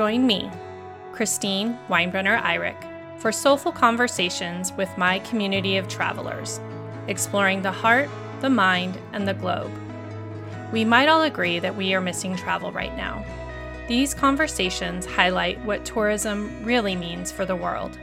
Join 0.00 0.26
me, 0.26 0.50
Christine 1.12 1.78
Weinbrenner 1.90 2.40
Eyrich, 2.40 3.20
for 3.20 3.30
soulful 3.30 3.70
conversations 3.70 4.72
with 4.72 4.88
my 4.96 5.18
community 5.18 5.76
of 5.76 5.88
travelers, 5.88 6.58
exploring 7.06 7.60
the 7.60 7.70
heart, 7.70 8.08
the 8.40 8.48
mind, 8.48 8.98
and 9.12 9.28
the 9.28 9.34
globe. 9.34 9.70
We 10.72 10.86
might 10.86 11.10
all 11.10 11.20
agree 11.20 11.58
that 11.58 11.76
we 11.76 11.92
are 11.92 12.00
missing 12.00 12.34
travel 12.34 12.72
right 12.72 12.96
now. 12.96 13.22
These 13.88 14.14
conversations 14.14 15.04
highlight 15.04 15.62
what 15.66 15.84
tourism 15.84 16.64
really 16.64 16.96
means 16.96 17.30
for 17.30 17.44
the 17.44 17.54
world. 17.54 17.98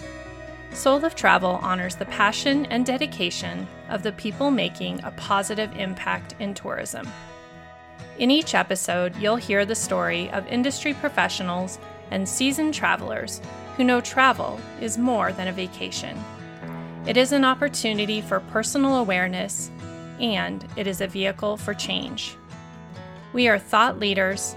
Soul 0.73 1.03
of 1.03 1.15
Travel 1.15 1.59
honors 1.63 1.95
the 1.95 2.05
passion 2.05 2.67
and 2.67 2.85
dedication 2.85 3.65
of 3.89 4.03
the 4.03 4.11
people 4.11 4.51
making 4.51 5.03
a 5.03 5.09
positive 5.17 5.75
impact 5.75 6.35
in 6.37 6.53
tourism. 6.53 7.07
In 8.19 8.31
each 8.31 8.55
episode, 8.55 9.15
you'll 9.17 9.35
hear 9.35 9.63
the 9.63 9.75
story 9.75 10.29
of 10.31 10.47
industry 10.47 10.93
professionals 10.95 11.77
and 12.11 12.27
seasoned 12.27 12.73
travelers 12.73 13.41
who 13.75 13.83
know 13.83 14.01
travel 14.01 14.59
is 14.81 14.97
more 14.97 15.31
than 15.31 15.47
a 15.47 15.53
vacation. 15.53 16.17
It 17.05 17.15
is 17.17 17.31
an 17.31 17.45
opportunity 17.45 18.21
for 18.21 18.39
personal 18.39 18.97
awareness, 18.97 19.71
and 20.19 20.65
it 20.75 20.87
is 20.87 21.01
a 21.01 21.07
vehicle 21.07 21.57
for 21.57 21.73
change. 21.73 22.35
We 23.33 23.47
are 23.47 23.59
thought 23.59 23.99
leaders, 23.99 24.55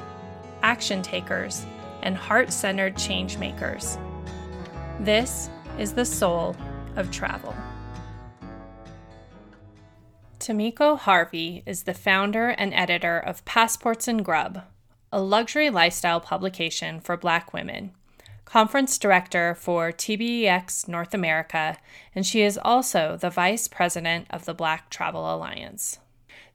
action 0.63 1.03
takers, 1.03 1.65
and 2.03 2.17
heart 2.17 2.53
centered 2.53 2.97
change 2.97 3.39
makers. 3.39 3.99
This 4.99 5.51
is 5.79 5.93
the 5.93 6.05
soul 6.05 6.57
of 6.97 7.11
travel. 7.11 7.55
Tamiko 10.39 10.99
Harvey 10.99 11.63
is 11.67 11.83
the 11.83 11.95
founder 11.95 12.49
and 12.49 12.73
editor 12.73 13.19
of 13.19 13.45
Passports 13.45 14.09
and 14.09 14.25
Grub, 14.25 14.63
a 15.13 15.21
luxury 15.21 15.71
lifestyle 15.71 16.21
publication 16.21 17.01
for 17.01 17.17
Black 17.17 17.53
women, 17.53 17.91
conference 18.45 18.97
director 18.97 19.57
for 19.57 19.91
TBEX 19.91 20.87
North 20.87 21.13
America, 21.13 21.77
and 22.15 22.25
she 22.25 22.43
is 22.43 22.59
also 22.63 23.17
the 23.17 23.31
vice 23.31 23.67
president 23.67 24.29
of 24.31 24.45
the 24.45 24.55
Black 24.55 24.89
Travel 24.89 25.35
Alliance. 25.35 25.99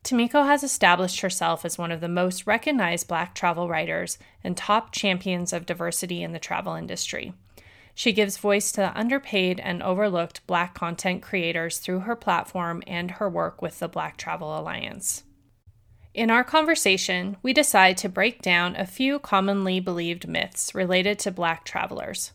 Tamiko 0.05 0.45
has 0.45 0.63
established 0.63 1.19
herself 1.19 1.65
as 1.65 1.77
one 1.77 1.91
of 1.91 1.99
the 1.99 2.07
most 2.07 2.47
recognized 2.47 3.09
Black 3.09 3.35
travel 3.35 3.67
writers 3.67 4.17
and 4.41 4.55
top 4.55 4.93
champions 4.93 5.51
of 5.51 5.65
diversity 5.65 6.23
in 6.23 6.31
the 6.31 6.39
travel 6.39 6.75
industry. 6.75 7.33
She 7.93 8.13
gives 8.13 8.37
voice 8.37 8.71
to 8.73 8.81
the 8.81 8.97
underpaid 8.97 9.59
and 9.59 9.83
overlooked 9.83 10.47
Black 10.47 10.73
content 10.75 11.21
creators 11.21 11.79
through 11.79 12.01
her 12.01 12.15
platform 12.15 12.83
and 12.87 13.11
her 13.11 13.29
work 13.29 13.61
with 13.61 13.79
the 13.79 13.89
Black 13.89 14.15
Travel 14.15 14.57
Alliance. 14.57 15.24
In 16.15 16.31
our 16.31 16.45
conversation, 16.45 17.35
we 17.43 17.51
decide 17.51 17.97
to 17.97 18.07
break 18.07 18.41
down 18.41 18.77
a 18.77 18.85
few 18.85 19.19
commonly 19.19 19.81
believed 19.81 20.29
myths 20.29 20.73
related 20.73 21.19
to 21.19 21.29
Black 21.29 21.65
travelers. 21.65 22.31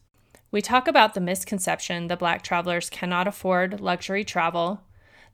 We 0.50 0.60
talk 0.60 0.86
about 0.86 1.14
the 1.14 1.20
misconception 1.22 2.08
that 2.08 2.18
Black 2.18 2.42
travelers 2.42 2.90
cannot 2.90 3.26
afford 3.26 3.80
luxury 3.80 4.22
travel, 4.22 4.82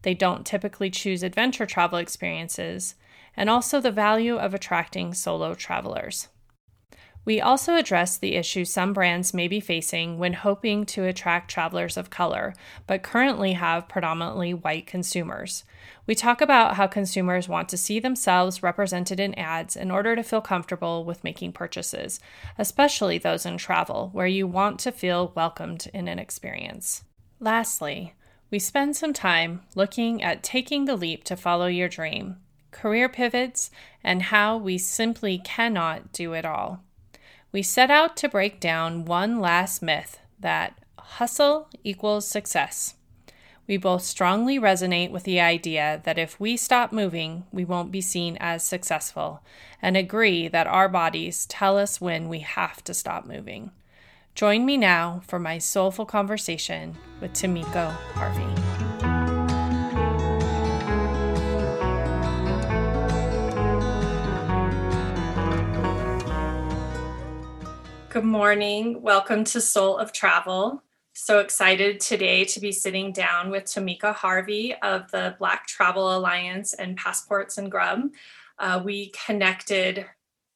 they 0.03 0.15
don't 0.15 0.47
typically 0.47 0.91
choose 0.91 1.25
adventure 1.25 1.67
travel 1.67 1.99
experiences, 1.99 2.95
and 3.37 3.51
also 3.51 3.81
the 3.81 3.91
value 3.91 4.37
of 4.37 4.55
attracting 4.55 5.13
solo 5.13 5.55
travelers. 5.55 6.29
We 7.27 7.41
also 7.41 7.75
address 7.75 8.17
the 8.17 8.37
issue 8.37 8.65
some 8.65 8.93
brands 8.93 9.35
may 9.35 9.49
be 9.49 9.59
facing 9.59 10.17
when 10.17 10.33
hoping 10.33 10.87
to 10.87 11.07
attract 11.07 11.51
travelers 11.51 11.97
of 11.97 12.09
color, 12.09 12.55
but 12.87 13.03
currently 13.03 13.55
have 13.55 13.89
predominantly 13.89 14.55
white 14.55 14.87
consumers. 14.87 15.65
We 16.07 16.15
talk 16.15 16.41
about 16.41 16.77
how 16.77 16.87
consumers 16.87 17.49
want 17.49 17.69
to 17.71 17.77
see 17.77 17.99
themselves 17.99 18.63
represented 18.63 19.19
in 19.19 19.35
ads 19.35 19.75
in 19.75 19.91
order 19.91 20.15
to 20.15 20.23
feel 20.23 20.41
comfortable 20.41 21.05
with 21.05 21.25
making 21.25 21.53
purchases, 21.53 22.21
especially 22.59 23.19
those 23.19 23.45
in 23.45 23.59
travel, 23.59 24.11
where 24.13 24.29
you 24.29 24.47
want 24.47 24.79
to 24.81 24.93
feel 24.93 25.33
welcomed 25.35 25.91
in 25.93 26.07
an 26.07 26.21
experience. 26.21 27.03
Lastly, 27.41 28.15
we 28.53 28.61
spend 28.61 28.95
some 28.95 29.13
time 29.13 29.63
looking 29.75 30.23
at 30.23 30.45
taking 30.45 30.85
the 30.85 30.95
leap 30.95 31.25
to 31.25 31.37
follow 31.37 31.67
your 31.67 31.89
dream, 31.89 32.37
career 32.71 33.09
pivots, 33.09 33.69
and 34.05 34.23
how 34.23 34.57
we 34.57 34.79
simply 34.79 35.39
cannot 35.39 36.13
do 36.13 36.33
it 36.33 36.45
all 36.45 36.85
we 37.57 37.63
set 37.63 37.91
out 37.91 38.19
to 38.19 38.29
break 38.29 38.61
down 38.61 39.07
one 39.07 39.41
last 39.41 39.81
myth 39.81 40.21
that 40.39 40.79
hustle 40.99 41.71
equals 41.83 42.29
success. 42.29 42.97
We 43.67 43.79
both 43.79 44.03
strongly 44.03 44.59
resonate 44.59 45.11
with 45.11 45.23
the 45.23 45.41
idea 45.41 46.03
that 46.05 46.19
if 46.19 46.39
we 46.39 46.59
stop 46.59 46.93
moving, 46.93 47.45
we 47.51 47.65
won't 47.65 47.91
be 47.91 48.03
seen 48.03 48.37
as 48.41 48.63
successful, 48.63 49.43
and 49.81 49.97
agree 49.97 50.49
that 50.49 50.67
our 50.67 50.91
bodies 50.91 51.47
tell 51.47 51.79
us 51.79 51.99
when 51.99 52.29
we 52.29 52.41
have 52.41 52.85
to 52.85 52.93
stop 52.93 53.25
moving. 53.25 53.71
Join 54.35 54.67
me 54.67 54.77
now 54.77 55.23
for 55.27 55.39
my 55.39 55.57
soulful 55.57 56.05
conversation 56.05 56.95
with 57.23 57.33
Tamiko 57.33 57.91
Harvey. 58.13 58.96
Good 68.17 68.25
morning. 68.25 69.03
Welcome 69.03 69.45
to 69.45 69.61
Soul 69.61 69.99
of 69.99 70.11
Travel. 70.11 70.83
So 71.13 71.41
excited 71.41 72.01
today 72.01 72.47
to 72.47 72.61
be 72.61 72.73
sitting 72.73 73.13
down 73.13 73.51
with 73.51 73.65
Tamiko 73.65 74.15
Harvey 74.15 74.75
of 74.77 75.11
the 75.11 75.37
Black 75.39 75.67
Travel 75.67 76.17
Alliance 76.17 76.73
and 76.73 76.97
Passports 76.97 77.59
and 77.59 77.71
Grub. 77.71 78.05
Uh, 78.59 78.81
we 78.83 79.13
connected 79.27 80.07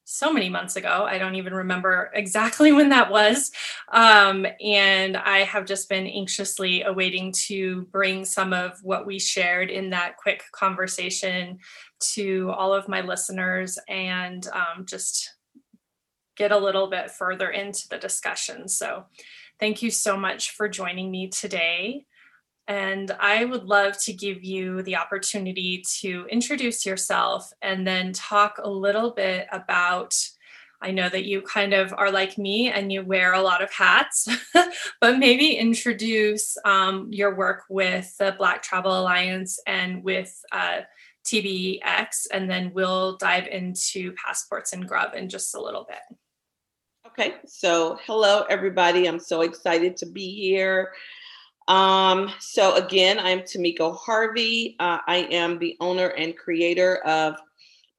so 0.04 0.32
many 0.32 0.48
months 0.48 0.76
ago. 0.76 1.04
I 1.06 1.18
don't 1.18 1.34
even 1.34 1.52
remember 1.52 2.10
exactly 2.14 2.72
when 2.72 2.88
that 2.88 3.10
was. 3.10 3.52
Um, 3.92 4.46
and 4.64 5.18
I 5.18 5.40
have 5.40 5.66
just 5.66 5.90
been 5.90 6.06
anxiously 6.06 6.84
awaiting 6.84 7.30
to 7.48 7.82
bring 7.92 8.24
some 8.24 8.54
of 8.54 8.82
what 8.82 9.04
we 9.04 9.18
shared 9.18 9.68
in 9.68 9.90
that 9.90 10.16
quick 10.16 10.44
conversation 10.52 11.58
to 12.14 12.52
all 12.56 12.72
of 12.72 12.88
my 12.88 13.02
listeners 13.02 13.78
and 13.86 14.48
um, 14.48 14.86
just 14.86 15.34
get 16.36 16.52
a 16.52 16.58
little 16.58 16.88
bit 16.88 17.10
further 17.10 17.50
into 17.50 17.88
the 17.88 17.98
discussion. 17.98 18.68
So, 18.68 19.04
thank 19.60 19.82
you 19.82 19.90
so 19.90 20.16
much 20.16 20.52
for 20.52 20.68
joining 20.68 21.10
me 21.10 21.28
today. 21.28 22.06
And 22.66 23.10
I 23.18 23.44
would 23.44 23.64
love 23.64 24.00
to 24.04 24.12
give 24.12 24.44
you 24.44 24.82
the 24.82 24.96
opportunity 24.96 25.82
to 26.00 26.26
introduce 26.30 26.86
yourself 26.86 27.52
and 27.62 27.86
then 27.86 28.12
talk 28.12 28.58
a 28.62 28.70
little 28.70 29.10
bit 29.10 29.46
about. 29.52 30.14
I 30.80 30.92
know 30.92 31.10
that 31.10 31.26
you 31.26 31.42
kind 31.42 31.74
of 31.74 31.92
are 31.92 32.10
like 32.10 32.38
me 32.38 32.70
and 32.70 32.90
you 32.90 33.02
wear 33.02 33.34
a 33.34 33.42
lot 33.42 33.62
of 33.62 33.70
hats, 33.70 34.26
but 35.00 35.18
maybe 35.18 35.56
introduce 35.56 36.56
um, 36.64 37.08
your 37.10 37.34
work 37.34 37.64
with 37.68 38.16
the 38.16 38.34
Black 38.38 38.62
Travel 38.62 38.98
Alliance 38.98 39.58
and 39.66 40.02
with 40.02 40.32
uh, 40.52 40.82
TBEX, 41.24 42.26
and 42.32 42.50
then 42.50 42.72
we'll 42.74 43.16
dive 43.16 43.46
into 43.46 44.12
passports 44.12 44.72
and 44.72 44.86
grub 44.86 45.14
in 45.14 45.28
just 45.28 45.54
a 45.54 45.60
little 45.60 45.84
bit. 45.88 46.18
Okay, 47.06 47.34
so 47.46 47.98
hello 48.06 48.44
everybody. 48.48 49.06
I'm 49.06 49.18
so 49.18 49.40
excited 49.42 49.96
to 49.98 50.06
be 50.06 50.32
here. 50.34 50.92
Um, 51.68 52.32
so 52.40 52.74
again, 52.74 53.18
I'm 53.18 53.40
Tamiko 53.40 53.96
Harvey. 53.96 54.76
Uh, 54.80 54.98
I 55.06 55.28
am 55.30 55.58
the 55.58 55.76
owner 55.80 56.08
and 56.08 56.36
creator 56.36 56.96
of 57.06 57.36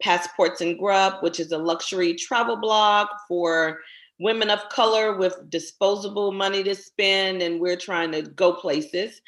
Passports 0.02 0.62
and 0.62 0.78
Grub, 0.78 1.22
which 1.22 1.40
is 1.40 1.52
a 1.52 1.58
luxury 1.58 2.16
travel 2.16 2.58
blog 2.58 3.08
for 3.28 3.80
women 4.20 4.50
of 4.50 4.68
color 4.70 5.18
with 5.18 5.50
disposable 5.50 6.32
money 6.32 6.64
to 6.64 6.76
spend, 6.76 7.42
and 7.42 7.60
we're 7.60 7.78
trying 7.78 8.12
to 8.12 8.22
go 8.22 8.54
places. 8.54 9.22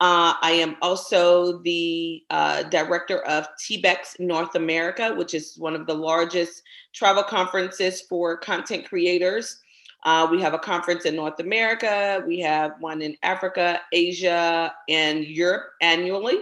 Uh, 0.00 0.32
I 0.40 0.52
am 0.52 0.76
also 0.80 1.58
the 1.58 2.24
uh, 2.30 2.62
director 2.64 3.18
of 3.24 3.46
TBEX 3.62 4.18
North 4.18 4.54
America, 4.54 5.14
which 5.14 5.34
is 5.34 5.58
one 5.58 5.74
of 5.74 5.86
the 5.86 5.94
largest 5.94 6.62
travel 6.94 7.22
conferences 7.22 8.00
for 8.00 8.38
content 8.38 8.88
creators. 8.88 9.60
Uh, 10.04 10.26
we 10.30 10.40
have 10.40 10.54
a 10.54 10.58
conference 10.58 11.04
in 11.04 11.14
North 11.14 11.38
America, 11.40 12.24
we 12.26 12.40
have 12.40 12.72
one 12.80 13.02
in 13.02 13.14
Africa, 13.22 13.82
Asia, 13.92 14.72
and 14.88 15.26
Europe 15.26 15.72
annually. 15.82 16.38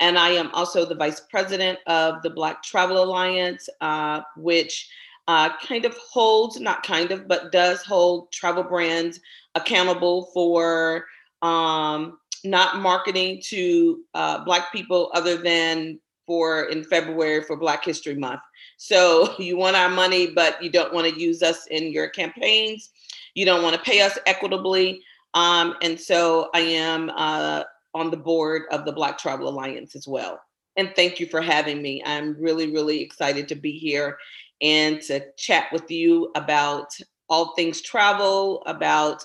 And 0.00 0.18
I 0.18 0.30
am 0.30 0.50
also 0.52 0.86
the 0.86 0.94
vice 0.94 1.20
president 1.20 1.78
of 1.86 2.22
the 2.22 2.30
Black 2.30 2.62
Travel 2.62 3.02
Alliance, 3.02 3.68
uh, 3.82 4.22
which 4.38 4.88
uh, 5.28 5.50
kind 5.58 5.84
of 5.84 5.94
holds, 5.98 6.58
not 6.60 6.82
kind 6.82 7.10
of, 7.10 7.28
but 7.28 7.52
does 7.52 7.82
hold 7.82 8.32
travel 8.32 8.62
brands 8.62 9.20
accountable 9.54 10.30
for 10.32 11.04
um, 11.42 12.18
not 12.44 12.78
marketing 12.78 13.40
to 13.46 14.02
uh, 14.14 14.44
Black 14.44 14.72
people 14.72 15.10
other 15.14 15.36
than 15.36 15.98
for 16.26 16.64
in 16.64 16.82
February 16.84 17.42
for 17.42 17.56
Black 17.56 17.84
History 17.84 18.14
Month. 18.14 18.40
So 18.76 19.34
you 19.38 19.56
want 19.56 19.76
our 19.76 19.88
money, 19.88 20.28
but 20.28 20.62
you 20.62 20.70
don't 20.70 20.92
want 20.92 21.12
to 21.12 21.20
use 21.20 21.42
us 21.42 21.66
in 21.66 21.92
your 21.92 22.08
campaigns. 22.08 22.90
You 23.34 23.44
don't 23.46 23.62
want 23.62 23.76
to 23.76 23.82
pay 23.82 24.00
us 24.00 24.18
equitably. 24.26 25.02
Um, 25.34 25.76
and 25.82 26.00
so 26.00 26.48
I 26.54 26.60
am 26.60 27.10
uh, 27.14 27.64
on 27.94 28.10
the 28.10 28.16
board 28.16 28.62
of 28.70 28.84
the 28.84 28.92
Black 28.92 29.18
Travel 29.18 29.48
Alliance 29.48 29.94
as 29.94 30.08
well. 30.08 30.40
And 30.76 30.92
thank 30.94 31.20
you 31.20 31.26
for 31.26 31.40
having 31.40 31.80
me. 31.80 32.02
I'm 32.04 32.36
really, 32.38 32.70
really 32.70 33.00
excited 33.00 33.48
to 33.48 33.54
be 33.54 33.72
here 33.72 34.18
and 34.60 35.00
to 35.02 35.24
chat 35.36 35.66
with 35.72 35.90
you 35.90 36.30
about 36.34 36.88
all 37.28 37.54
things 37.54 37.80
travel, 37.80 38.62
about 38.66 39.24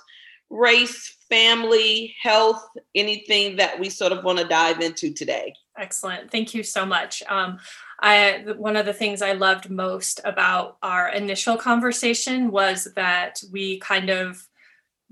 race, 0.49 1.15
family, 1.31 2.13
health, 2.21 2.61
anything 2.93 3.55
that 3.55 3.79
we 3.79 3.89
sort 3.89 4.11
of 4.11 4.23
want 4.23 4.37
to 4.37 4.45
dive 4.45 4.81
into 4.81 5.13
today. 5.13 5.55
Excellent. 5.77 6.29
Thank 6.29 6.53
you 6.53 6.61
so 6.61 6.85
much. 6.85 7.23
Um, 7.29 7.57
I 8.01 8.43
one 8.57 8.75
of 8.75 8.85
the 8.85 8.93
things 8.93 9.21
I 9.21 9.31
loved 9.31 9.69
most 9.69 10.19
about 10.25 10.77
our 10.83 11.09
initial 11.09 11.55
conversation 11.55 12.51
was 12.51 12.89
that 12.95 13.41
we 13.51 13.79
kind 13.79 14.09
of 14.09 14.45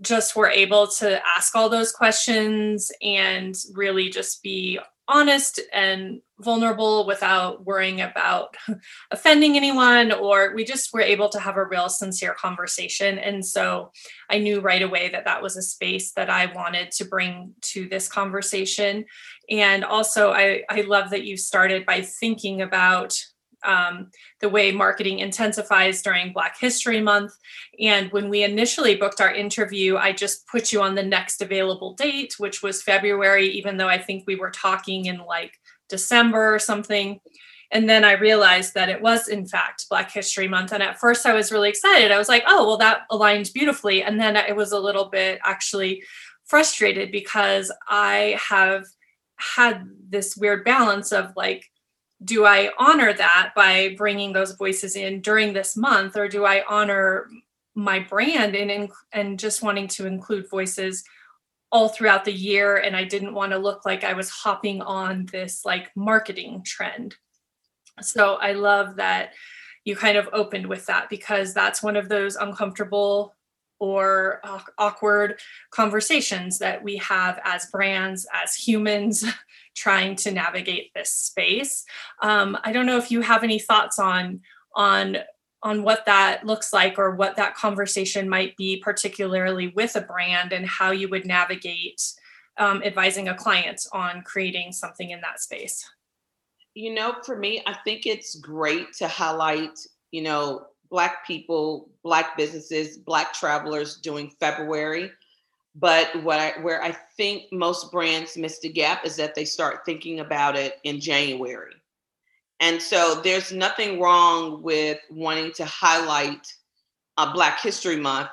just 0.02 0.36
were 0.36 0.50
able 0.50 0.88
to 0.88 1.22
ask 1.38 1.56
all 1.56 1.70
those 1.70 1.92
questions 1.92 2.92
and 3.02 3.56
really 3.74 4.10
just 4.10 4.44
be 4.44 4.80
honest 5.08 5.60
and 5.74 6.22
vulnerable 6.42 7.06
without 7.06 7.66
worrying 7.66 8.02
about 8.02 8.56
offending 9.12 9.58
anyone 9.58 10.12
or 10.12 10.54
we 10.56 10.64
just 10.64 10.94
were 10.94 11.02
able 11.02 11.30
to 11.30 11.40
have 11.40 11.58
a 11.58 11.66
real 11.66 11.90
sincere 11.90 12.34
conversation 12.34 13.18
and 13.20 13.46
so 13.46 13.92
i 14.30 14.38
knew 14.38 14.60
right 14.62 14.82
away 14.82 15.10
that 15.10 15.26
that 15.26 15.42
was 15.42 15.58
a 15.58 15.62
space 15.62 16.12
that 16.14 16.30
i 16.30 16.52
wanted 16.54 16.92
to 16.92 17.06
bring 17.06 17.54
to 17.62 17.88
this 17.90 18.08
conversation 18.08 19.04
and 19.50 19.84
also 19.84 20.32
i 20.32 20.64
i 20.70 20.82
love 20.82 21.10
that 21.10 21.26
you 21.26 21.36
started 21.36 21.86
by 21.86 22.02
thinking 22.02 22.62
about 22.62 23.18
um, 23.64 24.10
the 24.40 24.50
way 24.50 24.72
marketing 24.72 25.20
intensifies 25.20 26.02
during 26.02 26.34
Black 26.34 26.58
History 26.60 27.02
Month. 27.02 27.34
And 27.80 28.12
when 28.12 28.30
we 28.30 28.44
initially 28.44 28.96
booked 28.96 29.22
our 29.22 29.34
interview, 29.34 29.98
I 29.98 30.14
just 30.14 30.48
put 30.48 30.72
you 30.72 30.82
on 30.82 30.96
the 30.96 31.04
next 31.04 31.42
available 31.42 31.94
date, 31.94 32.36
which 32.38 32.64
was 32.64 32.82
February, 32.82 33.48
even 33.50 33.78
though 33.78 33.88
I 33.88 33.98
think 33.98 34.24
we 34.26 34.36
were 34.36 34.52
talking 34.52 35.06
in 35.06 35.20
like 35.20 35.59
December 35.90 36.54
or 36.54 36.60
something. 36.60 37.20
And 37.72 37.88
then 37.88 38.04
I 38.04 38.14
realized 38.14 38.74
that 38.74 38.90
it 38.90 39.02
was, 39.02 39.28
in 39.28 39.46
fact, 39.46 39.86
Black 39.90 40.12
History 40.12 40.48
Month. 40.48 40.72
And 40.72 40.82
at 40.82 41.00
first 41.00 41.26
I 41.26 41.34
was 41.34 41.52
really 41.52 41.70
excited. 41.70 42.12
I 42.12 42.18
was 42.18 42.30
like, 42.30 42.44
oh, 42.48 42.66
well, 42.66 42.78
that 42.78 43.02
aligns 43.12 43.54
beautifully. 43.54 44.02
And 44.04 44.20
then 44.20 44.36
it 44.36 44.56
was 44.56 44.72
a 44.72 44.80
little 44.80 45.06
bit 45.06 45.40
actually 45.44 46.04
frustrated 46.46 47.12
because 47.12 47.72
I 47.88 48.40
have 48.50 48.86
had 49.36 49.88
this 50.10 50.36
weird 50.36 50.66
balance 50.66 51.12
of 51.12 51.32
like, 51.36 51.66
do 52.24 52.46
I 52.46 52.72
honor 52.78 53.14
that 53.14 53.52
by 53.56 53.94
bringing 53.98 54.34
those 54.34 54.54
voices 54.54 54.96
in 54.96 55.22
during 55.22 55.54
this 55.54 55.78
month, 55.78 56.18
or 56.18 56.28
do 56.28 56.46
I 56.46 56.64
honor 56.68 57.30
my 57.76 58.00
brand 58.00 58.56
and 58.56 58.92
and 59.14 59.40
just 59.40 59.64
wanting 59.64 59.88
to 59.88 60.06
include 60.06 60.50
voices 60.50 61.04
all 61.72 61.90
throughout 61.90 62.26
the 62.26 62.34
year? 62.34 62.78
And 62.78 62.96
I 62.96 63.04
didn't 63.04 63.34
want 63.34 63.52
to 63.52 63.58
look 63.58 63.86
like 63.86 64.04
I 64.04 64.14
was 64.14 64.30
hopping 64.30 64.82
on 64.82 65.28
this 65.32 65.66
like 65.66 65.92
marketing 65.96 66.64
trend. 66.66 67.16
So 68.02 68.36
I 68.36 68.54
love 68.54 68.96
that 68.98 69.34
you 69.86 69.96
kind 69.96 70.18
of 70.18 70.30
opened 70.34 70.68
with 70.68 70.86
that 70.86 71.10
because 71.10 71.54
that's 71.54 71.84
one 71.84 71.96
of 71.96 72.10
those 72.10 72.36
uncomfortable 72.36 73.36
or 73.80 74.42
awkward 74.78 75.40
conversations 75.72 76.60
that 76.60 76.84
we 76.84 76.98
have 76.98 77.40
as 77.46 77.68
brands, 77.68 78.28
as 78.34 78.54
humans, 78.54 79.24
trying 79.76 80.16
to 80.18 80.32
navigate 80.32 80.94
this 80.94 81.12
space. 81.12 81.86
Um, 82.22 82.58
I 82.64 82.74
don't 82.74 82.86
know 82.86 82.98
if 82.98 83.10
you 83.10 83.22
have 83.22 83.44
any 83.44 83.60
thoughts 83.60 83.98
on 83.98 84.42
on 84.76 85.18
on 85.62 85.84
what 85.84 86.06
that 86.06 86.46
looks 86.46 86.72
like 86.72 86.98
or 86.98 87.16
what 87.16 87.36
that 87.36 87.56
conversation 87.56 88.30
might 88.30 88.56
be, 88.56 88.78
particularly 88.78 89.68
with 89.76 89.96
a 89.96 90.02
brand, 90.02 90.54
and 90.54 90.66
how 90.66 90.92
you 90.92 91.10
would 91.10 91.26
navigate 91.26 92.02
um, 92.58 92.84
advising 92.84 93.30
a 93.30 93.36
client 93.36 93.86
on 93.94 94.22
creating 94.22 94.72
something 94.72 95.12
in 95.12 95.22
that 95.22 95.42
space. 95.42 95.90
You 96.76 96.94
know, 96.94 97.16
for 97.26 97.38
me, 97.38 97.64
I 97.66 97.74
think 97.84 98.06
it's 98.06 98.36
great 98.36 98.94
to 98.98 99.08
highlight, 99.08 99.80
you 100.12 100.22
know, 100.22 100.68
Black 100.90 101.26
people, 101.26 101.90
Black 102.04 102.38
businesses, 102.38 102.98
Black 102.98 103.34
travelers 103.34 103.98
doing 103.98 104.32
February. 104.40 105.12
But 105.76 106.24
what 106.24 106.40
I, 106.40 106.60
where 106.62 106.84
I 106.84 106.92
think 107.16 107.44
most 107.52 107.92
brands 107.92 108.36
miss 108.38 108.60
the 108.60 108.70
gap 108.70 109.06
is 109.06 109.16
that 109.18 109.36
they 109.36 109.46
start 109.46 109.86
thinking 109.86 110.20
about 110.20 110.56
it 110.56 110.80
in 110.84 111.00
January. 111.00 111.76
And 112.60 112.82
so 112.82 113.22
there's 113.24 113.52
nothing 113.52 114.00
wrong 114.00 114.62
with 114.62 115.00
wanting 115.10 115.52
to 115.54 115.66
highlight 115.66 116.54
a 117.18 117.32
Black 117.32 117.62
History 117.62 117.96
Month, 117.96 118.30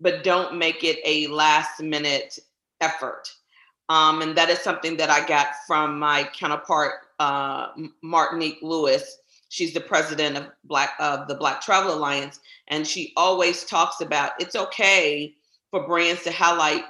but 0.00 0.24
don't 0.24 0.56
make 0.56 0.82
it 0.84 0.98
a 1.04 1.26
last 1.28 1.80
minute 1.82 2.38
effort. 2.80 3.30
Um, 3.88 4.22
and 4.22 4.36
that 4.36 4.50
is 4.50 4.58
something 4.60 4.96
that 4.96 5.10
I 5.10 5.26
got 5.26 5.48
from 5.66 5.98
my 5.98 6.28
counterpart, 6.34 6.94
uh, 7.18 7.68
Martinique 8.02 8.58
Lewis, 8.62 9.18
She's 9.48 9.72
the 9.72 9.80
president 9.80 10.36
of 10.36 10.48
Black 10.64 10.94
of 10.98 11.28
the 11.28 11.34
Black 11.34 11.60
Travel 11.60 11.94
Alliance, 11.94 12.40
and 12.68 12.86
she 12.86 13.12
always 13.16 13.64
talks 13.64 14.00
about 14.00 14.32
it's 14.40 14.56
okay 14.56 15.34
for 15.70 15.86
brands 15.86 16.22
to 16.24 16.32
highlight 16.32 16.84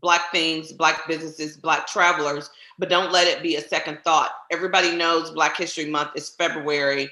black 0.00 0.32
things, 0.32 0.72
black 0.72 1.06
businesses, 1.06 1.56
black 1.56 1.86
travelers, 1.86 2.50
but 2.78 2.88
don't 2.88 3.12
let 3.12 3.26
it 3.26 3.42
be 3.42 3.56
a 3.56 3.60
second 3.60 3.98
thought. 4.04 4.30
Everybody 4.50 4.96
knows 4.96 5.30
Black 5.30 5.56
History 5.56 5.86
Month 5.86 6.10
is 6.16 6.30
February 6.30 7.08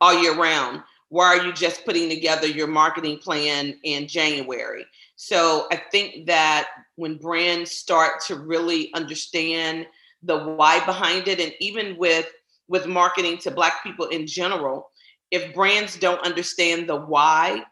all 0.00 0.20
year 0.20 0.36
round. 0.36 0.82
Why 1.08 1.26
are 1.26 1.44
you 1.44 1.52
just 1.52 1.84
putting 1.84 2.08
together 2.08 2.46
your 2.46 2.66
marketing 2.66 3.18
plan 3.18 3.78
in 3.84 4.08
January? 4.08 4.84
So 5.16 5.66
I 5.70 5.76
think 5.92 6.26
that 6.26 6.68
when 6.96 7.16
brands 7.16 7.70
start 7.70 8.20
to 8.26 8.36
really 8.36 8.92
understand 8.94 9.86
the 10.22 10.38
why 10.38 10.84
behind 10.84 11.28
it, 11.28 11.38
and 11.38 11.52
even 11.60 11.96
with 11.96 12.26
with 12.66 12.86
marketing 12.86 13.36
to 13.38 13.50
Black 13.50 13.82
people 13.82 14.06
in 14.06 14.26
general, 14.26 14.90
if 15.30 15.54
brands 15.54 15.98
don't 15.98 16.24
understand 16.24 16.88
the 16.88 16.96
why 16.96 17.62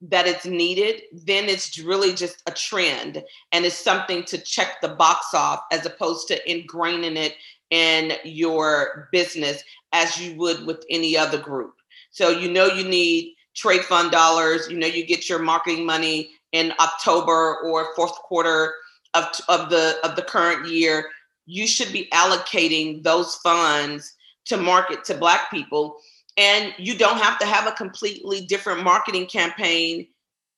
that 0.00 0.26
it's 0.26 0.46
needed, 0.46 1.02
then 1.12 1.48
it's 1.48 1.78
really 1.78 2.14
just 2.14 2.42
a 2.46 2.52
trend 2.52 3.22
and 3.52 3.64
it's 3.64 3.76
something 3.76 4.22
to 4.24 4.38
check 4.38 4.80
the 4.80 4.88
box 4.88 5.34
off 5.34 5.60
as 5.72 5.84
opposed 5.86 6.28
to 6.28 6.40
ingraining 6.48 7.16
it 7.16 7.34
in 7.70 8.12
your 8.24 9.08
business 9.12 9.62
as 9.92 10.20
you 10.20 10.36
would 10.36 10.66
with 10.66 10.84
any 10.90 11.16
other 11.16 11.38
group. 11.38 11.74
So 12.10 12.30
you 12.30 12.50
know 12.50 12.66
you 12.66 12.84
need 12.84 13.34
trade 13.54 13.82
fund 13.82 14.10
dollars, 14.10 14.68
you 14.70 14.78
know 14.78 14.86
you 14.86 15.04
get 15.04 15.28
your 15.28 15.40
marketing 15.40 15.84
money 15.84 16.30
in 16.52 16.72
October 16.80 17.58
or 17.64 17.94
fourth 17.94 18.14
quarter 18.14 18.74
of, 19.14 19.24
of 19.48 19.70
the 19.70 19.98
of 20.04 20.16
the 20.16 20.22
current 20.22 20.68
year, 20.68 21.08
you 21.46 21.66
should 21.66 21.92
be 21.92 22.08
allocating 22.12 23.02
those 23.02 23.36
funds 23.36 24.14
to 24.46 24.56
market 24.56 25.04
to 25.04 25.14
Black 25.14 25.50
people. 25.50 25.96
And 26.38 26.72
you 26.78 26.96
don't 26.96 27.18
have 27.18 27.38
to 27.40 27.46
have 27.46 27.66
a 27.66 27.72
completely 27.72 28.40
different 28.46 28.82
marketing 28.82 29.26
campaign. 29.26 30.06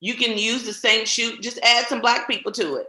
You 0.00 0.14
can 0.14 0.38
use 0.38 0.64
the 0.64 0.72
same 0.72 1.04
shoot, 1.04 1.42
just 1.42 1.58
add 1.62 1.86
some 1.86 2.00
Black 2.00 2.28
people 2.28 2.52
to 2.52 2.76
it, 2.76 2.86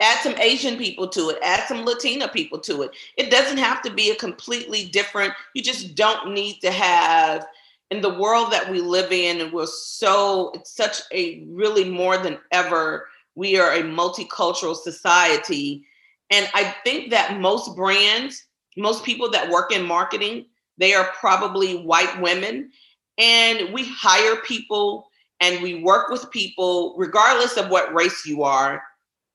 add 0.00 0.20
some 0.22 0.36
Asian 0.38 0.76
people 0.76 1.08
to 1.08 1.30
it, 1.30 1.38
add 1.42 1.66
some 1.66 1.84
Latina 1.84 2.28
people 2.28 2.58
to 2.60 2.82
it. 2.82 2.90
It 3.16 3.30
doesn't 3.30 3.58
have 3.58 3.80
to 3.82 3.92
be 3.92 4.10
a 4.10 4.16
completely 4.16 4.86
different, 4.86 5.32
you 5.54 5.62
just 5.62 5.94
don't 5.94 6.34
need 6.34 6.60
to 6.60 6.70
have 6.70 7.46
in 7.90 8.00
the 8.00 8.18
world 8.18 8.52
that 8.52 8.70
we 8.70 8.80
live 8.80 9.10
in 9.10 9.40
and 9.40 9.52
we're 9.52 9.66
so 9.66 10.52
it's 10.54 10.72
such 10.72 11.00
a 11.12 11.44
really 11.48 11.90
more 11.90 12.16
than 12.16 12.38
ever 12.52 13.08
we 13.34 13.58
are 13.58 13.72
a 13.72 13.82
multicultural 13.82 14.76
society 14.76 15.84
and 16.30 16.48
i 16.54 16.72
think 16.84 17.10
that 17.10 17.40
most 17.40 17.74
brands 17.74 18.44
most 18.76 19.04
people 19.04 19.30
that 19.30 19.50
work 19.50 19.72
in 19.72 19.84
marketing, 19.84 20.46
they 20.80 20.94
are 20.94 21.12
probably 21.20 21.76
white 21.76 22.20
women. 22.20 22.72
And 23.18 23.72
we 23.72 23.84
hire 23.84 24.36
people 24.36 25.06
and 25.40 25.62
we 25.62 25.82
work 25.82 26.08
with 26.08 26.30
people, 26.30 26.94
regardless 26.96 27.56
of 27.56 27.68
what 27.68 27.94
race 27.94 28.26
you 28.26 28.42
are. 28.42 28.82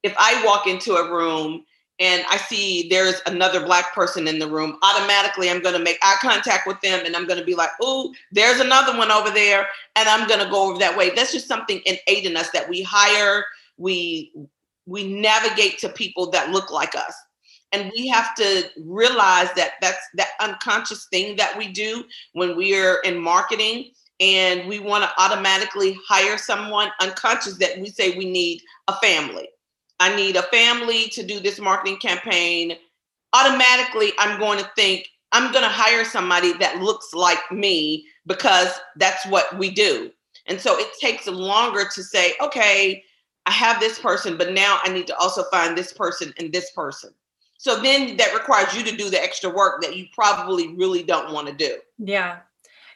If 0.04 0.14
I 0.18 0.44
walk 0.44 0.68
into 0.68 0.96
a 0.96 1.12
room 1.12 1.64
and 2.00 2.26
I 2.30 2.38
see 2.38 2.90
there's 2.90 3.22
another 3.28 3.64
black 3.64 3.94
person 3.94 4.28
in 4.28 4.40
the 4.40 4.50
room, 4.50 4.78
automatically 4.82 5.50
I'm 5.50 5.62
going 5.62 5.78
to 5.78 5.84
make 5.84 6.00
eye 6.02 6.18
contact 6.20 6.68
with 6.68 6.82
them 6.82 7.06
and 7.06 7.16
I'm 7.16 7.28
going 7.28 7.40
to 7.40 7.46
be 7.46 7.56
like, 7.56 7.72
oh, 7.80 8.12
there's 8.32 8.60
another 8.60 8.98
one 8.98 9.12
over 9.12 9.30
there. 9.30 9.68
And 9.96 10.10
I'm 10.10 10.28
going 10.28 10.44
to 10.44 10.50
go 10.50 10.70
over 10.70 10.80
that 10.80 10.98
way. 10.98 11.12
That's 11.12 11.32
just 11.32 11.48
something 11.48 11.80
innate 11.86 12.26
in 12.26 12.36
us 12.36 12.50
that 12.52 12.68
we 12.68 12.82
hire, 12.82 13.46
we 13.78 14.34
we 14.88 15.04
navigate 15.04 15.80
to 15.80 15.90
people 15.90 16.30
that 16.30 16.52
look 16.52 16.72
like 16.72 16.94
us 16.94 17.16
and 17.72 17.92
we 17.96 18.08
have 18.08 18.36
to 18.36 18.70
realize 18.78 19.52
that 19.56 19.74
that's 19.82 20.08
that 20.16 20.30
unconscious 20.40 21.08
thing 21.12 21.36
that 21.36 21.58
we 21.58 21.68
do 21.68 22.04
when 22.34 22.56
we 22.56 22.78
are 22.80 23.00
in 23.04 23.20
marketing 23.20 23.92
and 24.20 24.68
we 24.68 24.80
want 24.80 25.04
to 25.04 25.22
automatically 25.22 25.98
hire 26.08 26.38
someone 26.38 26.90
unconscious 27.02 27.58
that 27.58 27.78
we 27.80 27.90
say 27.90 28.18
we 28.18 28.30
need 28.30 28.62
a 28.88 28.94
family. 28.98 29.50
I 30.00 30.16
need 30.16 30.36
a 30.36 30.44
family 30.44 31.10
to 31.10 31.26
do 31.26 31.40
this 31.40 31.60
marketing 31.60 31.98
campaign. 31.98 32.78
Automatically 33.34 34.14
i'm 34.18 34.40
going 34.40 34.60
to 34.60 34.70
think 34.78 35.10
i'm 35.34 35.52
going 35.52 35.64
to 35.64 35.70
hire 35.70 36.06
somebody 36.06 36.54
that 36.54 36.82
looks 36.82 37.14
like 37.14 37.52
me 37.52 38.06
because 38.26 38.70
that's 38.96 39.26
what 39.28 39.58
we 39.58 39.70
do. 39.70 40.10
And 40.48 40.62
so 40.62 40.78
it 40.78 40.88
takes 41.02 41.28
longer 41.28 41.84
to 41.94 42.04
say 42.04 42.34
okay 42.42 43.04
i 43.46 43.52
have 43.52 43.82
this 43.82 44.00
person 44.00 44.38
but 44.38 44.54
now 44.54 44.80
i 44.84 44.94
need 44.94 45.08
to 45.08 45.18
also 45.18 45.44
find 45.52 45.78
this 45.78 45.92
person 45.92 46.34
and 46.38 46.54
this 46.54 46.72
person 46.72 47.14
so 47.66 47.80
then 47.82 48.16
that 48.18 48.32
requires 48.36 48.78
you 48.78 48.84
to 48.84 48.96
do 48.96 49.10
the 49.10 49.20
extra 49.20 49.50
work 49.50 49.82
that 49.82 49.96
you 49.96 50.06
probably 50.14 50.76
really 50.76 51.02
don't 51.02 51.34
want 51.34 51.48
to 51.48 51.54
do. 51.54 51.78
Yeah. 51.98 52.42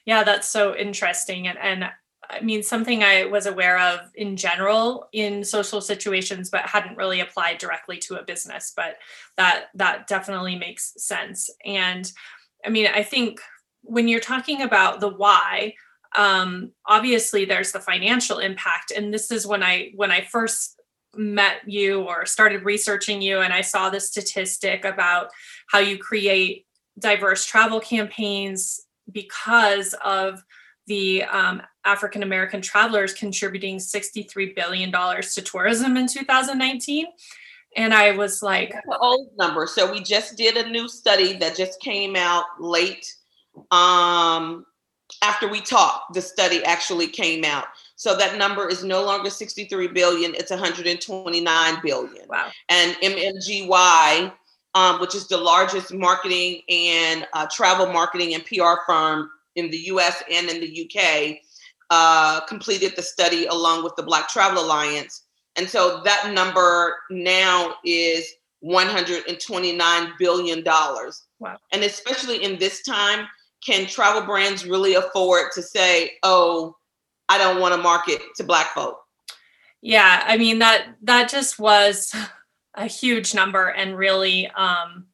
Yeah, 0.06 0.24
that's 0.24 0.48
so 0.48 0.76
interesting. 0.76 1.48
And 1.48 1.58
and 1.58 1.86
I 2.30 2.42
mean, 2.42 2.62
something 2.62 3.04
I 3.04 3.26
was 3.26 3.48
aware 3.48 3.80
of 3.80 4.02
in 4.14 4.38
general 4.38 5.10
in 5.12 5.44
social 5.44 5.82
situations, 5.82 6.52
but 6.52 6.68
hadn't 6.68 6.98
really 6.98 7.20
applied 7.20 7.58
directly 7.58 7.98
to 7.98 8.20
a 8.20 8.24
business. 8.24 8.72
But 8.76 8.98
that 9.38 9.70
that 9.74 10.06
definitely 10.06 10.56
makes 10.56 10.94
sense. 11.04 11.50
And 11.66 12.12
I 12.64 12.70
mean, 12.70 12.90
I 12.94 13.02
think 13.02 13.40
when 13.82 14.08
you're 14.08 14.20
talking 14.20 14.62
about 14.62 15.00
the 15.00 15.10
why, 15.10 15.74
um, 16.16 16.74
obviously 16.86 17.44
there's 17.44 17.72
the 17.72 17.80
financial 17.80 18.38
impact, 18.38 18.92
and 18.92 19.12
this 19.12 19.32
is 19.32 19.48
when 19.48 19.64
I 19.64 19.94
when 19.96 20.12
I 20.12 20.22
first 20.22 20.79
met 21.16 21.62
you 21.66 22.02
or 22.04 22.26
started 22.26 22.64
researching 22.64 23.22
you, 23.22 23.40
and 23.40 23.54
I 23.54 23.62
saw 23.62 23.90
the 23.90 24.00
statistic 24.00 24.86
about 24.86 25.30
how 25.68 25.80
you 25.80 25.98
create 25.98 26.66
diverse 26.98 27.46
travel 27.46 27.80
campaigns 27.80 28.82
because 29.12 29.96
of 30.04 30.44
the 30.88 31.24
um, 31.24 31.62
African 31.86 32.24
American 32.24 32.62
travelers 32.62 33.14
contributing 33.14 33.78
$63 33.78 34.56
billion 34.56 34.92
to 34.92 35.42
tourism 35.42 35.98
in 35.98 36.08
2019. 36.08 37.06
And 37.78 37.94
I 37.94 38.12
was 38.12 38.42
like, 38.42 38.72
That's 38.74 38.88
an 38.88 38.98
old 39.00 39.30
number. 39.38 39.68
So 39.68 39.92
we 39.92 40.02
just 40.02 40.36
did 40.36 40.58
a 40.58 40.70
new 40.70 40.88
study 40.88 41.38
that 41.38 41.56
just 41.56 41.80
came 41.80 42.16
out 42.16 42.46
late 42.60 43.14
um, 43.72 44.66
after 45.24 45.48
we 45.48 45.62
talked. 45.62 46.14
The 46.14 46.22
study 46.22 46.64
actually 46.64 47.08
came 47.08 47.46
out. 47.46 47.66
So 48.00 48.16
that 48.16 48.38
number 48.38 48.70
is 48.70 48.82
no 48.82 49.04
longer 49.04 49.30
63 49.30 49.90
billion, 49.90 50.34
it's 50.34 50.52
129 50.52 51.78
billion. 51.84 52.28
Wow. 52.30 52.50
And 52.70 52.96
MMGY, 53.04 54.32
um, 54.74 55.02
which 55.02 55.16
is 55.16 55.28
the 55.28 55.36
largest 55.36 55.94
marketing 55.94 56.62
and 56.70 57.28
uh, 57.34 57.46
travel 57.52 57.92
marketing 57.92 58.36
and 58.36 58.46
PR 58.46 58.86
firm 58.88 59.30
in 59.58 59.70
the 59.70 59.78
US 59.88 60.24
and 60.32 60.50
in 60.50 60.62
the 60.62 60.86
UK 60.86 61.40
uh, 61.90 62.40
completed 62.46 62.94
the 62.96 63.02
study 63.02 63.48
along 63.48 63.84
with 63.84 63.98
the 63.98 64.04
Black 64.04 64.30
Travel 64.30 64.64
Alliance. 64.64 65.24
And 65.58 65.68
so 65.68 66.02
that 66.06 66.32
number 66.34 66.96
now 67.12 67.76
is 67.84 68.34
$129 68.64 70.12
billion. 70.18 70.64
Wow. 70.64 71.58
And 71.74 71.84
especially 71.84 72.46
in 72.46 72.60
this 72.60 72.82
time, 72.82 73.28
can 73.62 73.88
travel 73.88 74.22
brands 74.22 74.66
really 74.66 74.94
afford 74.94 75.52
to 75.52 75.62
say, 75.62 76.14
oh, 76.24 76.78
I 77.30 77.38
don't 77.38 77.62
want 77.62 77.76
to 77.76 77.82
market 77.82 78.22
to 78.36 78.44
Black 78.44 78.74
folk? 78.74 79.00
Yeah, 79.82 80.24
I 80.26 80.38
mean 80.38 80.60
that 80.60 80.96
that 81.04 81.30
just 81.30 81.60
was 81.60 82.14
a 82.76 82.86
huge 82.86 83.34
number 83.34 83.68
and 83.68 83.98
really 83.98 84.48
um 84.48 85.06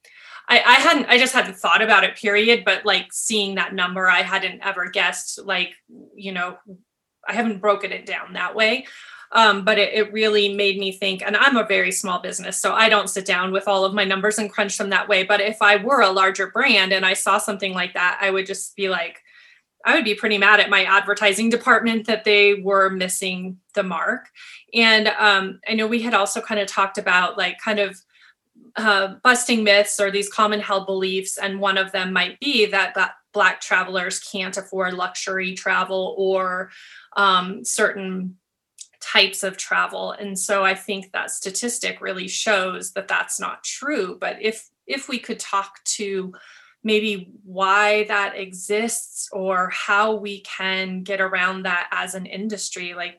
I, 0.47 0.59
I 0.59 0.73
hadn't 0.75 1.07
I 1.07 1.17
just 1.17 1.33
hadn't 1.33 1.57
thought 1.57 1.81
about 1.81 2.03
it 2.03 2.15
period 2.15 2.63
but 2.65 2.85
like 2.85 3.07
seeing 3.11 3.55
that 3.55 3.73
number 3.73 4.07
I 4.07 4.21
hadn't 4.21 4.61
ever 4.63 4.89
guessed 4.89 5.39
like 5.43 5.73
you 6.15 6.31
know 6.31 6.57
I 7.27 7.33
haven't 7.33 7.61
broken 7.61 7.91
it 7.91 8.05
down 8.05 8.33
that 8.33 8.55
way 8.55 8.85
um, 9.31 9.65
but 9.65 9.79
it, 9.79 9.93
it 9.93 10.13
really 10.13 10.53
made 10.53 10.77
me 10.77 10.91
think 10.91 11.23
and 11.23 11.35
I'm 11.35 11.57
a 11.57 11.65
very 11.65 11.91
small 11.91 12.19
business 12.19 12.61
so 12.61 12.73
I 12.73 12.89
don't 12.89 13.09
sit 13.09 13.25
down 13.25 13.51
with 13.51 13.67
all 13.67 13.83
of 13.83 13.93
my 13.93 14.05
numbers 14.05 14.37
and 14.37 14.51
crunch 14.51 14.77
them 14.77 14.91
that 14.91 15.07
way 15.07 15.23
but 15.23 15.41
if 15.41 15.61
I 15.61 15.77
were 15.77 16.01
a 16.01 16.11
larger 16.11 16.51
brand 16.51 16.93
and 16.93 17.05
I 17.05 17.13
saw 17.13 17.37
something 17.37 17.73
like 17.73 17.93
that 17.95 18.19
I 18.21 18.29
would 18.29 18.45
just 18.45 18.75
be 18.75 18.89
like 18.89 19.23
I 19.85 19.95
would 19.95 20.03
be 20.03 20.15
pretty 20.15 20.37
mad 20.37 20.59
at 20.59 20.69
my 20.69 20.83
advertising 20.83 21.49
department 21.49 22.07
that 22.07 22.23
they 22.23 22.55
were 22.55 22.89
missing 22.89 23.59
the 23.73 23.83
mark 23.83 24.29
and 24.73 25.07
um, 25.07 25.61
I 25.67 25.73
know 25.73 25.87
we 25.87 26.01
had 26.01 26.13
also 26.13 26.41
kind 26.41 26.59
of 26.59 26.67
talked 26.67 26.97
about 26.97 27.37
like 27.37 27.57
kind 27.59 27.79
of 27.79 28.01
uh, 28.75 29.15
busting 29.23 29.63
myths 29.63 29.99
or 29.99 30.11
these 30.11 30.29
common 30.29 30.59
held 30.59 30.85
beliefs. 30.85 31.37
And 31.37 31.59
one 31.59 31.77
of 31.77 31.91
them 31.91 32.11
might 32.13 32.39
be 32.39 32.65
that, 32.67 32.93
Black 33.33 33.59
travelers 33.59 34.17
can't 34.19 34.55
afford 34.55 34.93
luxury 34.93 35.55
travel 35.55 36.15
or 36.17 36.71
um, 37.17 37.65
certain 37.65 38.37
types 39.01 39.43
of 39.43 39.57
travel. 39.57 40.13
And 40.13 40.39
so 40.39 40.63
I 40.63 40.73
think 40.73 41.11
that 41.11 41.31
statistic 41.31 41.99
really 41.99 42.29
shows 42.29 42.93
that 42.93 43.09
that's 43.09 43.37
not 43.37 43.61
true. 43.65 44.17
But 44.21 44.37
if 44.41 44.69
if 44.87 45.09
we 45.09 45.19
could 45.19 45.37
talk 45.37 45.83
to 45.83 46.33
maybe 46.85 47.31
why 47.43 48.03
that 48.03 48.37
exists 48.37 49.27
or 49.33 49.71
how 49.71 50.13
we 50.13 50.41
can 50.41 51.01
get 51.01 51.19
around 51.19 51.63
that 51.63 51.89
as 51.91 52.13
an 52.13 52.27
industry, 52.27 52.93
like 52.93 53.17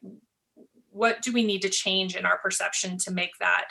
what 0.90 1.20
do 1.20 1.32
we 1.32 1.44
need 1.44 1.60
to 1.62 1.68
change 1.68 2.14
in 2.14 2.24
our 2.24 2.38
perception 2.38 2.96
to 2.96 3.10
make 3.10 3.32
that 3.40 3.66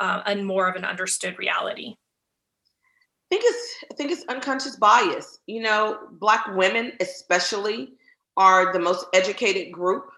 uh, 0.00 0.22
and 0.26 0.46
more 0.46 0.66
of 0.66 0.76
an 0.76 0.84
understood 0.84 1.38
reality? 1.38 1.94
I 1.94 3.36
think 3.36 3.42
it's 3.44 3.84
I 3.92 3.94
think 3.94 4.12
it's 4.12 4.24
unconscious 4.28 4.76
bias. 4.76 5.38
You 5.46 5.60
know, 5.60 5.98
black 6.12 6.46
women 6.54 6.92
especially 7.00 7.92
are 8.38 8.72
the 8.72 8.78
most 8.78 9.06
educated 9.12 9.72
group 9.72 10.10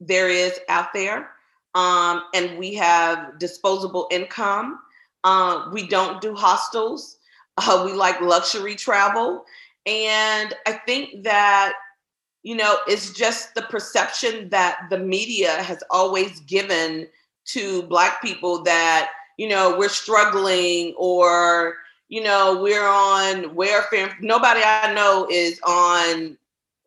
there 0.00 0.28
is 0.28 0.58
out 0.70 0.92
there. 0.94 1.32
Um, 1.74 2.24
and 2.34 2.58
we 2.58 2.74
have 2.74 3.38
disposable 3.38 4.08
income. 4.10 4.80
Uh, 5.22 5.68
we 5.70 5.86
don't 5.86 6.20
do 6.22 6.34
hostels. 6.34 7.18
Uh, 7.58 7.82
we 7.84 7.92
like 7.92 8.20
luxury 8.20 8.74
travel. 8.74 9.44
And 9.86 10.54
I 10.66 10.80
think 10.86 11.24
that, 11.24 11.74
you 12.42 12.56
know, 12.56 12.78
it's 12.86 13.12
just 13.12 13.54
the 13.54 13.62
perception 13.62 14.48
that 14.50 14.86
the 14.90 14.98
media 14.98 15.62
has 15.62 15.82
always 15.90 16.40
given 16.40 17.06
to 17.46 17.82
Black 17.84 18.22
people 18.22 18.62
that 18.64 19.10
you 19.40 19.48
know, 19.48 19.74
we're 19.74 19.88
struggling 19.88 20.92
or, 20.98 21.76
you 22.10 22.22
know, 22.22 22.60
we're 22.60 22.86
on 22.86 23.54
welfare. 23.54 24.14
Nobody 24.20 24.60
I 24.62 24.92
know 24.92 25.26
is 25.30 25.58
on 25.66 26.36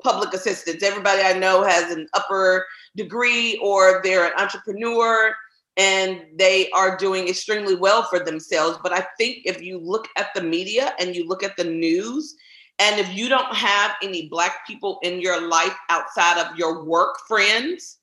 public 0.03 0.35
assistance. 0.35 0.83
Everybody 0.83 1.23
I 1.23 1.33
know 1.33 1.63
has 1.63 1.91
an 1.91 2.07
upper 2.13 2.67
degree 2.95 3.59
or 3.63 4.01
they're 4.03 4.27
an 4.27 4.33
entrepreneur 4.37 5.35
and 5.77 6.25
they 6.35 6.69
are 6.71 6.97
doing 6.97 7.27
extremely 7.27 7.75
well 7.75 8.03
for 8.03 8.19
themselves. 8.19 8.77
But 8.83 8.93
I 8.93 9.05
think 9.17 9.39
if 9.45 9.61
you 9.61 9.79
look 9.79 10.07
at 10.17 10.27
the 10.35 10.43
media 10.43 10.93
and 10.99 11.15
you 11.15 11.27
look 11.27 11.43
at 11.43 11.57
the 11.57 11.63
news, 11.63 12.35
and 12.79 12.99
if 12.99 13.13
you 13.13 13.29
don't 13.29 13.53
have 13.55 13.91
any 14.01 14.27
Black 14.29 14.65
people 14.67 14.99
in 15.03 15.21
your 15.21 15.47
life 15.47 15.75
outside 15.89 16.39
of 16.39 16.57
your 16.57 16.83
work 16.85 17.17
friends, 17.27 17.97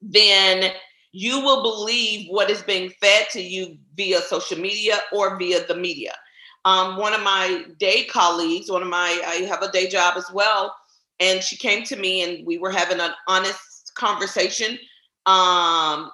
then 0.00 0.72
you 1.12 1.40
will 1.40 1.62
believe 1.62 2.28
what 2.28 2.50
is 2.50 2.62
being 2.62 2.90
fed 3.00 3.26
to 3.32 3.40
you 3.40 3.76
via 3.96 4.20
social 4.20 4.58
media 4.58 4.98
or 5.12 5.38
via 5.38 5.66
the 5.66 5.74
media. 5.74 6.14
Um, 6.64 6.98
one 6.98 7.14
of 7.14 7.22
my 7.22 7.64
day 7.78 8.04
colleagues, 8.04 8.70
one 8.70 8.82
of 8.82 8.88
my, 8.88 9.20
I 9.26 9.46
have 9.46 9.62
a 9.62 9.72
day 9.72 9.88
job 9.88 10.16
as 10.16 10.30
well, 10.32 10.74
and 11.18 11.42
she 11.42 11.56
came 11.56 11.84
to 11.84 11.96
me 11.96 12.22
and 12.22 12.46
we 12.46 12.58
were 12.58 12.70
having 12.70 13.00
an 13.00 13.12
honest 13.28 13.92
conversation, 13.94 14.78
um, 15.26 16.10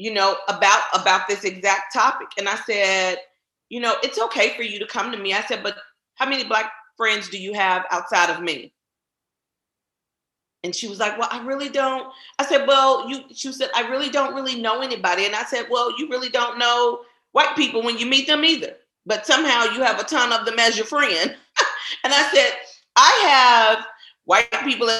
you 0.00 0.12
know, 0.14 0.38
about 0.48 0.82
about 0.94 1.28
this 1.28 1.44
exact 1.44 1.92
topic. 1.92 2.28
And 2.38 2.48
I 2.48 2.56
said, 2.66 3.18
you 3.68 3.80
know, 3.80 3.96
it's 4.02 4.18
okay 4.18 4.56
for 4.56 4.62
you 4.62 4.78
to 4.78 4.86
come 4.86 5.12
to 5.12 5.18
me. 5.18 5.34
I 5.34 5.42
said, 5.42 5.62
but 5.62 5.76
how 6.14 6.26
many 6.26 6.44
black 6.44 6.72
friends 6.96 7.28
do 7.28 7.38
you 7.38 7.52
have 7.52 7.84
outside 7.90 8.30
of 8.30 8.42
me? 8.42 8.72
And 10.64 10.74
she 10.74 10.88
was 10.88 10.98
like, 10.98 11.18
Well, 11.18 11.28
I 11.30 11.44
really 11.44 11.68
don't. 11.68 12.10
I 12.38 12.46
said, 12.46 12.66
Well, 12.66 13.08
you, 13.08 13.24
she 13.34 13.52
said, 13.52 13.70
I 13.74 13.88
really 13.88 14.10
don't 14.10 14.34
really 14.34 14.60
know 14.60 14.80
anybody. 14.80 15.26
And 15.26 15.34
I 15.34 15.44
said, 15.44 15.66
Well, 15.70 15.98
you 15.98 16.08
really 16.08 16.28
don't 16.30 16.58
know 16.58 17.00
white 17.32 17.54
people 17.54 17.82
when 17.82 17.98
you 17.98 18.06
meet 18.06 18.26
them 18.26 18.44
either. 18.44 18.76
But 19.06 19.26
somehow 19.26 19.64
you 19.64 19.82
have 19.82 19.98
a 19.98 20.04
ton 20.04 20.32
of 20.32 20.46
them 20.46 20.58
as 20.58 20.76
your 20.76 20.86
friend. 20.86 21.34
and 22.04 22.12
I 22.12 22.30
said, 22.32 22.52
I 22.96 23.76
have 23.76 23.86
white 24.24 24.50
people 24.64 24.90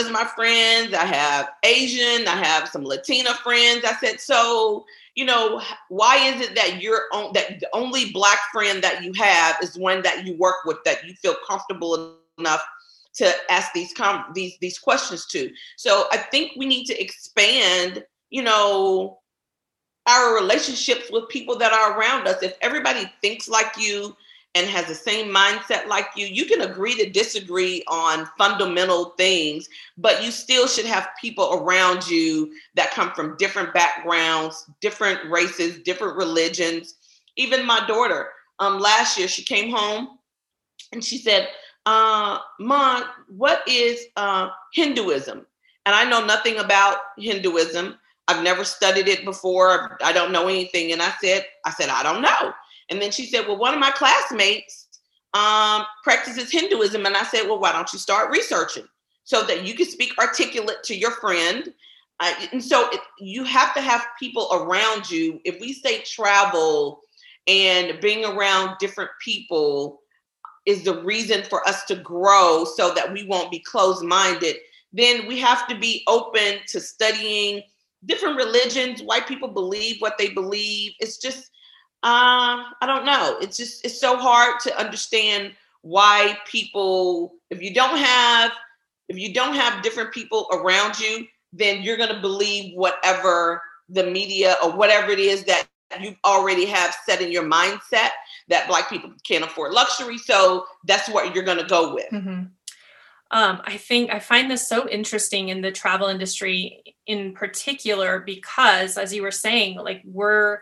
as 0.00 0.10
my 0.10 0.24
friends. 0.24 0.94
I 0.94 1.04
have 1.04 1.50
Asian. 1.64 2.26
I 2.26 2.36
have 2.36 2.68
some 2.68 2.84
Latina 2.84 3.34
friends. 3.34 3.84
I 3.84 3.94
said, 4.00 4.20
So, 4.20 4.84
you 5.14 5.24
know, 5.24 5.60
why 5.88 6.16
is 6.16 6.40
it 6.40 6.54
that 6.54 6.80
you're 6.82 7.02
on 7.12 7.32
that 7.34 7.60
the 7.60 7.68
only 7.72 8.10
black 8.12 8.38
friend 8.52 8.82
that 8.82 9.04
you 9.04 9.12
have 9.14 9.56
is 9.62 9.78
one 9.78 10.02
that 10.02 10.26
you 10.26 10.36
work 10.38 10.64
with 10.64 10.78
that 10.84 11.06
you 11.06 11.14
feel 11.14 11.36
comfortable 11.48 12.16
enough 12.38 12.62
to 13.14 13.32
ask 13.50 13.72
these 13.72 13.92
com- 13.92 14.26
these 14.34 14.56
these 14.60 14.78
questions 14.78 15.26
to. 15.26 15.50
So 15.76 16.06
I 16.12 16.16
think 16.16 16.52
we 16.56 16.66
need 16.66 16.86
to 16.86 17.00
expand, 17.00 18.04
you 18.30 18.42
know, 18.42 19.18
our 20.06 20.34
relationships 20.34 21.10
with 21.10 21.28
people 21.28 21.56
that 21.58 21.72
are 21.72 21.98
around 21.98 22.26
us. 22.26 22.42
If 22.42 22.56
everybody 22.60 23.10
thinks 23.20 23.48
like 23.48 23.72
you 23.78 24.16
and 24.54 24.66
has 24.66 24.86
the 24.86 24.94
same 24.94 25.32
mindset 25.32 25.86
like 25.86 26.06
you, 26.16 26.26
you 26.26 26.44
can 26.44 26.62
agree 26.62 26.94
to 26.96 27.08
disagree 27.08 27.84
on 27.86 28.28
fundamental 28.36 29.10
things, 29.16 29.68
but 29.96 30.24
you 30.24 30.30
still 30.30 30.66
should 30.66 30.86
have 30.86 31.08
people 31.20 31.54
around 31.54 32.08
you 32.08 32.52
that 32.74 32.90
come 32.90 33.12
from 33.12 33.36
different 33.36 33.72
backgrounds, 33.72 34.68
different 34.80 35.20
races, 35.30 35.78
different 35.84 36.16
religions. 36.16 36.96
Even 37.36 37.64
my 37.64 37.84
daughter, 37.86 38.30
um, 38.58 38.80
last 38.80 39.16
year, 39.18 39.28
she 39.28 39.44
came 39.44 39.70
home 39.70 40.18
and 40.92 41.04
she 41.04 41.16
said, 41.18 41.48
uh, 41.86 42.38
Mom, 42.58 43.04
what 43.28 43.62
is 43.68 44.04
uh, 44.16 44.50
Hinduism? 44.74 45.46
And 45.86 45.94
I 45.94 46.04
know 46.04 46.24
nothing 46.24 46.58
about 46.58 46.98
Hinduism. 47.16 47.98
I've 48.28 48.42
never 48.42 48.64
studied 48.64 49.08
it 49.08 49.24
before. 49.24 49.98
I 50.02 50.12
don't 50.12 50.32
know 50.32 50.48
anything. 50.48 50.92
And 50.92 51.00
I 51.00 51.12
said, 51.22 51.46
I 51.64 51.70
said, 51.70 51.88
I 51.88 52.02
don't 52.02 52.20
know. 52.22 52.52
And 52.90 53.00
then 53.00 53.10
she 53.10 53.26
said, 53.26 53.46
Well, 53.46 53.58
one 53.58 53.74
of 53.74 53.80
my 53.80 53.90
classmates 53.92 54.88
um, 55.34 55.84
practices 56.02 56.50
Hinduism. 56.50 57.06
And 57.06 57.16
I 57.16 57.22
said, 57.24 57.44
Well, 57.46 57.60
why 57.60 57.72
don't 57.72 57.92
you 57.92 57.98
start 57.98 58.30
researching? 58.30 58.86
so 59.30 59.44
that 59.44 59.64
you 59.64 59.74
can 59.74 59.86
speak 59.86 60.12
articulate 60.18 60.82
to 60.82 60.96
your 60.96 61.12
friend. 61.12 61.72
Uh, 62.18 62.34
and 62.50 62.62
so 62.62 62.90
it, 62.90 63.00
you 63.20 63.44
have 63.44 63.72
to 63.74 63.80
have 63.80 64.04
people 64.18 64.48
around 64.52 65.08
you. 65.08 65.40
If 65.44 65.60
we 65.60 65.72
say 65.72 66.02
travel 66.02 67.00
and 67.46 68.00
being 68.00 68.24
around 68.24 68.76
different 68.80 69.10
people 69.24 70.00
is 70.66 70.82
the 70.82 71.00
reason 71.04 71.44
for 71.44 71.66
us 71.66 71.84
to 71.84 71.94
grow 71.94 72.64
so 72.64 72.92
that 72.92 73.12
we 73.12 73.24
won't 73.28 73.52
be 73.52 73.60
closed 73.60 74.04
minded, 74.04 74.56
then 74.92 75.28
we 75.28 75.38
have 75.38 75.68
to 75.68 75.78
be 75.78 76.02
open 76.08 76.58
to 76.66 76.80
studying 76.80 77.62
different 78.06 78.36
religions. 78.36 79.00
White 79.00 79.28
people 79.28 79.48
believe 79.48 80.00
what 80.00 80.18
they 80.18 80.30
believe. 80.30 80.92
It's 80.98 81.18
just, 81.18 81.50
uh, 82.02 82.64
I 82.80 82.86
don't 82.86 83.04
know. 83.04 83.38
It's 83.40 83.56
just, 83.56 83.84
it's 83.84 84.00
so 84.00 84.16
hard 84.16 84.60
to 84.60 84.78
understand 84.78 85.52
why 85.82 86.38
people, 86.46 87.34
if 87.50 87.62
you 87.62 87.74
don't 87.74 87.98
have, 87.98 88.52
if 89.08 89.18
you 89.18 89.34
don't 89.34 89.54
have 89.54 89.82
different 89.82 90.12
people 90.12 90.46
around 90.52 90.98
you, 90.98 91.26
then 91.52 91.82
you're 91.82 91.96
going 91.96 92.14
to 92.14 92.20
believe 92.20 92.76
whatever 92.76 93.62
the 93.88 94.04
media 94.04 94.56
or 94.62 94.72
whatever 94.72 95.10
it 95.10 95.18
is 95.18 95.44
that 95.44 95.66
you 96.00 96.14
already 96.24 96.66
have 96.66 96.94
set 97.04 97.20
in 97.20 97.32
your 97.32 97.42
mindset 97.42 98.10
that 98.48 98.68
black 98.68 98.88
people 98.88 99.12
can't 99.26 99.44
afford 99.44 99.72
luxury 99.72 100.16
so 100.16 100.64
that's 100.84 101.08
what 101.08 101.34
you're 101.34 101.44
going 101.44 101.58
to 101.58 101.64
go 101.64 101.92
with 101.92 102.08
mm-hmm. 102.12 102.44
um, 103.32 103.60
i 103.64 103.76
think 103.76 104.08
i 104.10 104.18
find 104.20 104.48
this 104.48 104.68
so 104.68 104.88
interesting 104.88 105.48
in 105.48 105.60
the 105.60 105.72
travel 105.72 106.06
industry 106.06 106.94
in 107.06 107.32
particular 107.32 108.20
because 108.20 108.96
as 108.96 109.12
you 109.12 109.22
were 109.22 109.32
saying 109.32 109.76
like 109.78 110.00
we're 110.04 110.60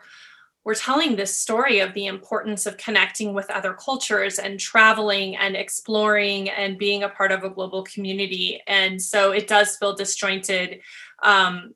we're 0.69 0.75
telling 0.75 1.17
this 1.17 1.35
story 1.35 1.81
of 1.81 1.95
the 1.95 2.05
importance 2.05 2.67
of 2.67 2.77
connecting 2.77 3.33
with 3.33 3.49
other 3.49 3.73
cultures 3.73 4.39
and 4.39 4.61
traveling 4.61 5.35
and 5.35 5.57
exploring 5.57 6.51
and 6.51 6.77
being 6.77 7.03
a 7.03 7.09
part 7.09 7.33
of 7.33 7.43
a 7.43 7.49
global 7.49 7.83
community. 7.85 8.61
And 8.67 9.01
so 9.01 9.33
it 9.33 9.49
does 9.49 9.77
feel 9.77 9.95
disjointed 9.95 10.81
um, 11.23 11.73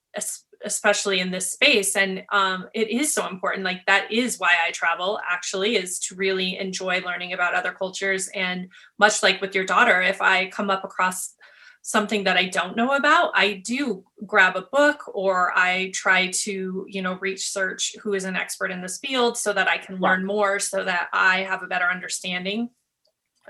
especially 0.62 1.20
in 1.20 1.30
this 1.30 1.50
space. 1.50 1.96
And 1.96 2.25
um, 2.30 2.68
it 2.75 2.90
is 2.90 3.14
so 3.14 3.26
important. 3.26 3.64
Like 3.64 3.87
that 3.87 4.12
is 4.12 4.38
why 4.38 4.52
i 4.62 4.72
travel 4.72 5.18
actually 5.26 5.76
is 5.76 5.99
to 6.00 6.14
really 6.14 6.58
enjoy 6.58 7.00
learning 7.00 7.32
about 7.32 7.54
other 7.54 7.72
cultures. 7.72 8.28
And 8.34 8.68
much 8.99 9.22
like 9.22 9.40
with 9.40 9.54
your 9.54 9.64
daughter 9.64 10.02
if 10.02 10.20
i 10.20 10.49
come 10.49 10.68
up 10.68 10.84
across 10.84 11.34
something 11.82 12.24
that 12.24 12.36
i 12.36 12.46
don't 12.46 12.76
know 12.76 12.94
about 12.94 13.32
i 13.34 13.54
do 13.64 14.04
grab 14.24 14.56
a 14.56 14.62
book 14.72 15.02
or 15.14 15.52
i 15.56 15.90
try 15.92 16.28
to 16.28 16.86
you 16.88 17.02
know 17.02 17.18
research 17.20 17.94
who 18.00 18.14
is 18.14 18.24
an 18.24 18.36
expert 18.36 18.70
in 18.70 18.80
this 18.80 18.98
field 18.98 19.36
so 19.36 19.52
that 19.52 19.68
i 19.68 19.76
can 19.76 19.96
learn 19.98 20.24
more 20.24 20.58
so 20.58 20.84
that 20.84 21.08
i 21.12 21.40
have 21.40 21.62
a 21.62 21.66
better 21.66 21.86
understanding. 21.86 22.70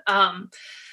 Um, 0.07 0.51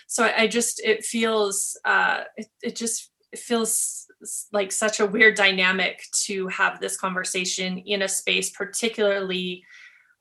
so 0.07 0.25
I, 0.25 0.41
I 0.41 0.47
just 0.47 0.81
it 0.83 1.05
feels 1.05 1.79
uh, 1.85 2.23
it, 2.35 2.47
it 2.61 2.75
just 2.75 3.11
it 3.31 3.39
feels 3.39 4.07
like 4.51 4.71
such 4.71 4.99
a 4.99 5.05
weird 5.05 5.35
dynamic 5.35 6.03
to 6.25 6.47
have 6.47 6.79
this 6.79 6.97
conversation 6.97 7.77
in 7.77 8.01
a 8.01 8.07
space 8.07 8.49
particularly 8.49 9.63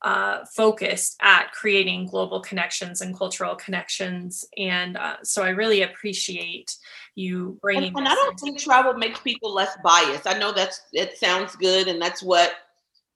uh, 0.03 0.45
focused 0.55 1.17
at 1.21 1.51
creating 1.53 2.07
global 2.07 2.41
connections 2.41 3.01
and 3.01 3.17
cultural 3.17 3.57
connections. 3.57 4.45
And 4.57 4.97
uh, 4.97 5.17
so 5.23 5.43
i 5.43 5.49
really 5.49 5.83
appreciate 5.83 6.77
you 7.15 7.59
bringing 7.61 7.89
and, 7.89 7.99
and 7.99 8.09
i 8.09 8.15
don't 8.15 8.39
think 8.39 8.59
travel 8.59 8.95
makes 8.95 9.19
people 9.21 9.53
less 9.53 9.77
biased. 9.83 10.27
I 10.27 10.39
know 10.39 10.53
that's 10.53 10.81
it 10.93 11.19
sounds 11.19 11.57
good 11.57 11.89
and 11.89 12.01
that's 12.01 12.23
what 12.23 12.53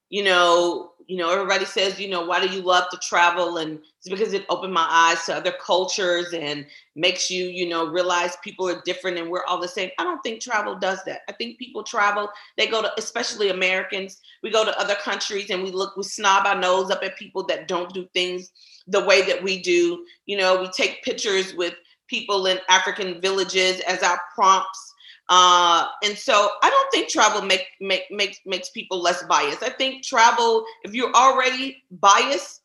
you 0.09 0.25
know 0.25 0.92
you 1.07 1.17
know, 1.17 1.31
everybody 1.31 1.65
says, 1.65 2.01
you 2.01 2.09
know, 2.09 2.25
why 2.25 2.45
do 2.45 2.53
you 2.53 2.63
love 2.63 2.85
to 2.91 2.99
travel? 2.99 3.59
And 3.59 3.79
it's 3.99 4.09
because 4.09 4.33
it 4.33 4.47
opened 4.49 4.73
my 4.73 4.87
eyes 4.89 5.25
to 5.27 5.35
other 5.35 5.53
cultures 5.65 6.33
and 6.33 6.67
makes 6.97 7.31
you, 7.31 7.47
you 7.47 7.69
know, 7.69 7.87
realize 7.87 8.37
people 8.43 8.69
are 8.69 8.83
different 8.85 9.19
and 9.19 9.31
we're 9.31 9.45
all 9.45 9.61
the 9.61 9.69
same. 9.69 9.91
I 9.99 10.05
don't 10.05 10.21
think 10.23 10.41
travel 10.41 10.75
does 10.79 11.03
that. 11.05 11.23
I 11.29 11.33
think 11.33 11.59
people 11.59 11.83
travel, 11.83 12.29
they 12.57 12.67
go 12.67 12.83
to, 12.83 12.91
especially 12.99 13.51
Americans, 13.51 14.21
we 14.43 14.51
go 14.51 14.65
to 14.65 14.79
other 14.79 14.97
countries 14.97 15.51
and 15.51 15.63
we 15.63 15.71
look, 15.71 15.97
we 15.97 16.03
snob 16.03 16.47
our 16.47 16.59
nose 16.59 16.91
up 16.91 17.03
at 17.03 17.17
people 17.17 17.45
that 17.47 17.69
don't 17.69 17.93
do 17.93 18.07
things 18.15 18.51
the 18.87 19.05
way 19.05 19.23
that 19.23 19.43
we 19.43 19.63
do. 19.63 20.05
You 20.27 20.37
know, 20.39 20.61
we 20.61 20.69
take 20.69 21.03
pictures 21.03 21.55
with 21.55 21.75
people 22.09 22.47
in 22.47 22.59
African 22.69 23.21
villages 23.21 23.81
as 23.81 24.03
our 24.03 24.21
prompts 24.35 24.92
uh, 25.33 25.87
and 26.05 26.19
so 26.19 26.51
I 26.63 26.69
don't 26.69 26.93
think 26.93 27.09
travel 27.09 27.41
make, 27.41 27.67
make 27.81 28.03
makes 28.11 28.41
makes 28.45 28.69
people 28.69 29.01
less 29.01 29.23
biased. 29.23 29.63
I 29.63 29.71
think 29.71 30.05
travel, 30.05 30.67
if 30.85 30.93
you're 30.93 31.13
already 31.15 31.83
biased, 31.91 32.61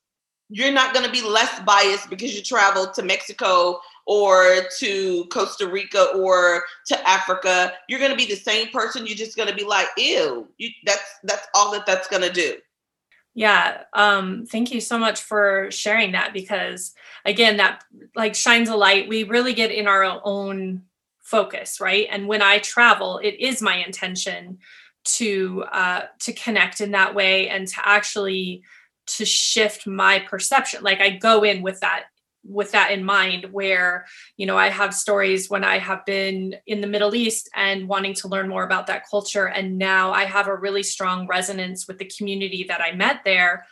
you're 0.50 0.74
not 0.74 0.94
going 0.94 1.06
to 1.06 1.12
be 1.12 1.22
less 1.22 1.62
biased 1.62 2.10
because 2.10 2.36
you 2.36 2.44
travel 2.44 2.92
to 2.92 3.04
Mexico 3.04 3.80
or 4.06 4.64
to 4.80 5.24
Costa 5.32 5.66
Rica 5.66 6.12
or 6.18 6.66
to 6.88 7.08
Africa. 7.08 7.72
You're 7.88 8.00
going 8.00 8.12
to 8.12 8.18
be 8.18 8.26
the 8.26 8.36
same 8.36 8.68
person. 8.68 9.08
You're 9.08 9.16
just 9.16 9.38
going 9.38 9.48
to 9.48 9.56
be 9.56 9.64
like, 9.64 9.88
ew. 9.96 10.50
You, 10.58 10.70
that's 10.86 11.20
that's 11.24 11.48
all 11.56 11.72
that 11.72 11.86
that's 11.86 12.10
going 12.10 12.24
to 12.24 12.34
do. 12.34 12.56
Yeah. 13.34 13.84
Um, 13.94 14.46
thank 14.46 14.74
you 14.74 14.82
so 14.82 15.00
much 15.00 15.22
for 15.22 15.72
sharing 15.72 16.12
that 16.12 16.34
because 16.34 16.94
again, 17.24 17.56
that 17.58 17.86
like 18.14 18.36
shines 18.36 18.68
a 18.68 18.76
light. 18.76 19.08
We 19.08 19.24
really 19.24 19.54
get 19.54 19.72
in 19.72 19.88
our 19.88 20.20
own 20.26 20.82
focus 21.28 21.80
right? 21.82 22.08
And 22.10 22.28
when 22.28 22.42
i 22.42 22.60
travel 22.60 23.20
it 23.24 23.36
is 23.40 23.62
my 23.62 23.76
intention 23.86 24.60
to 25.18 25.64
uh, 25.72 26.02
to 26.20 26.34
connect 26.34 26.82
in 26.82 26.92
that 26.92 27.16
way 27.16 27.50
and 27.50 27.68
to 27.68 27.82
actually 27.84 28.64
to 29.08 29.26
shift 29.26 29.88
my 29.88 30.20
perception. 30.20 30.84
Like 30.84 31.02
i 31.02 31.10
go 31.10 31.44
in 31.44 31.62
with 31.62 31.80
that 31.82 32.06
with 32.44 32.72
that 32.72 32.92
in 32.92 33.04
mind 33.04 33.46
where 33.52 34.06
you 34.38 34.46
know 34.46 34.58
i 34.58 34.70
have 34.70 34.94
stories 34.94 35.50
when 35.50 35.66
i 35.66 35.78
have 35.78 36.06
been 36.06 36.56
in 36.66 36.80
the 36.80 36.88
middle 36.88 37.14
east 37.14 37.50
and 37.56 37.90
wanting 37.90 38.14
to 38.14 38.30
learn 38.30 38.48
more 38.48 38.64
about 38.64 38.88
that 38.88 39.04
culture. 39.10 39.48
And 39.48 39.78
now 39.78 40.12
i 40.12 40.24
have 40.24 40.48
a 40.48 40.56
really 40.56 40.84
strong 40.84 41.28
resonance 41.28 41.88
with 41.88 41.98
the 41.98 42.12
community 42.18 42.66
that 42.70 42.82
i 42.82 42.92
met 42.94 43.22
there 43.26 43.66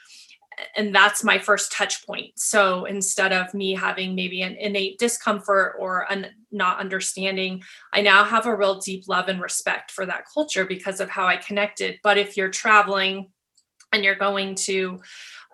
and 0.75 0.93
that's 0.93 1.23
my 1.23 1.37
first 1.37 1.71
touch 1.71 2.05
point. 2.05 2.31
So 2.37 2.85
instead 2.85 3.33
of 3.33 3.53
me 3.53 3.73
having 3.73 4.15
maybe 4.15 4.41
an 4.41 4.55
innate 4.55 4.99
discomfort 4.99 5.75
or 5.79 6.07
not 6.51 6.79
understanding 6.79 7.61
i 7.93 8.01
now 8.01 8.23
have 8.23 8.45
a 8.45 8.55
real 8.55 8.79
deep 8.79 9.07
love 9.07 9.27
and 9.27 9.41
respect 9.41 9.91
for 9.91 10.05
that 10.05 10.23
culture 10.33 10.65
because 10.65 10.99
of 10.99 11.09
how 11.09 11.25
i 11.27 11.37
connected. 11.37 11.99
But 12.01 12.17
if 12.17 12.37
you're 12.37 12.49
traveling 12.49 13.31
and 13.91 14.03
you're 14.03 14.15
going 14.15 14.55
to 14.55 15.01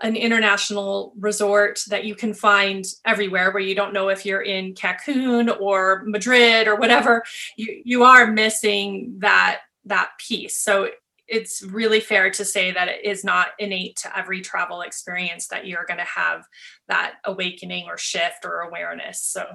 an 0.02 0.16
international 0.16 1.14
resort 1.20 1.80
that 1.90 2.06
you 2.06 2.16
can 2.16 2.34
find 2.34 2.86
everywhere 3.06 3.52
where 3.52 3.62
you 3.62 3.76
don't 3.76 3.94
know 3.94 4.10
if 4.10 4.26
you're 4.26 4.42
in 4.42 4.74
Cancun 4.74 5.56
or 5.60 6.04
Madrid 6.06 6.68
or 6.68 6.76
whatever 6.76 7.24
you 7.58 7.82
you 7.86 8.04
are 8.04 8.28
missing 8.28 9.16
that 9.20 9.62
that 9.86 10.12
piece. 10.20 10.58
So 10.58 10.90
it's 11.28 11.62
really 11.64 12.00
fair 12.00 12.30
to 12.32 12.44
say 12.44 12.72
that 12.72 12.88
it 12.88 13.06
is 13.06 13.24
not 13.24 13.50
innate 13.60 13.96
to 13.98 14.18
every 14.18 14.42
travel 14.42 14.82
experience 14.82 15.48
that 15.48 15.66
you're 15.66 15.86
going 15.86 16.00
to 16.00 16.04
have 16.04 16.46
that 16.88 17.16
awakening 17.26 17.86
or 17.88 17.98
shift 17.98 18.44
or 18.44 18.62
awareness. 18.62 19.24
So 19.24 19.46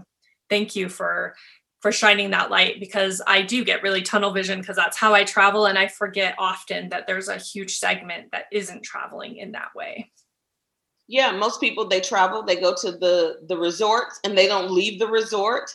thank 0.49 0.77
you 0.77 0.89
for 0.89 1.35
for 1.83 1.93
shining 1.93 2.31
that 2.31 2.51
light 2.51 2.81
because 2.81 3.21
i 3.27 3.43
do 3.43 3.65
get 3.65 3.83
really 3.83 4.03
tunnel 4.03 4.33
vision 4.33 4.61
because 4.61 4.77
that's 4.77 4.97
how 4.97 5.15
i 5.15 5.23
travel 5.23 5.67
and 5.67 5.79
i 5.79 5.87
forget 5.87 6.35
often 6.39 6.89
that 6.89 7.07
there's 7.07 7.29
a 7.29 7.37
huge 7.37 7.79
segment 7.79 8.31
that 8.33 8.47
isn't 8.51 8.83
traveling 8.83 9.37
in 9.37 9.53
that 9.53 9.75
way. 9.75 10.11
Yeah 11.09 11.31
most 11.33 11.61
people 11.61 11.87
they 11.87 12.01
travel 12.01 12.43
they 12.43 12.57
go 12.57 12.75
to 12.75 12.93
the 12.93 13.41
the 13.49 13.57
resorts 13.57 14.19
and 14.25 14.37
they 14.37 14.47
don't 14.47 14.73
leave 14.73 14.99
the 14.99 15.07
resort. 15.07 15.71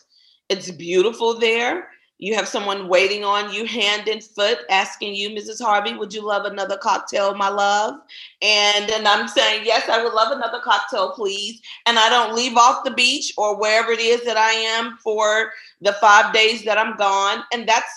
It's 0.49 0.71
beautiful 0.71 1.39
there 1.39 1.87
you 2.21 2.35
have 2.35 2.47
someone 2.47 2.87
waiting 2.87 3.25
on 3.25 3.51
you 3.51 3.65
hand 3.65 4.07
and 4.07 4.23
foot 4.23 4.59
asking 4.69 5.15
you 5.15 5.31
mrs 5.31 5.61
harvey 5.61 5.93
would 5.93 6.13
you 6.13 6.21
love 6.25 6.45
another 6.45 6.77
cocktail 6.77 7.33
my 7.35 7.49
love? 7.49 7.95
And 8.41 8.87
then 8.87 9.05
i'm 9.05 9.27
saying 9.27 9.63
yes 9.65 9.89
i 9.89 10.01
would 10.01 10.13
love 10.13 10.31
another 10.31 10.61
cocktail 10.63 11.11
please. 11.11 11.61
And 11.85 11.99
i 11.99 12.09
don't 12.09 12.35
leave 12.35 12.55
off 12.55 12.85
the 12.85 12.91
beach 12.91 13.33
or 13.37 13.59
wherever 13.59 13.91
it 13.91 13.99
is 13.99 14.23
that 14.23 14.37
i 14.37 14.51
am 14.51 14.97
for 15.03 15.51
the 15.81 15.93
five 15.93 16.33
days 16.33 16.63
that 16.63 16.77
i'm 16.77 16.95
gone. 16.95 17.43
And 17.51 17.67
that's 17.67 17.91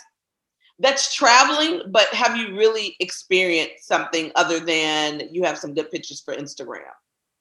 that's 0.81 1.15
traveling 1.15 1.83
but 1.91 2.09
have 2.09 2.37
you 2.37 2.57
really 2.57 2.97
experienced 2.99 3.87
something 3.87 4.33
other 4.35 4.59
than 4.59 5.23
you 5.31 5.45
have 5.45 5.57
some 5.57 5.73
good 5.73 5.89
pictures 5.91 6.21
for 6.21 6.35
instagram 6.35 6.91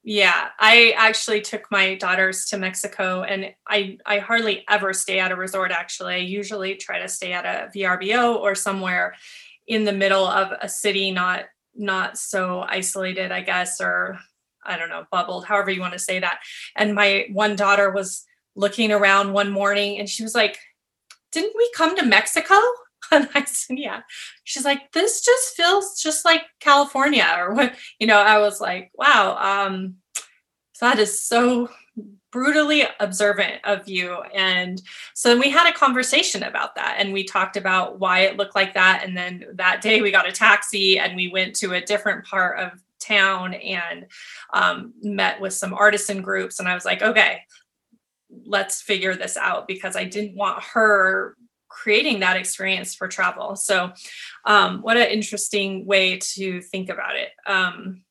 yeah, 0.06 0.50
I 0.60 0.94
actually 0.98 1.40
took 1.40 1.72
my 1.72 1.96
daughters 1.96 2.46
to 2.48 2.58
Mexico 2.58 3.24
and 3.24 3.54
I 3.66 3.98
I 4.06 4.20
hardly 4.20 4.66
ever 4.70 4.92
stay 4.92 5.20
at 5.20 5.32
a 5.32 5.36
resort 5.36 5.72
actually. 5.72 6.16
I 6.16 6.18
usually 6.18 6.76
try 6.76 7.00
to 7.00 7.08
stay 7.08 7.32
at 7.32 7.46
a 7.46 7.72
VRBO 7.74 8.36
or 8.36 8.54
somewhere 8.54 9.16
in 9.66 9.86
the 9.86 9.94
middle 9.94 10.28
of 10.28 10.52
a 10.62 10.68
city 10.68 11.12
not 11.12 11.46
not 11.74 12.18
so 12.18 12.66
isolated, 12.68 13.32
I 13.32 13.42
guess 13.42 13.80
or 13.80 14.20
I 14.66 14.78
don't 14.78 14.90
know, 14.90 15.06
bubbled, 15.10 15.46
however 15.46 15.72
you 15.72 15.82
want 15.82 15.94
to 15.94 16.00
say 16.00 16.20
that. 16.20 16.40
And 16.76 16.94
my 16.94 17.28
one 17.32 17.56
daughter 17.56 17.90
was 17.90 18.26
looking 18.56 18.92
around 18.92 19.32
one 19.32 19.52
morning 19.52 20.00
and 20.00 20.10
she 20.10 20.24
was 20.24 20.36
like, 20.36 20.60
"Didn't 21.32 21.56
we 21.56 21.72
come 21.76 21.96
to 21.96 22.06
Mexico?" 22.06 22.56
And 23.12 23.30
I 23.36 23.44
said, 23.44 23.78
yeah. 23.78 24.02
She's 24.44 24.66
like, 24.66 24.92
this 24.92 25.22
just 25.22 25.56
feels 25.56 26.02
just 26.02 26.26
like 26.26 26.44
California 26.60 27.28
or 27.38 27.54
what, 27.54 27.76
you 28.00 28.08
know, 28.08 28.18
I 28.18 28.40
was 28.40 28.60
like, 28.60 28.92
wow. 28.96 29.38
Um, 29.38 29.96
so 30.74 30.88
that 30.88 31.00
is 31.00 31.22
so 31.22 31.70
brutally 32.32 32.84
observant 33.00 33.64
of 33.64 33.88
you. 33.88 34.16
And 34.34 34.82
so 35.14 35.30
then 35.30 35.40
we 35.40 35.52
had 35.52 35.70
a 35.70 35.78
conversation 35.78 36.42
about 36.44 36.74
that 36.76 36.96
and 36.98 37.14
we 37.14 37.24
talked 37.24 37.58
about 37.58 38.00
why 38.00 38.22
it 38.22 38.38
looked 38.38 38.56
like 38.56 38.74
that. 38.74 39.04
And 39.06 39.16
then 39.16 39.46
that 39.54 39.82
day 39.82 40.02
we 40.02 40.10
got 40.10 40.28
a 40.28 40.32
taxi 40.32 40.98
and 40.98 41.16
we 41.16 41.28
went 41.28 41.56
to 41.58 41.74
a 41.74 41.82
different 41.82 42.26
part 42.26 42.60
of 42.60 42.72
town 43.00 43.54
and 43.54 44.08
um, 44.54 44.94
met 45.04 45.40
with 45.40 45.54
some 45.54 45.76
artisan 45.76 46.24
groups. 46.24 46.60
And 46.60 46.68
I 46.68 46.74
was 46.74 46.86
like, 46.86 47.04
okay, 47.04 47.42
let's 48.46 48.82
figure 48.82 49.16
this 49.16 49.38
out 49.38 49.68
because 49.68 49.96
I 49.96 50.06
didn't 50.06 50.36
want 50.36 50.64
her 50.64 51.36
creating 51.74 52.20
that 52.20 52.38
experience 52.38 52.94
for 52.94 53.08
travel. 53.08 53.56
So, 53.56 53.92
um, 54.46 54.82
what 54.82 54.96
an 54.96 55.10
interesting 55.10 55.86
way 55.86 56.20
to 56.36 56.62
think 56.62 56.90
about 56.90 57.16
it. 57.16 57.30
Um, 57.48 58.04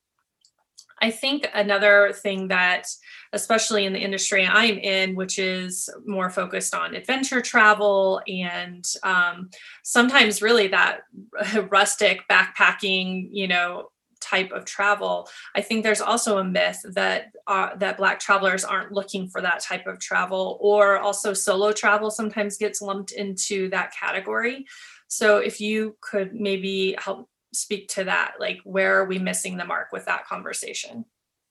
I 1.00 1.10
think 1.10 1.48
another 1.54 2.12
thing 2.12 2.48
that, 2.48 2.86
especially 3.32 3.86
in 3.86 3.92
the 3.92 3.98
industry 4.00 4.46
I'm 4.46 4.78
in, 4.78 5.14
which 5.16 5.38
is 5.38 5.88
more 6.06 6.30
focused 6.30 6.74
on 6.74 6.94
adventure 6.94 7.40
travel 7.40 8.20
and 8.28 8.84
um, 9.02 9.50
sometimes 9.82 10.42
really 10.42 10.68
that 10.68 11.00
rustic 11.70 12.22
backpacking, 12.28 13.28
you 13.32 13.48
know, 13.48 13.88
type 14.22 14.52
of 14.52 14.64
travel. 14.64 15.28
I 15.54 15.60
think 15.60 15.82
there's 15.82 16.00
also 16.00 16.38
a 16.38 16.44
myth 16.44 16.80
that 16.94 17.32
uh, 17.46 17.76
that 17.76 17.98
Black 17.98 18.20
travelers 18.20 18.64
aren't 18.64 18.92
looking 18.92 19.28
for 19.28 19.40
that 19.42 19.60
type 19.60 19.86
of 19.86 19.98
travel, 19.98 20.58
or 20.60 20.98
also 20.98 21.34
solo 21.34 21.72
travel 21.72 22.10
sometimes 22.10 22.56
gets 22.56 22.80
lumped 22.80 23.12
into 23.12 23.68
that 23.70 23.92
category. 23.92 24.66
So 25.08 25.38
if 25.38 25.60
you 25.60 25.96
could 26.00 26.32
maybe 26.34 26.96
help 26.98 27.28
speak 27.52 27.88
to 27.88 28.04
that, 28.04 28.34
like 28.40 28.60
where 28.64 28.98
are 28.98 29.04
we 29.04 29.18
missing 29.18 29.56
the 29.56 29.64
mark 29.64 29.92
with 29.92 30.06
that 30.06 30.26
conversation? 30.26 31.04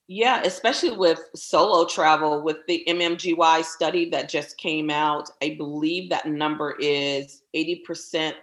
Yeah, 0.07 0.41
especially 0.43 0.97
with 0.97 1.21
solo 1.35 1.85
travel, 1.85 2.43
with 2.43 2.57
the 2.67 2.83
MMGY 2.87 3.63
study 3.63 4.09
that 4.09 4.27
just 4.27 4.57
came 4.57 4.89
out, 4.89 5.29
I 5.41 5.55
believe 5.57 6.09
that 6.09 6.25
number 6.25 6.75
is 6.79 7.43
80% 7.55 8.33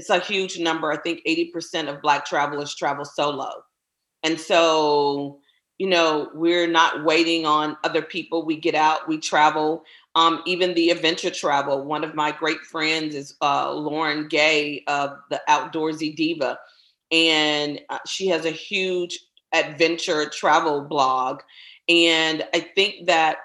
it's 0.00 0.08
a 0.08 0.18
huge 0.18 0.58
number. 0.58 0.90
I 0.90 0.96
think 0.96 1.20
80% 1.28 1.90
of 1.90 2.00
Black 2.00 2.24
travelers 2.24 2.74
travel 2.74 3.04
solo. 3.04 3.50
And 4.22 4.40
so, 4.40 5.40
you 5.76 5.90
know, 5.90 6.30
we're 6.32 6.66
not 6.66 7.04
waiting 7.04 7.44
on 7.44 7.76
other 7.84 8.00
people. 8.00 8.46
We 8.46 8.56
get 8.56 8.74
out, 8.74 9.06
we 9.06 9.18
travel. 9.18 9.84
Um, 10.14 10.42
even 10.46 10.72
the 10.72 10.88
adventure 10.88 11.28
travel. 11.28 11.84
One 11.84 12.02
of 12.02 12.14
my 12.14 12.32
great 12.32 12.60
friends 12.60 13.14
is 13.14 13.34
uh, 13.42 13.74
Lauren 13.74 14.26
Gay 14.26 14.84
of 14.86 15.18
the 15.28 15.42
Outdoorsy 15.50 16.16
Diva. 16.16 16.58
And 17.10 17.78
uh, 17.90 17.98
she 18.06 18.26
has 18.28 18.46
a 18.46 18.50
huge 18.50 19.18
adventure 19.52 20.30
travel 20.30 20.80
blog. 20.80 21.40
And 21.90 22.42
I 22.54 22.60
think 22.74 23.06
that, 23.06 23.36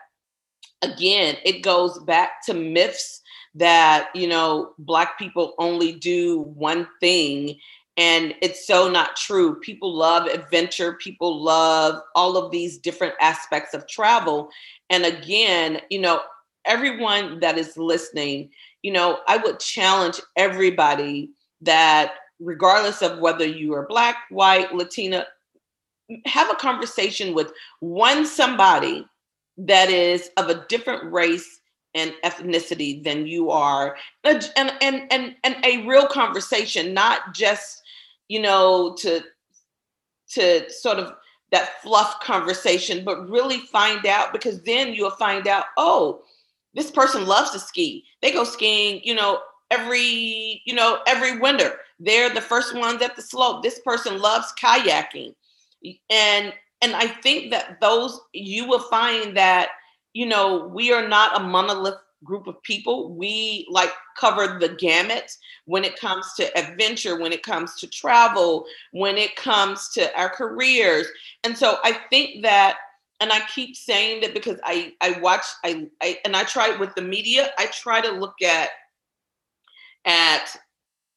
again, 0.82 1.36
it 1.44 1.63
goes 1.63 2.00
back 2.00 2.46
to 2.46 2.54
myths 2.54 3.22
that 3.56 4.10
you 4.13 4.28
know 4.28 4.74
black 4.80 5.18
people 5.18 5.54
only 5.58 5.94
do 5.94 6.41
one 6.56 6.88
thing 7.00 7.58
and 7.98 8.36
it's 8.41 8.68
so 8.68 8.89
not 8.91 9.15
true. 9.15 9.56
People 9.62 9.94
love 9.94 10.28
adventure 10.28 10.94
people 10.94 11.41
love 11.41 12.02
all 12.13 12.36
of 12.38 12.52
these 12.52 12.78
different 12.78 13.13
aspects 13.22 13.74
of 13.74 13.88
travel 13.88 14.50
and 14.89 15.06
again 15.06 15.82
you 15.89 16.00
know 16.00 16.22
everyone 16.65 17.39
that 17.39 17.58
is 17.58 17.78
listening 17.78 18.50
you 18.82 18.91
know 18.91 19.20
i 19.28 19.38
would 19.38 19.60
challenge 19.60 20.20
everybody 20.36 21.30
that 21.62 22.15
regardless 22.39 23.02
of 23.02 23.20
whether 23.20 23.46
you 23.46 23.74
are 23.74 23.88
black 23.88 24.18
white 24.30 24.74
latina 24.74 25.26
have 26.26 26.50
a 26.50 26.56
conversation 26.56 27.34
with 27.34 27.52
one 27.80 28.26
somebody 28.26 29.06
that 29.58 29.89
is 29.89 30.30
of 30.38 30.50
a 30.50 30.65
different 30.68 31.12
race 31.12 31.62
and 31.95 32.13
ethnicity 32.23 33.03
than 33.03 33.25
you 33.25 33.49
are. 33.49 33.97
And 34.23 34.51
and 34.58 35.12
and 35.12 35.36
and 35.43 35.55
a 35.63 35.86
real 35.88 36.05
conversation 36.05 36.93
not 36.93 37.34
just 37.34 37.81
you 38.27 38.41
know 38.41 38.95
to 38.99 39.21
to 40.31 40.69
sort 40.69 40.99
of 40.99 41.13
that 41.51 41.81
fluff 41.81 42.19
conversation 42.19 43.05
but 43.05 43.29
really 43.29 43.60
find 43.60 44.05
out 44.05 44.34
because 44.34 44.62
then 44.63 44.93
you'll 44.93 45.12
find 45.12 45.47
out 45.47 45.65
oh 45.77 46.21
this 46.73 46.91
person 46.91 47.25
loves 47.25 47.51
to 47.51 47.60
ski. 47.60 48.03
They 48.21 48.31
go 48.31 48.43
skiing 48.43 49.01
you 49.03 49.15
know 49.15 49.39
every 49.71 50.62
you 50.65 50.75
know 50.75 50.99
every 51.08 51.39
winter. 51.39 51.79
They're 51.99 52.29
the 52.29 52.41
first 52.41 52.75
ones 52.75 53.01
at 53.01 53.15
the 53.15 53.21
slope. 53.21 53.63
This 53.63 53.79
person 53.79 54.19
loves 54.19 54.53
kayaking. 54.62 55.34
And 56.10 56.53
and 56.81 56.95
i 56.95 57.08
think 57.08 57.51
that 57.51 57.79
those 57.79 58.19
you 58.34 58.67
will 58.67 58.79
find 58.79 59.36
that 59.38 59.69
you 60.15 60.25
know, 60.25 60.71
we 60.73 60.93
are 60.93 61.06
not 61.06 61.38
a 61.38 61.43
monolith 61.43 61.99
group 62.23 62.47
of 62.47 62.63
people. 62.63 63.13
We 63.13 63.67
like 63.69 63.91
cover 64.17 64.58
the 64.58 64.69
gamut 64.69 65.30
when 65.65 65.84
it 65.84 65.99
comes 65.99 66.34
to 66.38 66.58
adventure, 66.58 67.19
when 67.19 67.34
it 67.34 67.43
comes 67.43 67.75
to 67.75 67.88
travel, 67.88 68.65
when 68.93 69.17
it 69.17 69.36
comes 69.36 69.89
to 69.89 70.17
our 70.17 70.30
careers. 70.30 71.06
And 71.43 71.56
so 71.58 71.80
I 71.84 71.99
think 72.10 72.43
that 72.43 72.78
and 73.19 73.32
I 73.32 73.41
keep 73.54 73.75
saying 73.75 74.21
that 74.21 74.34
because 74.34 74.58
I 74.63 74.93
I 75.01 75.19
watch 75.19 75.43
I, 75.65 75.88
I 76.01 76.17
and 76.23 76.36
I 76.36 76.45
try 76.45 76.75
with 76.78 76.95
the 76.95 77.01
media, 77.01 77.49
I 77.60 77.65
try 77.67 77.99
to 77.99 78.12
look 78.12 78.41
at 78.41 78.69
at 80.06 80.56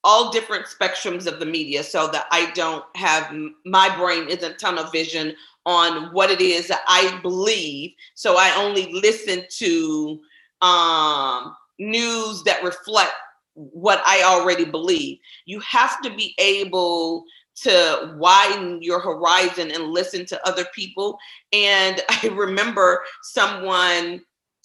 all 0.02 0.32
different 0.32 0.66
spectrums 0.66 1.26
of 1.26 1.38
the 1.38 1.46
media 1.46 1.84
so 1.84 2.08
that 2.08 2.26
I 2.32 2.50
don't 2.52 2.84
have 2.96 3.32
my 3.64 3.94
brain 3.96 4.28
isn't 4.28 4.58
tunnel 4.58 4.84
vision 4.90 5.36
on 5.68 6.14
what 6.14 6.30
it 6.30 6.40
is 6.40 6.68
that 6.68 6.80
I 6.88 7.20
believe. 7.22 7.92
So 8.14 8.36
I 8.38 8.54
only 8.56 8.90
listen 8.90 9.44
to 9.58 10.20
um, 10.62 11.54
news 11.78 12.42
that 12.44 12.64
reflect 12.64 13.12
what 13.54 14.02
I 14.06 14.22
already 14.24 14.64
believe. 14.64 15.18
You 15.44 15.60
have 15.60 16.00
to 16.02 16.10
be 16.16 16.34
able 16.38 17.24
to 17.64 18.14
widen 18.16 18.82
your 18.82 19.00
horizon 19.00 19.70
and 19.70 19.92
listen 19.92 20.24
to 20.26 20.48
other 20.48 20.64
people. 20.74 21.18
And 21.52 22.02
I 22.10 22.28
remember 22.28 23.02
someone 23.22 24.22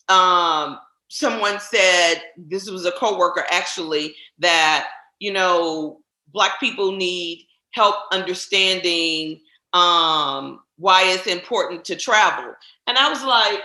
um, 0.10 0.80
someone 1.10 1.60
said 1.60 2.16
this 2.38 2.70
was 2.70 2.86
a 2.86 2.94
coworker 2.94 3.46
actually 3.52 4.16
that 4.40 4.88
you 5.20 5.34
know 5.34 6.00
black 6.34 6.60
people 6.62 6.94
need 6.94 7.46
help 7.74 7.96
understanding 8.14 9.40
um, 9.74 10.62
why 10.78 11.04
it's 11.06 11.28
important 11.28 11.84
to 11.86 11.96
travel. 11.96 12.54
And 12.88 12.98
I 12.98 13.10
was 13.10 13.24
like, 13.24 13.62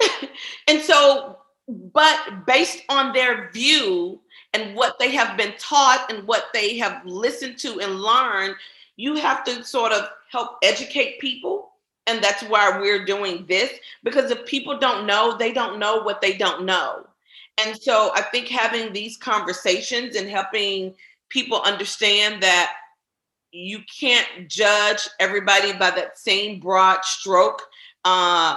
and 0.68 0.80
so, 0.82 1.38
but 1.68 2.46
based 2.46 2.82
on 2.88 3.12
their 3.12 3.50
view 3.50 4.20
and 4.52 4.76
what 4.76 4.98
they 4.98 5.10
have 5.10 5.36
been 5.36 5.54
taught 5.58 6.06
and 6.10 6.26
what 6.26 6.46
they 6.52 6.76
have 6.78 7.04
listened 7.06 7.58
to 7.58 7.80
and 7.80 8.00
learned, 8.00 8.54
you 8.96 9.16
have 9.16 9.44
to 9.44 9.64
sort 9.64 9.92
of 9.92 10.08
help 10.30 10.58
educate 10.62 11.18
people. 11.20 11.70
And 12.06 12.22
that's 12.22 12.42
why 12.42 12.78
we're 12.78 13.06
doing 13.06 13.46
this 13.48 13.72
because 14.02 14.30
if 14.30 14.44
people 14.44 14.78
don't 14.78 15.06
know, 15.06 15.36
they 15.38 15.52
don't 15.52 15.78
know 15.78 16.02
what 16.02 16.20
they 16.20 16.36
don't 16.36 16.66
know. 16.66 17.06
And 17.64 17.80
so 17.80 18.10
I 18.14 18.20
think 18.20 18.48
having 18.48 18.92
these 18.92 19.16
conversations 19.16 20.16
and 20.16 20.28
helping 20.28 20.94
people 21.34 21.60
understand 21.66 22.42
that 22.42 22.72
you 23.50 23.80
can't 24.00 24.48
judge 24.48 25.08
everybody 25.20 25.72
by 25.72 25.90
that 25.90 26.16
same 26.16 26.60
broad 26.60 27.04
stroke. 27.04 27.60
Uh, 28.04 28.56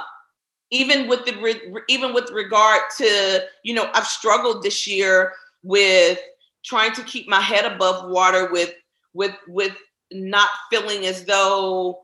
even 0.72 1.08
with 1.08 1.26
the 1.26 1.82
even 1.88 2.14
with 2.14 2.30
regard 2.32 2.82
to 2.98 3.44
you 3.64 3.74
know 3.74 3.90
I've 3.94 4.08
struggled 4.08 4.64
this 4.64 4.86
year 4.86 5.34
with 5.64 6.20
trying 6.64 6.94
to 6.94 7.04
keep 7.04 7.28
my 7.28 7.42
head 7.42 7.66
above 7.66 8.10
water 8.10 8.52
with 8.52 8.74
with 9.14 9.36
with 9.48 9.76
not 10.12 10.50
feeling 10.70 11.06
as 11.06 11.24
though 11.26 12.00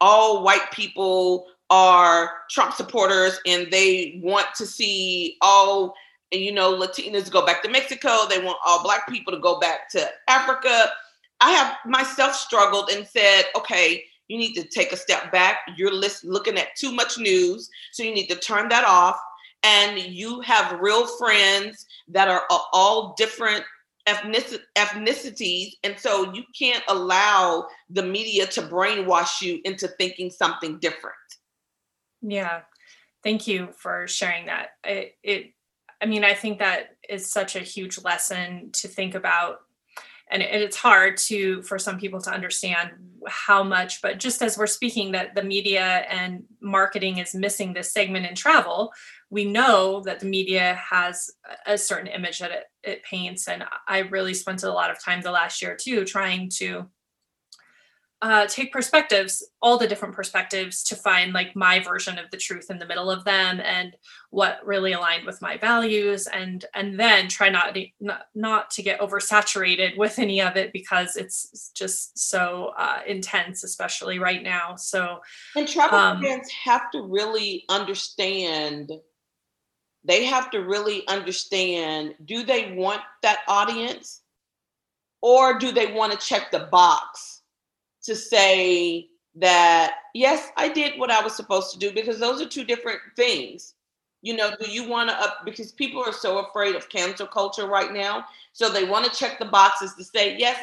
all 0.00 0.42
white 0.42 0.70
people 0.72 1.46
are 1.70 2.32
Trump 2.50 2.74
supporters 2.74 3.38
and 3.46 3.68
they 3.70 4.20
want 4.24 4.46
to 4.56 4.66
see 4.66 5.36
all 5.40 5.94
you 6.32 6.52
know 6.52 6.74
Latinas 6.76 7.30
go 7.30 7.44
back 7.44 7.62
to 7.62 7.68
Mexico. 7.68 8.26
They 8.28 8.38
want 8.38 8.58
all 8.64 8.82
black 8.82 9.08
people 9.08 9.32
to 9.32 9.38
go 9.38 9.58
back 9.58 9.88
to 9.90 10.08
Africa. 10.28 10.90
I 11.40 11.50
have 11.52 11.76
myself 11.86 12.34
struggled 12.34 12.90
and 12.90 13.06
said, 13.06 13.44
okay, 13.56 14.04
you 14.28 14.38
need 14.38 14.54
to 14.54 14.64
take 14.64 14.92
a 14.92 14.96
step 14.96 15.32
back. 15.32 15.58
You're 15.76 15.92
list, 15.92 16.24
looking 16.24 16.58
at 16.58 16.76
too 16.76 16.92
much 16.92 17.18
news, 17.18 17.68
so 17.92 18.02
you 18.02 18.14
need 18.14 18.28
to 18.28 18.36
turn 18.36 18.68
that 18.68 18.84
off. 18.84 19.18
And 19.62 19.98
you 19.98 20.40
have 20.40 20.80
real 20.80 21.06
friends 21.06 21.84
that 22.08 22.28
are 22.28 22.44
all 22.72 23.14
different 23.18 23.64
ethnicities, 24.08 25.72
and 25.82 25.98
so 25.98 26.32
you 26.32 26.44
can't 26.58 26.82
allow 26.88 27.66
the 27.90 28.02
media 28.02 28.46
to 28.46 28.62
brainwash 28.62 29.42
you 29.42 29.60
into 29.64 29.88
thinking 29.88 30.30
something 30.30 30.78
different. 30.78 31.16
Yeah, 32.22 32.62
thank 33.22 33.46
you 33.46 33.68
for 33.76 34.06
sharing 34.08 34.46
that. 34.46 34.70
It, 34.84 35.16
it 35.22 35.52
I 36.00 36.06
mean, 36.06 36.24
I 36.24 36.34
think 36.34 36.58
that 36.58 36.96
is 37.08 37.30
such 37.30 37.56
a 37.56 37.60
huge 37.60 38.02
lesson 38.02 38.70
to 38.72 38.88
think 38.88 39.14
about. 39.14 39.60
And 40.32 40.42
it's 40.42 40.76
hard 40.76 41.16
to 41.16 41.62
for 41.62 41.76
some 41.78 41.98
people 41.98 42.20
to 42.22 42.30
understand 42.30 42.90
how 43.28 43.62
much 43.62 44.00
but 44.00 44.18
just 44.18 44.42
as 44.42 44.56
we're 44.56 44.66
speaking 44.66 45.12
that 45.12 45.34
the 45.34 45.42
media 45.42 46.06
and 46.08 46.44
marketing 46.60 47.18
is 47.18 47.34
missing 47.34 47.72
this 47.72 47.92
segment 47.92 48.26
in 48.26 48.34
travel 48.34 48.92
we 49.28 49.44
know 49.44 50.00
that 50.04 50.20
the 50.20 50.26
media 50.26 50.74
has 50.74 51.30
a 51.66 51.76
certain 51.76 52.06
image 52.06 52.38
that 52.38 52.50
it, 52.50 52.64
it 52.82 53.02
paints. 53.02 53.48
And 53.48 53.64
i 53.88 53.98
really 53.98 54.34
spent 54.34 54.62
a 54.62 54.72
lot 54.72 54.90
of 54.90 55.02
time 55.02 55.20
the 55.20 55.30
last 55.30 55.60
year 55.60 55.76
too 55.76 56.04
trying 56.04 56.48
to 56.56 56.88
uh, 58.22 58.46
take 58.46 58.70
perspectives, 58.70 59.42
all 59.62 59.78
the 59.78 59.86
different 59.86 60.14
perspectives 60.14 60.82
to 60.84 60.94
find 60.94 61.32
like 61.32 61.56
my 61.56 61.80
version 61.80 62.18
of 62.18 62.30
the 62.30 62.36
truth 62.36 62.70
in 62.70 62.78
the 62.78 62.84
middle 62.84 63.10
of 63.10 63.24
them 63.24 63.60
and 63.64 63.96
what 64.28 64.60
really 64.64 64.92
aligned 64.92 65.24
with 65.24 65.40
my 65.40 65.56
values 65.56 66.26
and 66.26 66.66
and 66.74 67.00
then 67.00 67.28
try 67.28 67.48
not 67.48 67.74
to, 67.74 67.86
not, 67.98 68.26
not 68.34 68.70
to 68.70 68.82
get 68.82 69.00
oversaturated 69.00 69.96
with 69.96 70.18
any 70.18 70.42
of 70.42 70.56
it 70.56 70.70
because 70.72 71.16
it's 71.16 71.70
just 71.74 72.18
so 72.18 72.72
uh, 72.76 72.98
intense, 73.06 73.64
especially 73.64 74.18
right 74.18 74.42
now. 74.42 74.76
So 74.76 75.20
and 75.56 75.66
travel 75.66 75.98
um, 75.98 76.22
fans 76.22 76.50
have 76.50 76.90
to 76.90 77.02
really 77.02 77.64
understand 77.70 78.92
they 80.04 80.24
have 80.24 80.50
to 80.50 80.58
really 80.58 81.06
understand 81.08 82.14
do 82.24 82.42
they 82.42 82.72
want 82.72 83.02
that 83.22 83.40
audience 83.48 84.22
or 85.22 85.58
do 85.58 85.72
they 85.72 85.92
want 85.92 86.12
to 86.12 86.18
check 86.18 86.50
the 86.50 86.68
box 86.70 87.39
to 88.02 88.14
say 88.16 89.08
that 89.36 89.94
yes 90.14 90.50
i 90.56 90.68
did 90.68 90.98
what 90.98 91.10
i 91.10 91.22
was 91.22 91.34
supposed 91.36 91.72
to 91.72 91.78
do 91.78 91.92
because 91.92 92.18
those 92.18 92.40
are 92.42 92.48
two 92.48 92.64
different 92.64 93.00
things. 93.16 93.74
You 94.22 94.36
know 94.36 94.50
do 94.60 94.70
you 94.70 94.88
want 94.88 95.08
to 95.08 95.16
up 95.20 95.38
because 95.44 95.72
people 95.72 96.02
are 96.04 96.12
so 96.12 96.38
afraid 96.38 96.74
of 96.74 96.88
cancel 96.88 97.26
culture 97.26 97.66
right 97.66 97.92
now 97.92 98.24
so 98.52 98.70
they 98.70 98.84
want 98.84 99.04
to 99.06 99.18
check 99.18 99.38
the 99.38 99.44
boxes 99.46 99.94
to 99.94 100.04
say 100.04 100.36
yes 100.36 100.58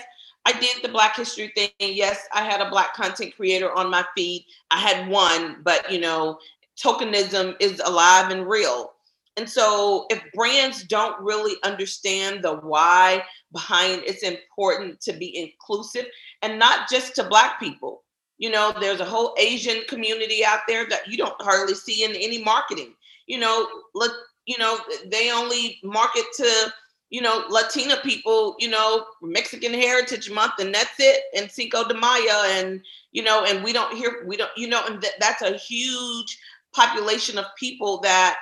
i 0.46 0.52
did 0.54 0.84
the 0.84 0.90
black 0.90 1.16
history 1.16 1.52
thing. 1.56 1.70
Yes 1.80 2.28
i 2.34 2.44
had 2.44 2.62
a 2.62 2.70
black 2.70 2.94
content 2.94 3.36
creator 3.36 3.72
on 3.74 3.90
my 3.90 4.06
feed. 4.16 4.46
I 4.70 4.80
had 4.80 5.08
one 5.10 5.62
but 5.64 5.92
you 5.92 6.00
know 6.00 6.38
tokenism 6.78 7.56
is 7.60 7.82
alive 7.84 8.32
and 8.32 8.48
real. 8.48 8.94
And 9.38 9.50
so 9.50 10.06
if 10.10 10.22
brands 10.34 10.84
don't 10.84 11.20
really 11.22 11.56
understand 11.64 12.44
the 12.44 12.56
why 12.58 13.24
behind 13.52 14.04
it's 14.06 14.24
important 14.24 15.00
to 15.02 15.14
be 15.14 15.38
inclusive 15.38 16.06
and 16.42 16.60
not 16.60 16.90
just 16.90 17.16
to 17.16 17.24
black 17.24 17.60
people. 17.60 18.04
You 18.38 18.52
know 18.52 18.74
there's 18.80 19.00
a 19.00 19.06
whole 19.06 19.36
asian 19.40 19.82
community 19.88 20.46
out 20.46 20.60
there 20.68 20.88
that 20.90 21.08
you 21.08 21.18
don't 21.18 21.42
hardly 21.42 21.74
see 21.74 22.04
in 22.04 22.12
any 22.12 22.44
marketing. 22.44 22.94
You 23.26 23.40
know 23.40 23.68
look 23.96 24.14
you 24.46 24.58
know 24.58 24.80
they 25.06 25.32
only 25.32 25.80
market 25.84 26.26
to 26.38 26.74
you 27.10 27.22
know 27.22 27.46
latina 27.50 27.98
people 28.04 28.56
you 28.60 28.70
know 28.70 29.06
mexican 29.22 29.74
heritage 29.74 30.30
month 30.30 30.54
and 30.60 30.74
that's 30.74 31.00
it 31.00 31.22
and 31.36 31.50
cinco 31.52 31.88
de 31.88 31.94
mayo 31.94 32.44
and 32.46 32.82
you 33.12 33.24
know 33.24 33.46
and 33.46 33.64
we 33.64 33.72
don't 33.72 33.96
hear 33.96 34.24
we 34.26 34.36
don't 34.36 34.52
you 34.58 34.68
know 34.68 34.84
and 34.88 35.02
th- 35.02 35.14
that's 35.20 35.42
a 35.42 35.58
huge 35.58 36.38
population 36.74 37.38
of 37.38 37.46
people 37.58 38.00
that 38.00 38.38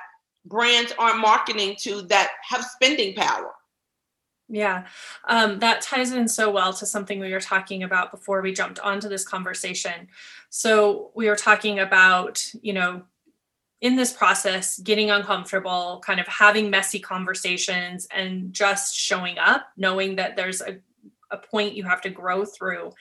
brands 0.45 0.93
aren't 0.97 1.19
marketing 1.19 1.75
to 1.77 2.01
that 2.03 2.31
have 2.47 2.63
spending 2.63 3.13
power 3.15 3.51
yeah, 4.47 4.85
um, 5.27 5.59
that 5.59 5.81
ties 5.81 6.11
in 6.11 6.27
so 6.27 6.51
well 6.51 6.73
to 6.73 6.85
something 6.85 7.19
we 7.19 7.31
were 7.31 7.39
talking 7.39 7.83
about 7.83 8.11
before 8.11 8.41
we 8.41 8.53
jumped 8.53 8.79
onto 8.79 9.09
this 9.09 9.27
conversation. 9.27 10.07
So, 10.49 11.11
we 11.15 11.27
were 11.27 11.35
talking 11.35 11.79
about, 11.79 12.45
you 12.61 12.73
know, 12.73 13.03
in 13.81 13.95
this 13.95 14.13
process, 14.13 14.79
getting 14.79 15.11
uncomfortable, 15.11 16.01
kind 16.05 16.19
of 16.19 16.27
having 16.27 16.69
messy 16.69 16.99
conversations, 16.99 18.07
and 18.13 18.53
just 18.53 18.95
showing 18.95 19.37
up, 19.37 19.67
knowing 19.77 20.15
that 20.15 20.35
there's 20.35 20.61
a, 20.61 20.77
a 21.31 21.37
point 21.37 21.75
you 21.75 21.83
have 21.83 22.01
to 22.01 22.09
grow 22.09 22.45
through 22.45 22.91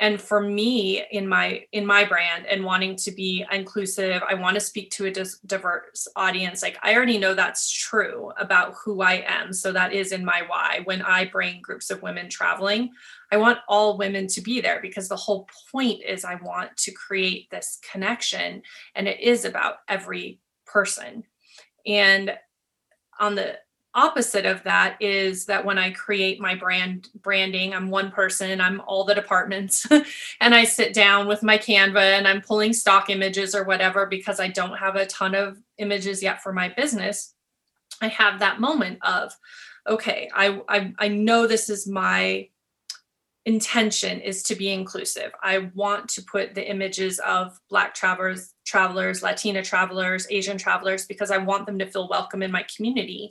and 0.00 0.20
for 0.20 0.40
me 0.40 1.04
in 1.10 1.26
my 1.26 1.64
in 1.72 1.84
my 1.84 2.04
brand 2.04 2.46
and 2.46 2.64
wanting 2.64 2.96
to 2.96 3.10
be 3.10 3.44
inclusive 3.50 4.22
i 4.28 4.34
want 4.34 4.54
to 4.54 4.60
speak 4.60 4.90
to 4.90 5.06
a 5.06 5.10
diverse 5.46 6.08
audience. 6.16 6.62
Like 6.62 6.78
i 6.82 6.94
already 6.94 7.18
know 7.18 7.34
that's 7.34 7.70
true 7.70 8.30
about 8.38 8.74
who 8.82 9.02
i 9.02 9.24
am 9.26 9.52
so 9.52 9.72
that 9.72 9.92
is 9.92 10.12
in 10.12 10.24
my 10.24 10.42
why. 10.46 10.80
When 10.84 11.02
i 11.02 11.24
bring 11.24 11.60
groups 11.60 11.90
of 11.90 12.02
women 12.02 12.28
traveling 12.28 12.90
i 13.32 13.36
want 13.36 13.58
all 13.68 13.98
women 13.98 14.26
to 14.28 14.40
be 14.40 14.60
there 14.60 14.80
because 14.80 15.08
the 15.08 15.16
whole 15.16 15.48
point 15.72 16.02
is 16.06 16.24
i 16.24 16.36
want 16.36 16.76
to 16.76 16.92
create 16.92 17.50
this 17.50 17.78
connection 17.90 18.62
and 18.94 19.08
it 19.08 19.20
is 19.20 19.44
about 19.44 19.76
every 19.88 20.40
person. 20.66 21.24
And 21.86 22.32
on 23.18 23.34
the 23.34 23.58
opposite 23.98 24.46
of 24.46 24.62
that 24.62 24.96
is 25.00 25.46
that 25.46 25.64
when 25.64 25.76
I 25.76 25.90
create 25.90 26.40
my 26.40 26.54
brand 26.54 27.08
branding, 27.22 27.74
I'm 27.74 27.90
one 27.90 28.10
person, 28.10 28.60
I'm 28.60 28.80
all 28.86 29.04
the 29.04 29.14
departments, 29.14 29.86
and 30.40 30.54
I 30.54 30.64
sit 30.64 30.94
down 30.94 31.26
with 31.26 31.42
my 31.42 31.58
Canva 31.58 32.00
and 32.00 32.26
I'm 32.28 32.40
pulling 32.40 32.72
stock 32.72 33.10
images 33.10 33.54
or 33.54 33.64
whatever 33.64 34.06
because 34.06 34.38
I 34.38 34.48
don't 34.48 34.78
have 34.78 34.96
a 34.96 35.06
ton 35.06 35.34
of 35.34 35.58
images 35.78 36.22
yet 36.22 36.42
for 36.42 36.52
my 36.52 36.68
business. 36.68 37.34
I 38.00 38.08
have 38.08 38.38
that 38.38 38.60
moment 38.60 39.00
of, 39.02 39.32
okay, 39.88 40.30
I 40.32 40.60
I, 40.68 40.94
I 40.98 41.08
know 41.08 41.46
this 41.46 41.68
is 41.68 41.88
my 41.88 42.48
intention 43.48 44.20
is 44.20 44.42
to 44.42 44.54
be 44.54 44.68
inclusive. 44.68 45.32
I 45.42 45.70
want 45.74 46.06
to 46.10 46.22
put 46.22 46.54
the 46.54 46.70
images 46.70 47.18
of 47.20 47.58
black 47.70 47.94
travelers, 47.94 48.52
travelers, 48.66 49.22
Latina 49.22 49.62
travelers, 49.62 50.26
Asian 50.28 50.58
travelers 50.58 51.06
because 51.06 51.30
I 51.30 51.38
want 51.38 51.64
them 51.64 51.78
to 51.78 51.86
feel 51.86 52.08
welcome 52.08 52.42
in 52.42 52.52
my 52.52 52.64
community 52.76 53.30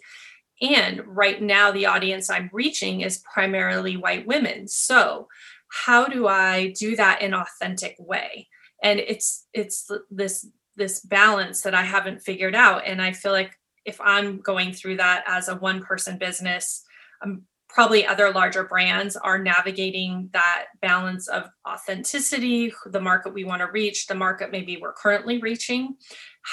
and 0.61 1.05
right 1.05 1.41
now, 1.41 1.71
the 1.71 1.85
audience 1.85 2.29
I'm 2.29 2.49
reaching 2.51 3.01
is 3.01 3.23
primarily 3.31 3.95
white 3.95 4.25
women. 4.25 4.67
So, 4.67 5.27
how 5.69 6.05
do 6.05 6.27
I 6.27 6.73
do 6.77 6.95
that 6.95 7.21
in 7.21 7.33
authentic 7.33 7.95
way? 7.99 8.47
And 8.81 8.99
it's 8.99 9.45
it's 9.53 9.89
this 10.09 10.47
this 10.75 11.01
balance 11.01 11.61
that 11.61 11.75
I 11.75 11.83
haven't 11.83 12.21
figured 12.21 12.55
out. 12.55 12.83
And 12.85 13.01
I 13.01 13.11
feel 13.11 13.31
like 13.31 13.57
if 13.85 13.99
I'm 14.01 14.39
going 14.39 14.73
through 14.73 14.97
that 14.97 15.23
as 15.27 15.47
a 15.47 15.55
one 15.55 15.81
person 15.81 16.17
business, 16.17 16.83
I'm 17.21 17.43
probably 17.69 18.05
other 18.05 18.31
larger 18.31 18.63
brands 18.63 19.15
are 19.15 19.37
navigating 19.37 20.29
that 20.33 20.65
balance 20.81 21.27
of 21.27 21.49
authenticity, 21.67 22.73
the 22.85 23.01
market 23.01 23.33
we 23.33 23.43
want 23.43 23.61
to 23.61 23.71
reach, 23.71 24.07
the 24.07 24.15
market 24.15 24.51
maybe 24.51 24.77
we're 24.77 24.93
currently 24.93 25.39
reaching. 25.39 25.95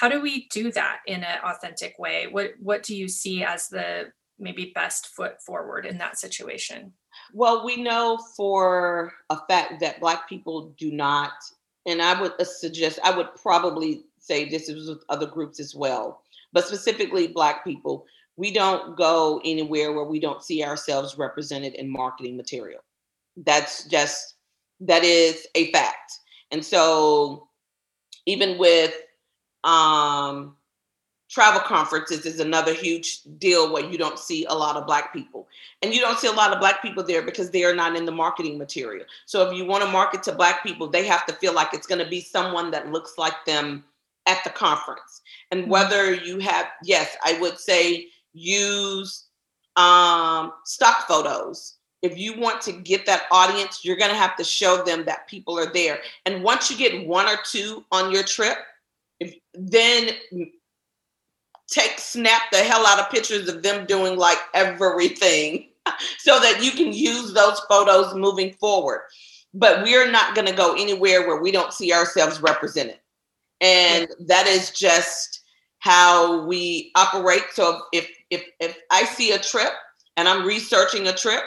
How 0.00 0.08
do 0.08 0.20
we 0.20 0.48
do 0.48 0.72
that 0.72 1.00
in 1.06 1.22
an 1.22 1.38
authentic 1.44 1.96
way? 2.00 2.26
What 2.28 2.54
what 2.58 2.82
do 2.82 2.96
you 2.96 3.08
see 3.08 3.44
as 3.44 3.68
the 3.68 4.12
maybe 4.40 4.72
best 4.74 5.08
foot 5.08 5.40
forward 5.40 5.86
in 5.86 5.98
that 5.98 6.18
situation? 6.18 6.92
Well, 7.32 7.64
we 7.64 7.76
know 7.76 8.18
for 8.36 9.12
a 9.30 9.38
fact 9.48 9.80
that 9.80 10.00
Black 10.00 10.28
people 10.28 10.74
do 10.76 10.90
not, 10.90 11.32
and 11.86 12.02
I 12.02 12.20
would 12.20 12.32
uh, 12.40 12.44
suggest, 12.44 12.98
I 13.04 13.16
would 13.16 13.28
probably 13.40 14.02
say 14.18 14.48
this 14.48 14.68
is 14.68 14.88
with 14.88 15.04
other 15.08 15.26
groups 15.26 15.60
as 15.60 15.76
well, 15.76 16.22
but 16.52 16.66
specifically 16.66 17.28
Black 17.28 17.62
people, 17.62 18.04
we 18.36 18.50
don't 18.50 18.96
go 18.96 19.40
anywhere 19.44 19.92
where 19.92 20.04
we 20.04 20.18
don't 20.18 20.42
see 20.42 20.64
ourselves 20.64 21.16
represented 21.16 21.74
in 21.74 21.88
marketing 21.88 22.36
material. 22.36 22.80
That's 23.36 23.84
just, 23.84 24.34
that 24.80 25.04
is 25.04 25.46
a 25.54 25.70
fact. 25.70 26.12
And 26.50 26.64
so 26.64 27.48
even 28.26 28.58
with 28.58 28.92
um, 29.64 30.56
travel 31.30 31.60
conferences 31.60 32.26
is 32.26 32.38
another 32.38 32.74
huge 32.74 33.22
deal 33.38 33.72
where 33.72 33.84
you 33.84 33.98
don't 33.98 34.18
see 34.18 34.44
a 34.44 34.54
lot 34.54 34.76
of 34.76 34.86
black 34.86 35.12
people 35.12 35.48
and 35.82 35.92
you 35.92 36.00
don't 36.00 36.18
see 36.18 36.28
a 36.28 36.32
lot 36.32 36.52
of 36.52 36.60
black 36.60 36.82
people 36.82 37.02
there 37.02 37.22
because 37.22 37.50
they 37.50 37.64
are 37.64 37.74
not 37.74 37.96
in 37.96 38.04
the 38.04 38.12
marketing 38.12 38.58
material 38.58 39.04
so 39.26 39.48
if 39.48 39.56
you 39.56 39.64
want 39.64 39.82
to 39.82 39.90
market 39.90 40.22
to 40.22 40.32
black 40.32 40.62
people 40.62 40.86
they 40.86 41.06
have 41.06 41.26
to 41.26 41.32
feel 41.34 41.54
like 41.54 41.72
it's 41.72 41.86
going 41.86 41.98
to 41.98 42.08
be 42.08 42.20
someone 42.20 42.70
that 42.70 42.92
looks 42.92 43.14
like 43.18 43.44
them 43.46 43.82
at 44.26 44.44
the 44.44 44.50
conference 44.50 45.22
and 45.50 45.62
mm-hmm. 45.62 45.70
whether 45.70 46.14
you 46.14 46.38
have 46.38 46.66
yes 46.84 47.16
i 47.24 47.38
would 47.40 47.58
say 47.58 48.06
use 48.34 49.24
um, 49.76 50.52
stock 50.64 51.06
photos. 51.08 51.76
If 52.02 52.18
you 52.18 52.38
want 52.38 52.60
to 52.62 52.72
get 52.72 53.06
that 53.06 53.24
audience, 53.30 53.84
you're 53.84 53.96
going 53.96 54.10
to 54.10 54.16
have 54.16 54.36
to 54.36 54.44
show 54.44 54.84
them 54.84 55.04
that 55.06 55.26
people 55.26 55.58
are 55.58 55.72
there. 55.72 56.00
And 56.26 56.42
once 56.42 56.70
you 56.70 56.76
get 56.76 57.06
one 57.06 57.26
or 57.26 57.38
two 57.44 57.84
on 57.90 58.12
your 58.12 58.22
trip, 58.22 58.58
then 59.54 60.10
take 61.68 61.98
snap 61.98 62.42
the 62.52 62.58
hell 62.58 62.86
out 62.86 63.00
of 63.00 63.10
pictures 63.10 63.48
of 63.48 63.62
them 63.62 63.86
doing 63.86 64.18
like 64.18 64.38
everything 64.52 65.68
so 66.18 66.38
that 66.40 66.62
you 66.62 66.70
can 66.70 66.92
use 66.92 67.32
those 67.32 67.60
photos 67.68 68.14
moving 68.14 68.52
forward. 68.54 69.02
But 69.52 69.82
we're 69.82 70.10
not 70.10 70.34
going 70.34 70.48
to 70.48 70.54
go 70.54 70.74
anywhere 70.74 71.26
where 71.26 71.40
we 71.40 71.52
don't 71.52 71.72
see 71.72 71.92
ourselves 71.92 72.40
represented. 72.40 72.98
And 73.60 74.08
that 74.26 74.46
is 74.46 74.70
just 74.70 75.42
how 75.78 76.44
we 76.44 76.90
operate. 76.96 77.44
So 77.52 77.82
if 77.92 78.10
if 78.30 78.44
if 78.58 78.76
I 78.90 79.04
see 79.04 79.32
a 79.32 79.38
trip 79.38 79.72
and 80.16 80.28
I'm 80.28 80.46
researching 80.46 81.06
a 81.06 81.12
trip 81.12 81.42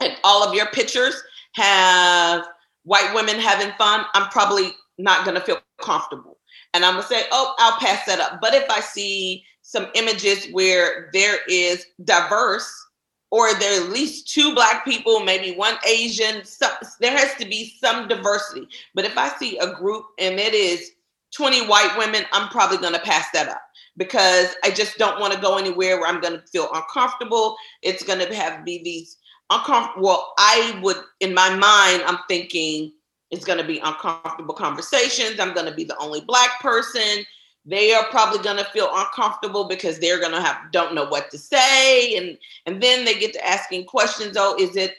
and 0.00 0.16
all 0.22 0.46
of 0.46 0.54
your 0.54 0.66
pictures 0.66 1.22
have 1.54 2.46
white 2.84 3.14
women 3.14 3.36
having 3.36 3.72
fun, 3.78 4.04
I'm 4.14 4.28
probably 4.30 4.72
not 4.98 5.24
going 5.24 5.36
to 5.36 5.40
feel 5.40 5.60
comfortable. 5.80 6.36
And 6.72 6.84
I'm 6.84 6.94
to 6.96 7.02
say, 7.02 7.24
"Oh, 7.32 7.54
I'll 7.58 7.78
pass 7.78 8.06
that 8.06 8.20
up." 8.20 8.40
But 8.40 8.54
if 8.54 8.68
I 8.70 8.80
see 8.80 9.44
some 9.62 9.88
images 9.94 10.46
where 10.52 11.10
there 11.12 11.38
is 11.48 11.86
diverse 12.04 12.70
or 13.30 13.54
there 13.54 13.80
are 13.80 13.84
at 13.84 13.90
least 13.90 14.28
two 14.28 14.54
black 14.54 14.84
people, 14.84 15.20
maybe 15.20 15.54
one 15.54 15.76
Asian. 15.86 16.42
There 17.00 17.16
has 17.16 17.34
to 17.36 17.46
be 17.46 17.76
some 17.80 18.08
diversity. 18.08 18.66
But 18.94 19.04
if 19.04 19.16
I 19.16 19.28
see 19.36 19.58
a 19.58 19.72
group 19.74 20.06
and 20.18 20.40
it 20.40 20.54
is 20.54 20.90
20 21.34 21.66
white 21.68 21.94
women, 21.96 22.24
I'm 22.32 22.48
probably 22.48 22.78
to 22.94 23.00
pass 23.00 23.26
that 23.32 23.48
up 23.48 23.62
because 23.96 24.56
I 24.64 24.70
just 24.70 24.98
don't 24.98 25.20
want 25.20 25.32
to 25.32 25.40
go 25.40 25.58
anywhere 25.58 25.98
where 25.98 26.08
I'm 26.08 26.20
to 26.40 26.46
feel 26.48 26.68
uncomfortable. 26.74 27.56
It's 27.82 28.02
to 28.18 28.34
have 28.34 28.64
be 28.64 28.82
these 28.82 29.16
uncomfortable. 29.50 30.02
Well, 30.04 30.34
I 30.38 30.80
would, 30.82 30.96
in 31.20 31.32
my 31.32 31.50
mind, 31.50 32.02
I'm 32.06 32.18
thinking 32.26 32.92
it's 33.30 33.44
going 33.44 33.58
to 33.58 33.66
be 33.66 33.78
uncomfortable 33.78 34.54
conversations. 34.54 35.38
I'm 35.38 35.54
going 35.54 35.66
to 35.66 35.74
be 35.74 35.84
the 35.84 35.96
only 35.98 36.20
black 36.20 36.60
person. 36.60 37.24
They 37.64 37.92
are 37.92 38.04
probably 38.10 38.42
going 38.42 38.56
to 38.56 38.64
feel 38.64 38.88
uncomfortable 38.92 39.68
because 39.68 39.98
they're 39.98 40.18
going 40.18 40.32
to 40.32 40.40
have 40.40 40.72
don't 40.72 40.94
know 40.94 41.06
what 41.06 41.30
to 41.30 41.38
say. 41.38 42.16
And 42.16 42.38
and 42.66 42.82
then 42.82 43.04
they 43.04 43.14
get 43.14 43.32
to 43.34 43.46
asking 43.46 43.84
questions 43.84 44.36
oh 44.38 44.56
is 44.58 44.76
it 44.76 44.94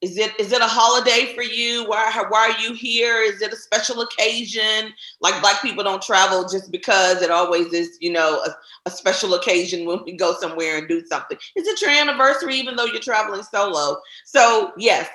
is 0.00 0.16
it 0.16 0.38
is 0.40 0.50
it 0.50 0.62
a 0.62 0.66
holiday 0.66 1.32
for 1.34 1.42
you? 1.42 1.86
Why 1.86 2.10
why 2.28 2.50
are 2.50 2.60
you 2.60 2.74
here? 2.74 3.22
Is 3.22 3.42
it 3.42 3.52
a 3.52 3.56
special 3.56 4.00
occasion? 4.00 4.92
Like 5.20 5.40
black 5.40 5.62
people 5.62 5.84
don't 5.84 6.02
travel 6.02 6.48
just 6.48 6.72
because 6.72 7.22
it 7.22 7.30
always 7.30 7.72
is 7.72 7.96
you 8.00 8.10
know 8.12 8.40
a, 8.44 8.50
a 8.86 8.90
special 8.90 9.34
occasion 9.34 9.86
when 9.86 10.02
we 10.04 10.12
go 10.12 10.34
somewhere 10.40 10.78
and 10.78 10.88
do 10.88 11.04
something. 11.06 11.38
Is 11.54 11.68
it 11.68 11.80
your 11.80 11.90
anniversary 11.90 12.56
even 12.56 12.76
though 12.76 12.86
you're 12.86 13.00
traveling 13.00 13.42
solo. 13.42 14.00
So 14.24 14.72
yes 14.76 15.08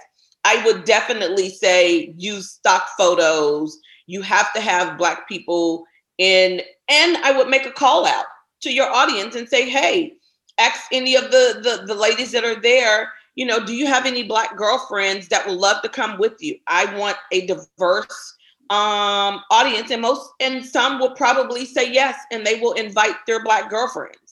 i 0.45 0.63
would 0.65 0.86
definitely 0.86 1.49
say 1.49 2.13
use 2.17 2.51
stock 2.51 2.88
photos 2.97 3.77
you 4.08 4.21
have 4.21 4.53
to 4.53 4.62
have 4.62 4.97
black 4.97 5.27
people 5.27 5.86
in 6.17 6.62
and 6.88 7.17
I 7.17 7.31
would 7.31 7.49
make 7.49 7.65
a 7.65 7.71
call 7.71 8.05
out 8.05 8.25
to 8.62 8.71
your 8.71 8.89
audience 8.89 9.36
and 9.36 9.49
say, 9.49 9.69
hey, 9.69 10.13
ask 10.58 10.81
any 10.91 11.15
of 11.15 11.31
the, 11.31 11.60
the, 11.62 11.86
the 11.86 11.99
ladies 11.99 12.31
that 12.31 12.43
are 12.43 12.60
there, 12.60 13.12
you 13.36 13.45
know, 13.45 13.63
do 13.65 13.73
you 13.73 13.88
have 13.88 14.05
any 14.05 14.23
black 14.23 14.55
girlfriends 14.55 15.27
that 15.29 15.45
would 15.47 15.58
love 15.58 15.81
to 15.81 15.89
come 15.89 16.17
with 16.17 16.34
you? 16.39 16.58
I 16.67 16.95
want 16.97 17.17
a 17.31 17.45
diverse 17.47 18.34
um 18.71 19.41
audience 19.51 19.91
and 19.91 20.01
most 20.01 20.27
and 20.39 20.65
some 20.65 20.97
will 20.97 21.12
probably 21.12 21.65
say 21.65 21.93
yes 21.93 22.17
and 22.31 22.43
they 22.43 22.60
will 22.60 22.73
invite 22.73 23.13
their 23.27 23.43
black 23.43 23.69
girlfriends 23.69 24.24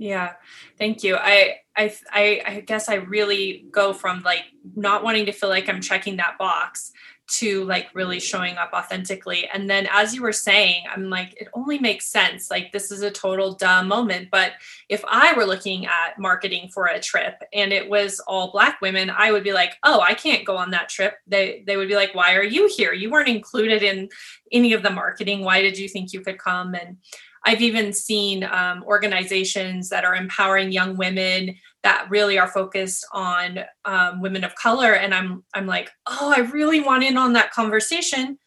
yeah 0.00 0.32
thank 0.78 1.04
you 1.04 1.14
i 1.16 1.56
i 1.76 1.94
i, 2.12 2.64
guess 2.66 2.88
i 2.88 2.94
really 2.94 3.66
go 3.70 3.92
from 3.92 4.22
like 4.22 4.44
not 4.74 5.04
wanting 5.04 5.26
to 5.26 5.32
feel 5.32 5.50
like 5.50 5.68
i'm 5.68 5.80
checking 5.80 6.16
that 6.16 6.38
box 6.38 6.92
to 7.30 7.62
like 7.64 7.88
really 7.94 8.18
showing 8.18 8.56
up 8.56 8.72
authentically. 8.72 9.48
And 9.52 9.70
then 9.70 9.86
as 9.92 10.14
you 10.14 10.22
were 10.22 10.32
saying, 10.32 10.82
I'm 10.92 11.08
like, 11.10 11.40
it 11.40 11.46
only 11.54 11.78
makes 11.78 12.06
sense. 12.06 12.50
Like 12.50 12.72
this 12.72 12.90
is 12.90 13.02
a 13.02 13.10
total 13.10 13.54
dumb 13.54 13.86
moment. 13.86 14.30
But 14.32 14.54
if 14.88 15.04
I 15.06 15.32
were 15.34 15.44
looking 15.44 15.86
at 15.86 16.18
marketing 16.18 16.70
for 16.74 16.86
a 16.86 16.98
trip 16.98 17.40
and 17.52 17.72
it 17.72 17.88
was 17.88 18.18
all 18.26 18.50
black 18.50 18.80
women, 18.80 19.10
I 19.10 19.30
would 19.30 19.44
be 19.44 19.52
like, 19.52 19.74
oh, 19.84 20.00
I 20.00 20.14
can't 20.14 20.44
go 20.44 20.56
on 20.56 20.72
that 20.72 20.88
trip. 20.88 21.14
They 21.26 21.62
they 21.66 21.76
would 21.76 21.88
be 21.88 21.94
like, 21.94 22.14
why 22.16 22.34
are 22.34 22.42
you 22.42 22.68
here? 22.68 22.92
You 22.92 23.10
weren't 23.10 23.28
included 23.28 23.84
in 23.84 24.08
any 24.50 24.72
of 24.72 24.82
the 24.82 24.90
marketing. 24.90 25.44
Why 25.44 25.62
did 25.62 25.78
you 25.78 25.88
think 25.88 26.12
you 26.12 26.22
could 26.22 26.38
come? 26.38 26.74
And 26.74 26.96
I've 27.44 27.62
even 27.62 27.92
seen 27.92 28.44
um, 28.44 28.84
organizations 28.84 29.88
that 29.88 30.04
are 30.04 30.14
empowering 30.14 30.72
young 30.72 30.96
women 30.96 31.56
that 31.82 32.06
really 32.10 32.38
are 32.38 32.48
focused 32.48 33.06
on 33.12 33.60
um, 33.84 34.20
women 34.20 34.44
of 34.44 34.54
color 34.54 34.94
and 34.94 35.14
i'm 35.14 35.42
i'm 35.54 35.66
like 35.66 35.90
oh 36.06 36.32
i 36.36 36.40
really 36.40 36.80
want 36.80 37.04
in 37.04 37.16
on 37.16 37.32
that 37.34 37.52
conversation. 37.52 38.38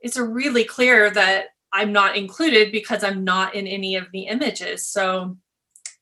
It's 0.00 0.18
really 0.18 0.64
clear 0.64 1.10
that 1.10 1.46
i'm 1.72 1.92
not 1.92 2.16
included 2.16 2.72
because 2.72 3.02
i'm 3.04 3.24
not 3.24 3.54
in 3.54 3.66
any 3.66 3.96
of 3.96 4.06
the 4.12 4.22
images. 4.22 4.86
So 4.86 5.36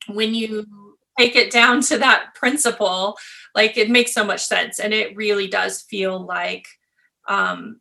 when 0.07 0.33
you 0.33 0.97
take 1.17 1.35
it 1.35 1.51
down 1.51 1.81
to 1.81 1.97
that 1.97 2.33
principle 2.35 3.17
like 3.53 3.77
it 3.77 3.89
makes 3.89 4.13
so 4.13 4.23
much 4.23 4.43
sense 4.43 4.79
and 4.79 4.93
it 4.93 5.15
really 5.15 5.47
does 5.47 5.81
feel 5.81 6.25
like 6.25 6.65
um, 7.27 7.79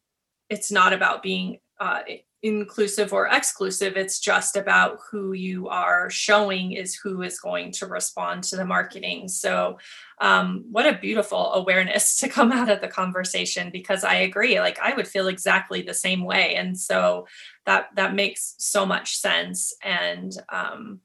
it's 0.48 0.70
not 0.70 0.92
about 0.92 1.22
being 1.22 1.58
uh, 1.80 2.00
inclusive 2.42 3.12
or 3.12 3.26
exclusive 3.26 3.96
it's 3.96 4.18
just 4.18 4.56
about 4.56 4.98
who 5.10 5.32
you 5.32 5.68
are 5.68 6.08
showing 6.08 6.72
is 6.72 6.94
who 6.94 7.20
is 7.22 7.38
going 7.38 7.70
to 7.70 7.86
respond 7.86 8.42
to 8.42 8.56
the 8.56 8.64
marketing. 8.64 9.28
So 9.28 9.78
um, 10.20 10.64
what 10.70 10.86
a 10.86 10.98
beautiful 10.98 11.52
awareness 11.52 12.16
to 12.20 12.28
come 12.28 12.52
out 12.52 12.68
of 12.70 12.80
the 12.80 12.88
conversation 12.88 13.70
because 13.70 14.04
i 14.04 14.14
agree 14.14 14.60
like 14.60 14.78
i 14.80 14.94
would 14.94 15.08
feel 15.08 15.28
exactly 15.28 15.82
the 15.82 15.94
same 15.94 16.24
way 16.24 16.54
and 16.56 16.78
so 16.78 17.26
that 17.66 17.88
that 17.96 18.14
makes 18.14 18.54
so 18.58 18.84
much 18.84 19.16
sense 19.16 19.74
and 19.82 20.32
um 20.50 21.00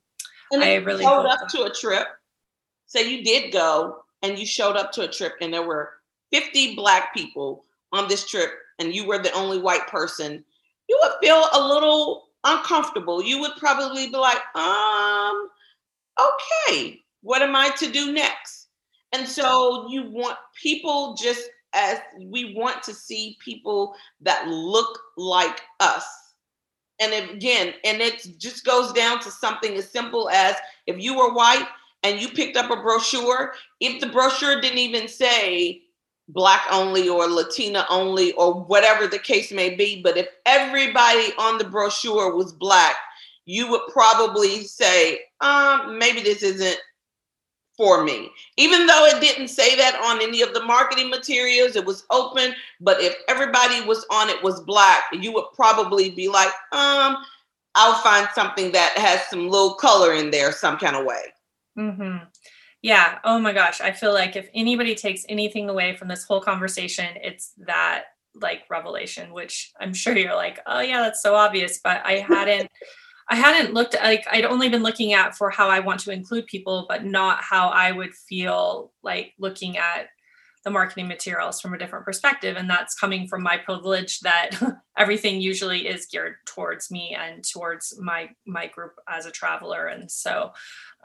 and 0.51 0.63
i 0.63 0.75
really 0.75 1.03
showed 1.03 1.25
up 1.25 1.39
that- 1.39 1.49
to 1.49 1.63
a 1.63 1.73
trip 1.73 2.07
say 2.87 3.09
you 3.09 3.23
did 3.23 3.51
go 3.51 4.03
and 4.21 4.37
you 4.37 4.45
showed 4.45 4.75
up 4.75 4.91
to 4.91 5.01
a 5.03 5.07
trip 5.07 5.33
and 5.41 5.53
there 5.53 5.65
were 5.65 5.93
50 6.31 6.75
black 6.75 7.13
people 7.13 7.65
on 7.91 8.07
this 8.07 8.27
trip 8.27 8.51
and 8.79 8.93
you 8.93 9.05
were 9.05 9.17
the 9.19 9.31
only 9.31 9.59
white 9.59 9.87
person 9.87 10.43
you 10.87 10.99
would 11.01 11.13
feel 11.21 11.43
a 11.53 11.67
little 11.67 12.29
uncomfortable. 12.43 13.23
You 13.23 13.39
would 13.41 13.55
probably 13.57 14.07
be 14.07 14.17
like, 14.17 14.41
um, 14.55 15.49
okay, 16.19 17.01
what 17.21 17.41
am 17.41 17.55
I 17.55 17.69
to 17.77 17.91
do 17.91 18.11
next? 18.11 18.67
And 19.13 19.27
so 19.27 19.87
you 19.89 20.09
want 20.09 20.37
people 20.61 21.15
just 21.15 21.49
as 21.73 21.99
we 22.21 22.53
want 22.55 22.83
to 22.83 22.93
see 22.93 23.37
people 23.43 23.95
that 24.21 24.47
look 24.47 24.99
like 25.17 25.61
us. 25.79 26.05
And 26.99 27.29
again, 27.29 27.73
and 27.83 28.01
it 28.01 28.25
just 28.37 28.63
goes 28.63 28.93
down 28.93 29.19
to 29.21 29.31
something 29.31 29.75
as 29.75 29.89
simple 29.89 30.29
as 30.29 30.55
if 30.87 30.97
you 31.01 31.17
were 31.17 31.33
white 31.33 31.67
and 32.03 32.21
you 32.21 32.29
picked 32.29 32.55
up 32.55 32.71
a 32.71 32.81
brochure, 32.81 33.53
if 33.81 33.99
the 33.99 34.07
brochure 34.07 34.61
didn't 34.61 34.77
even 34.77 35.07
say 35.07 35.81
black 36.29 36.61
only 36.71 37.07
or 37.07 37.27
latina 37.27 37.85
only 37.89 38.31
or 38.33 38.53
whatever 38.63 39.07
the 39.07 39.19
case 39.19 39.51
may 39.51 39.75
be 39.75 40.01
but 40.01 40.17
if 40.17 40.27
everybody 40.45 41.31
on 41.37 41.57
the 41.57 41.63
brochure 41.63 42.35
was 42.35 42.51
black 42.51 42.95
you 43.45 43.69
would 43.69 43.81
probably 43.91 44.63
say 44.63 45.19
um, 45.41 45.99
maybe 45.99 46.21
this 46.21 46.41
isn't 46.41 46.79
for 47.77 48.03
me 48.03 48.31
even 48.57 48.87
though 48.87 49.05
it 49.05 49.19
didn't 49.19 49.49
say 49.49 49.75
that 49.75 49.99
on 50.03 50.21
any 50.21 50.41
of 50.41 50.53
the 50.53 50.63
marketing 50.63 51.09
materials 51.09 51.75
it 51.75 51.85
was 51.85 52.05
open 52.09 52.55
but 52.79 52.99
if 53.01 53.15
everybody 53.27 53.81
was 53.85 54.05
on 54.11 54.29
it 54.29 54.41
was 54.41 54.61
black 54.61 55.03
you 55.11 55.31
would 55.31 55.45
probably 55.53 56.09
be 56.09 56.29
like 56.29 56.53
um 56.71 57.17
i'll 57.75 58.01
find 58.01 58.27
something 58.33 58.71
that 58.71 58.97
has 58.97 59.21
some 59.27 59.49
little 59.49 59.73
color 59.75 60.13
in 60.13 60.31
there 60.31 60.53
some 60.53 60.77
kind 60.77 60.95
of 60.95 61.05
way 61.05 61.21
mm-hmm. 61.77 62.23
Yeah. 62.85 63.17
Oh 63.23 63.39
my 63.39 63.51
gosh. 63.51 63.81
I 63.81 63.91
feel 63.93 64.13
like 64.13 64.35
if 64.35 64.47
anybody 64.53 64.93
takes 64.93 65.25
anything 65.27 65.69
away 65.71 65.95
from 65.95 66.07
this 66.07 66.23
whole 66.23 66.39
conversation, 66.39 67.07
it's 67.15 67.53
that 67.65 68.03
like 68.35 68.61
revelation, 68.69 69.33
which 69.33 69.71
I'm 69.79 69.91
sure 69.91 70.15
you're 70.15 70.35
like, 70.35 70.59
oh 70.67 70.81
yeah, 70.81 70.99
that's 70.99 71.23
so 71.23 71.33
obvious. 71.33 71.79
But 71.83 72.05
I 72.05 72.19
hadn't 72.19 72.69
I 73.29 73.37
hadn't 73.37 73.73
looked 73.73 73.95
like 73.95 74.23
I'd 74.29 74.45
only 74.45 74.69
been 74.69 74.83
looking 74.83 75.13
at 75.13 75.35
for 75.35 75.49
how 75.49 75.67
I 75.67 75.79
want 75.79 75.99
to 76.01 76.11
include 76.11 76.45
people, 76.45 76.85
but 76.87 77.03
not 77.03 77.41
how 77.41 77.69
I 77.69 77.91
would 77.91 78.13
feel 78.13 78.91
like 79.01 79.33
looking 79.39 79.79
at 79.79 80.09
the 80.65 80.71
marketing 80.71 81.07
materials 81.07 81.61
from 81.61 81.73
a 81.73 81.77
different 81.77 82.03
perspective. 82.03 82.57
And 82.57 82.69
that's 82.69 82.95
coming 82.95 83.27
from 83.27 83.43
my 83.43 83.55
privilege 83.55 84.19
that 84.21 84.49
everything 84.97 85.39
usually 85.39 85.87
is 85.87 86.07
geared 86.07 86.37
towards 86.45 86.89
me 86.89 87.15
and 87.17 87.43
towards 87.43 87.97
my 88.01 88.29
my 88.45 88.67
group 88.67 88.95
as 89.07 89.25
a 89.25 89.31
traveler. 89.31 89.85
And 89.85 90.11
so 90.11 90.51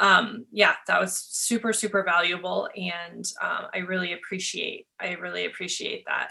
um, 0.00 0.46
yeah, 0.50 0.76
that 0.86 0.98
was 0.98 1.14
super, 1.14 1.72
super 1.74 2.02
valuable. 2.02 2.68
And 2.74 3.24
um, 3.42 3.66
I 3.74 3.78
really 3.78 4.14
appreciate, 4.14 4.86
I 4.98 5.12
really 5.12 5.44
appreciate 5.44 6.06
that. 6.06 6.30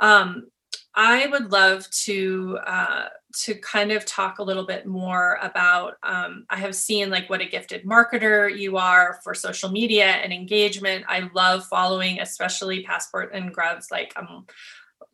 Um, 0.00 0.48
I 0.96 1.26
would 1.28 1.52
love 1.52 1.88
to 1.90 2.58
uh, 2.66 3.04
to 3.44 3.54
kind 3.56 3.92
of 3.92 4.04
talk 4.04 4.38
a 4.38 4.42
little 4.42 4.66
bit 4.66 4.86
more 4.86 5.38
about. 5.42 5.94
Um, 6.02 6.46
I 6.50 6.56
have 6.56 6.74
seen 6.74 7.10
like 7.10 7.28
what 7.28 7.40
a 7.40 7.46
gifted 7.46 7.84
marketer 7.84 8.56
you 8.56 8.76
are 8.76 9.20
for 9.22 9.34
social 9.34 9.70
media 9.70 10.06
and 10.06 10.32
engagement. 10.32 11.04
I 11.08 11.28
love 11.34 11.66
following, 11.66 12.20
especially 12.20 12.82
Passport 12.82 13.32
and 13.34 13.52
Grubs. 13.52 13.88
Like 13.90 14.12
I'm 14.16 14.46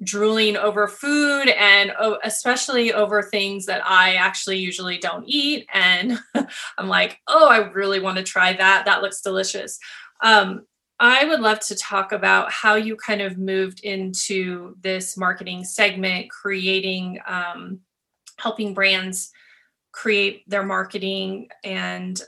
drooling 0.03 0.57
over 0.57 0.89
food 0.89 1.49
and 1.49 1.93
oh, 1.99 2.19
especially 2.25 2.93
over 2.93 3.23
things 3.23 3.67
that 3.67 3.83
I 3.85 4.15
actually 4.15 4.59
usually 4.59 4.99
don't 4.99 5.25
eat. 5.27 5.67
And 5.73 6.19
I'm 6.79 6.89
like, 6.89 7.21
oh, 7.29 7.49
I 7.49 7.59
really 7.71 8.01
want 8.01 8.19
to 8.19 8.25
try 8.25 8.53
that. 8.53 8.85
That 8.85 9.03
looks 9.03 9.21
delicious. 9.21 9.79
Um, 10.23 10.67
I 10.99 11.25
would 11.25 11.41
love 11.41 11.59
to 11.61 11.75
talk 11.75 12.13
about 12.13 12.53
how 12.53 12.77
you 12.77 12.95
kind 12.95 13.21
of 13.21 13.37
moved 13.37 13.81
into 13.81 14.77
this 14.83 15.17
marketing 15.17 15.65
segment, 15.65 16.31
creating, 16.31 17.19
um, 17.27 17.81
helping 18.43 18.75
brands 18.75 19.31
create 19.93 20.49
their 20.49 20.65
marketing 20.65 21.49
and 21.65 22.23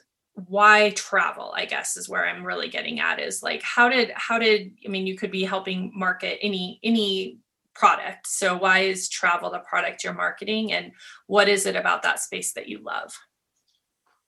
why 0.48 0.90
travel 0.90 1.52
i 1.56 1.64
guess 1.64 1.96
is 1.96 2.08
where 2.08 2.26
i'm 2.26 2.44
really 2.44 2.68
getting 2.68 2.98
at 2.98 3.20
is 3.20 3.42
like 3.42 3.62
how 3.62 3.88
did 3.88 4.10
how 4.16 4.38
did 4.38 4.72
i 4.84 4.88
mean 4.88 5.06
you 5.06 5.16
could 5.16 5.30
be 5.30 5.44
helping 5.44 5.92
market 5.94 6.38
any 6.42 6.80
any 6.82 7.38
product. 7.74 8.26
So, 8.26 8.56
why 8.56 8.80
is 8.80 9.08
travel 9.08 9.50
the 9.50 9.58
product 9.60 10.02
you're 10.02 10.14
marketing, 10.14 10.72
and 10.72 10.92
what 11.26 11.48
is 11.48 11.66
it 11.66 11.76
about 11.76 12.02
that 12.02 12.20
space 12.20 12.52
that 12.52 12.68
you 12.68 12.78
love? 12.78 13.12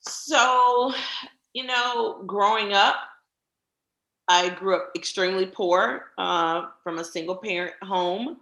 So, 0.00 0.92
you 1.52 1.64
know, 1.64 2.22
growing 2.26 2.72
up, 2.72 2.96
I 4.28 4.50
grew 4.50 4.76
up 4.76 4.90
extremely 4.94 5.46
poor 5.46 6.06
uh, 6.18 6.66
from 6.82 6.98
a 6.98 7.04
single 7.04 7.36
parent 7.36 7.74
home. 7.82 8.38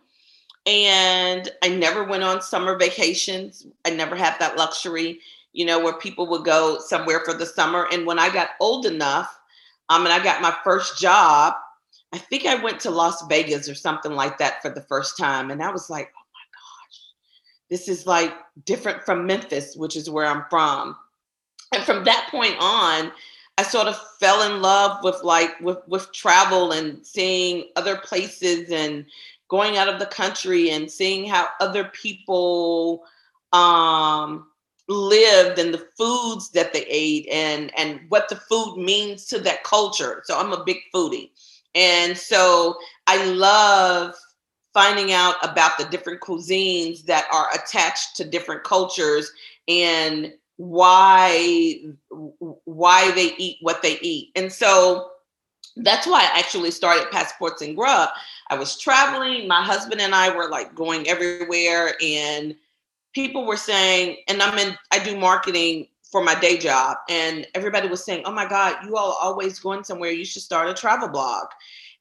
And 0.66 1.50
I 1.62 1.68
never 1.68 2.04
went 2.04 2.22
on 2.22 2.40
summer 2.40 2.76
vacations. 2.78 3.66
I 3.84 3.90
never 3.90 4.16
had 4.16 4.38
that 4.38 4.56
luxury, 4.56 5.20
you 5.52 5.66
know, 5.66 5.78
where 5.78 5.98
people 5.98 6.26
would 6.28 6.44
go 6.44 6.78
somewhere 6.78 7.20
for 7.24 7.34
the 7.34 7.46
summer. 7.46 7.86
And 7.92 8.06
when 8.06 8.18
I 8.18 8.30
got 8.32 8.50
old 8.60 8.86
enough, 8.86 9.38
um, 9.90 10.04
and 10.04 10.12
I 10.12 10.22
got 10.22 10.40
my 10.40 10.54
first 10.64 10.98
job, 10.98 11.54
I 12.12 12.18
think 12.18 12.46
I 12.46 12.54
went 12.54 12.80
to 12.80 12.90
Las 12.90 13.26
Vegas 13.28 13.68
or 13.68 13.74
something 13.74 14.12
like 14.12 14.38
that 14.38 14.62
for 14.62 14.70
the 14.70 14.80
first 14.82 15.18
time. 15.18 15.50
And 15.50 15.62
I 15.62 15.70
was 15.70 15.90
like, 15.90 16.10
oh 16.16 16.26
my 16.32 16.46
gosh, 16.54 17.00
this 17.68 17.88
is 17.88 18.06
like 18.06 18.32
different 18.64 19.02
from 19.02 19.26
Memphis, 19.26 19.76
which 19.76 19.96
is 19.96 20.08
where 20.08 20.26
I'm 20.26 20.44
from. 20.48 20.96
And 21.74 21.82
from 21.84 22.04
that 22.04 22.28
point 22.30 22.56
on, 22.60 23.12
I 23.58 23.62
sort 23.62 23.86
of 23.86 24.00
fell 24.18 24.42
in 24.50 24.62
love 24.62 25.02
with 25.04 25.22
like 25.22 25.60
with 25.60 25.78
with 25.86 26.12
travel 26.12 26.72
and 26.72 27.04
seeing 27.06 27.64
other 27.76 27.96
places 27.96 28.70
and 28.70 29.06
going 29.54 29.76
out 29.76 29.88
of 29.88 30.00
the 30.00 30.06
country 30.06 30.70
and 30.70 30.90
seeing 30.90 31.28
how 31.28 31.46
other 31.60 31.84
people 31.84 33.04
um 33.52 34.48
lived 34.88 35.60
and 35.60 35.72
the 35.72 35.86
foods 35.96 36.50
that 36.50 36.72
they 36.72 36.84
ate 36.88 37.28
and 37.30 37.70
and 37.78 38.00
what 38.08 38.28
the 38.28 38.36
food 38.36 38.76
means 38.76 39.26
to 39.26 39.38
that 39.38 39.62
culture. 39.62 40.22
So 40.24 40.36
I'm 40.36 40.52
a 40.52 40.64
big 40.64 40.78
foodie. 40.92 41.30
And 41.76 42.18
so 42.18 42.74
I 43.06 43.24
love 43.26 44.14
finding 44.72 45.12
out 45.12 45.36
about 45.42 45.78
the 45.78 45.84
different 45.84 46.20
cuisines 46.20 47.04
that 47.04 47.26
are 47.32 47.48
attached 47.54 48.16
to 48.16 48.24
different 48.24 48.64
cultures 48.64 49.30
and 49.68 50.32
why 50.56 51.78
why 52.64 53.12
they 53.12 53.34
eat 53.36 53.58
what 53.60 53.82
they 53.82 54.00
eat. 54.00 54.32
And 54.34 54.52
so 54.52 55.10
that's 55.76 56.06
why 56.06 56.20
I 56.20 56.38
actually 56.38 56.70
started 56.70 57.10
Passports 57.10 57.62
and 57.62 57.76
Grub. 57.76 58.10
I 58.50 58.58
was 58.58 58.78
traveling, 58.78 59.48
my 59.48 59.62
husband 59.62 60.00
and 60.00 60.14
I 60.14 60.34
were 60.34 60.48
like 60.48 60.74
going 60.74 61.08
everywhere 61.08 61.94
and 62.02 62.54
people 63.14 63.46
were 63.46 63.56
saying 63.56 64.18
and 64.28 64.42
I'm 64.42 64.58
in 64.58 64.76
I 64.90 64.98
do 64.98 65.16
marketing 65.18 65.88
for 66.10 66.22
my 66.22 66.38
day 66.38 66.58
job 66.58 66.98
and 67.08 67.46
everybody 67.54 67.88
was 67.88 68.04
saying 68.04 68.22
oh 68.24 68.32
my 68.32 68.46
god 68.46 68.76
you 68.84 68.96
all 68.96 69.18
always 69.20 69.58
going 69.58 69.84
somewhere. 69.84 70.10
You 70.10 70.24
should 70.24 70.42
start 70.42 70.68
a 70.68 70.74
travel 70.74 71.08
blog. 71.08 71.46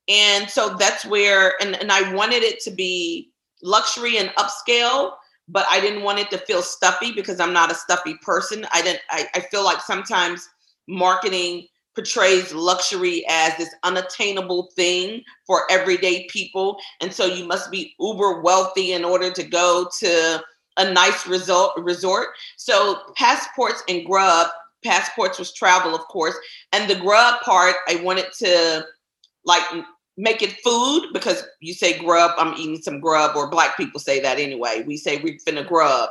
And 0.10 0.50
so 0.50 0.76
that's 0.76 1.06
where 1.06 1.54
and, 1.62 1.76
and 1.76 1.92
i 1.92 2.14
wanted 2.14 2.44
it 2.44 2.60
to 2.62 2.72
be 2.72 3.32
luxury 3.62 4.18
and 4.18 4.30
upscale 4.32 5.14
but 5.48 5.66
i 5.70 5.80
didn't 5.80 6.04
want 6.04 6.20
it 6.20 6.30
to 6.30 6.38
feel 6.40 6.62
stuffy 6.62 7.14
because 7.14 7.40
i'm 7.40 7.54
not 7.54 7.72
a 7.72 7.76
stuffy 7.76 8.16
person. 8.16 8.66
I 8.74 8.82
didn't 8.82 9.02
i, 9.10 9.28
I 9.34 9.40
feel 9.40 9.64
like 9.64 9.80
sometimes 9.80 10.50
marketing 10.88 11.68
portrays 11.96 12.54
luxury 12.54 13.24
as 13.30 13.56
this 13.58 13.74
unattainable 13.84 14.70
thing 14.76 15.22
for 15.46 15.70
everyday 15.70 16.26
people 16.28 16.78
and 17.02 17.14
so 17.14 17.26
you 17.26 17.46
must 17.46 17.70
be 17.70 17.94
uber 18.00 18.42
wealthy 18.42 18.94
in 18.94 19.06
order 19.06 19.32
to 19.32 19.44
go 19.44 19.88
to 20.00 20.42
a 20.78 20.92
nice 20.92 21.28
result 21.28 21.74
resort. 21.78 22.30
So 22.58 23.00
passports 23.16 23.84
and 23.88 24.06
grub, 24.06 24.48
passports 24.84 25.40
was 25.40 25.54
travel, 25.54 25.96
of 25.96 26.02
course, 26.02 26.36
and 26.72 26.90
the 26.90 26.96
grub 26.96 27.42
part, 27.42 27.76
I 27.88 27.96
wanted 27.98 28.32
to 28.40 28.86
like 29.46 29.64
make 30.18 30.42
it 30.42 30.60
food 30.64 31.10
because 31.14 31.44
you 31.60 31.74
say 31.74 31.98
grub, 31.98 32.32
I'm 32.38 32.54
eating 32.56 32.82
some 32.82 33.00
grub, 33.00 33.36
or 33.36 33.50
black 33.50 33.78
people 33.78 34.00
say 34.00 34.20
that 34.22 34.40
anyway. 34.40 34.84
We 34.86 34.98
say 34.98 35.22
we're 35.22 35.38
finna 35.46 35.68
grub. 35.68 36.10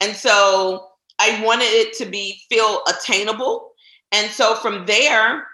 And 0.00 0.16
so 0.16 0.88
I 1.20 1.42
wanted 1.44 1.64
it 1.64 1.96
to 1.98 2.06
be 2.06 2.40
feel 2.48 2.82
attainable. 2.88 3.71
And 4.12 4.30
so 4.30 4.54
from 4.56 4.86
there, 4.86 5.46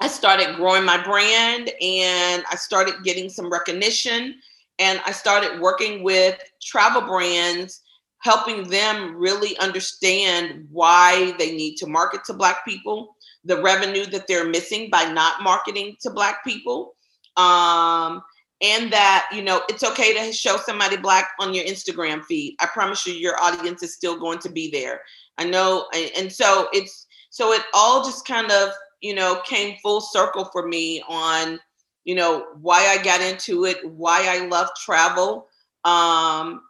I 0.00 0.08
started 0.08 0.56
growing 0.56 0.84
my 0.84 1.02
brand 1.02 1.70
and 1.80 2.44
I 2.50 2.56
started 2.56 2.96
getting 3.02 3.30
some 3.30 3.50
recognition. 3.50 4.34
And 4.78 5.00
I 5.06 5.12
started 5.12 5.60
working 5.60 6.02
with 6.02 6.38
travel 6.62 7.00
brands 7.02 7.80
helping 8.20 8.68
them 8.68 9.14
really 9.16 9.56
understand 9.58 10.66
why 10.70 11.32
they 11.38 11.56
need 11.56 11.76
to 11.76 11.86
market 11.86 12.24
to 12.24 12.34
Black 12.34 12.64
people, 12.64 13.16
the 13.44 13.62
revenue 13.62 14.04
that 14.06 14.26
they're 14.26 14.48
missing 14.48 14.90
by 14.90 15.04
not 15.04 15.42
marketing 15.42 15.96
to 16.02 16.10
Black 16.10 16.44
people. 16.44 16.94
Um, 17.36 18.22
and 18.62 18.90
that 18.90 19.28
you 19.32 19.42
know 19.42 19.62
it's 19.68 19.84
okay 19.84 20.14
to 20.14 20.32
show 20.32 20.56
somebody 20.56 20.96
black 20.96 21.28
on 21.38 21.52
your 21.52 21.64
instagram 21.64 22.24
feed. 22.24 22.56
I 22.58 22.66
promise 22.66 23.06
you 23.06 23.12
your 23.12 23.38
audience 23.40 23.82
is 23.82 23.94
still 23.94 24.18
going 24.18 24.38
to 24.40 24.48
be 24.48 24.70
there. 24.70 25.02
I 25.36 25.44
know 25.44 25.86
and 26.16 26.32
so 26.32 26.68
it's 26.72 27.05
so 27.36 27.52
it 27.52 27.62
all 27.74 28.04
just 28.04 28.26
kind 28.26 28.50
of 28.50 28.70
you 29.00 29.14
know 29.14 29.40
came 29.44 29.76
full 29.82 30.00
circle 30.00 30.46
for 30.52 30.66
me 30.66 31.02
on 31.08 31.58
you 32.04 32.14
know 32.14 32.46
why 32.60 32.86
i 32.86 33.02
got 33.02 33.20
into 33.20 33.64
it 33.64 33.78
why 33.90 34.24
i 34.26 34.46
love 34.46 34.68
travel 34.76 35.46
um 35.84 36.62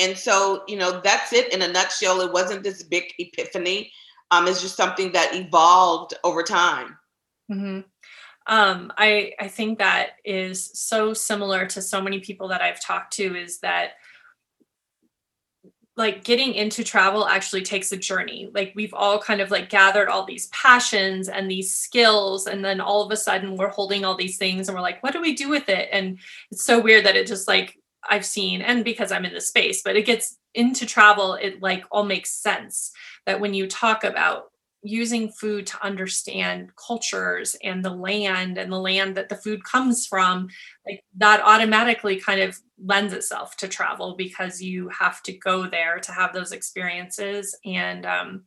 and 0.00 0.16
so, 0.16 0.62
you 0.66 0.76
know, 0.76 1.00
that's 1.04 1.32
it 1.34 1.52
in 1.52 1.60
a 1.60 1.68
nutshell. 1.68 2.22
It 2.22 2.32
wasn't 2.32 2.62
this 2.62 2.82
big 2.82 3.12
epiphany. 3.18 3.92
Um, 4.30 4.48
it's 4.48 4.62
just 4.62 4.76
something 4.76 5.12
that 5.12 5.34
evolved 5.34 6.14
over 6.24 6.42
time. 6.42 6.96
Mm-hmm. 7.52 7.80
Um, 8.46 8.92
I 8.96 9.34
I 9.38 9.48
think 9.48 9.78
that 9.78 10.12
is 10.24 10.70
so 10.72 11.12
similar 11.12 11.66
to 11.66 11.82
so 11.82 12.00
many 12.00 12.20
people 12.20 12.48
that 12.48 12.62
I've 12.62 12.82
talked 12.82 13.12
to. 13.14 13.36
Is 13.36 13.60
that 13.60 13.90
like 15.96 16.24
getting 16.24 16.54
into 16.54 16.84
travel 16.84 17.26
actually 17.26 17.62
takes 17.62 17.92
a 17.92 17.96
journey. 17.96 18.50
Like 18.54 18.72
we've 18.74 18.94
all 18.94 19.18
kind 19.18 19.40
of 19.40 19.50
like 19.50 19.68
gathered 19.68 20.08
all 20.08 20.24
these 20.24 20.46
passions 20.48 21.28
and 21.28 21.50
these 21.50 21.74
skills, 21.74 22.46
and 22.46 22.64
then 22.64 22.80
all 22.80 23.02
of 23.02 23.12
a 23.12 23.16
sudden 23.16 23.56
we're 23.56 23.68
holding 23.68 24.04
all 24.04 24.16
these 24.16 24.38
things, 24.38 24.68
and 24.68 24.76
we're 24.76 24.82
like, 24.82 25.02
what 25.02 25.12
do 25.12 25.20
we 25.20 25.34
do 25.34 25.48
with 25.48 25.68
it? 25.68 25.88
And 25.92 26.18
it's 26.50 26.64
so 26.64 26.80
weird 26.80 27.06
that 27.06 27.16
it 27.16 27.26
just 27.26 27.48
like 27.48 27.76
I've 28.08 28.24
seen, 28.24 28.62
and 28.62 28.84
because 28.84 29.12
I'm 29.12 29.24
in 29.24 29.34
the 29.34 29.40
space, 29.40 29.82
but 29.82 29.96
it 29.96 30.06
gets 30.06 30.36
into 30.54 30.86
travel, 30.86 31.34
it 31.34 31.62
like 31.62 31.84
all 31.90 32.04
makes 32.04 32.30
sense 32.30 32.92
that 33.26 33.40
when 33.40 33.54
you 33.54 33.66
talk 33.66 34.04
about 34.04 34.49
using 34.82 35.30
food 35.30 35.66
to 35.66 35.84
understand 35.84 36.70
cultures 36.76 37.56
and 37.62 37.84
the 37.84 37.90
land 37.90 38.56
and 38.56 38.72
the 38.72 38.78
land 38.78 39.16
that 39.16 39.28
the 39.28 39.36
food 39.36 39.62
comes 39.64 40.06
from, 40.06 40.48
like 40.86 41.04
that 41.16 41.42
automatically 41.44 42.16
kind 42.16 42.40
of 42.40 42.58
lends 42.82 43.12
itself 43.12 43.56
to 43.58 43.68
travel 43.68 44.14
because 44.16 44.62
you 44.62 44.88
have 44.88 45.22
to 45.22 45.32
go 45.32 45.66
there 45.66 45.98
to 45.98 46.12
have 46.12 46.32
those 46.32 46.52
experiences. 46.52 47.56
And 47.64 48.06
um, 48.06 48.44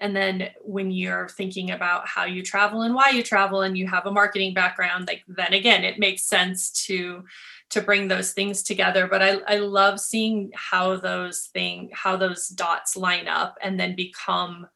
and 0.00 0.14
then 0.14 0.50
when 0.60 0.90
you're 0.90 1.28
thinking 1.28 1.72
about 1.72 2.06
how 2.06 2.24
you 2.24 2.42
travel 2.42 2.82
and 2.82 2.94
why 2.94 3.10
you 3.10 3.22
travel 3.22 3.62
and 3.62 3.76
you 3.76 3.86
have 3.88 4.06
a 4.06 4.12
marketing 4.12 4.54
background, 4.54 5.08
like 5.08 5.24
then 5.26 5.52
again, 5.52 5.84
it 5.84 5.98
makes 5.98 6.24
sense 6.24 6.70
to 6.86 7.24
to 7.70 7.82
bring 7.82 8.08
those 8.08 8.32
things 8.32 8.62
together 8.62 9.06
but 9.06 9.22
I, 9.22 9.40
I 9.46 9.56
love 9.58 10.00
seeing 10.00 10.50
how 10.54 10.96
those 10.96 11.50
thing 11.52 11.90
how 11.92 12.16
those 12.16 12.48
dots 12.48 12.96
line 12.96 13.28
up 13.28 13.58
and 13.62 13.78
then 13.78 13.94
become 13.94 14.66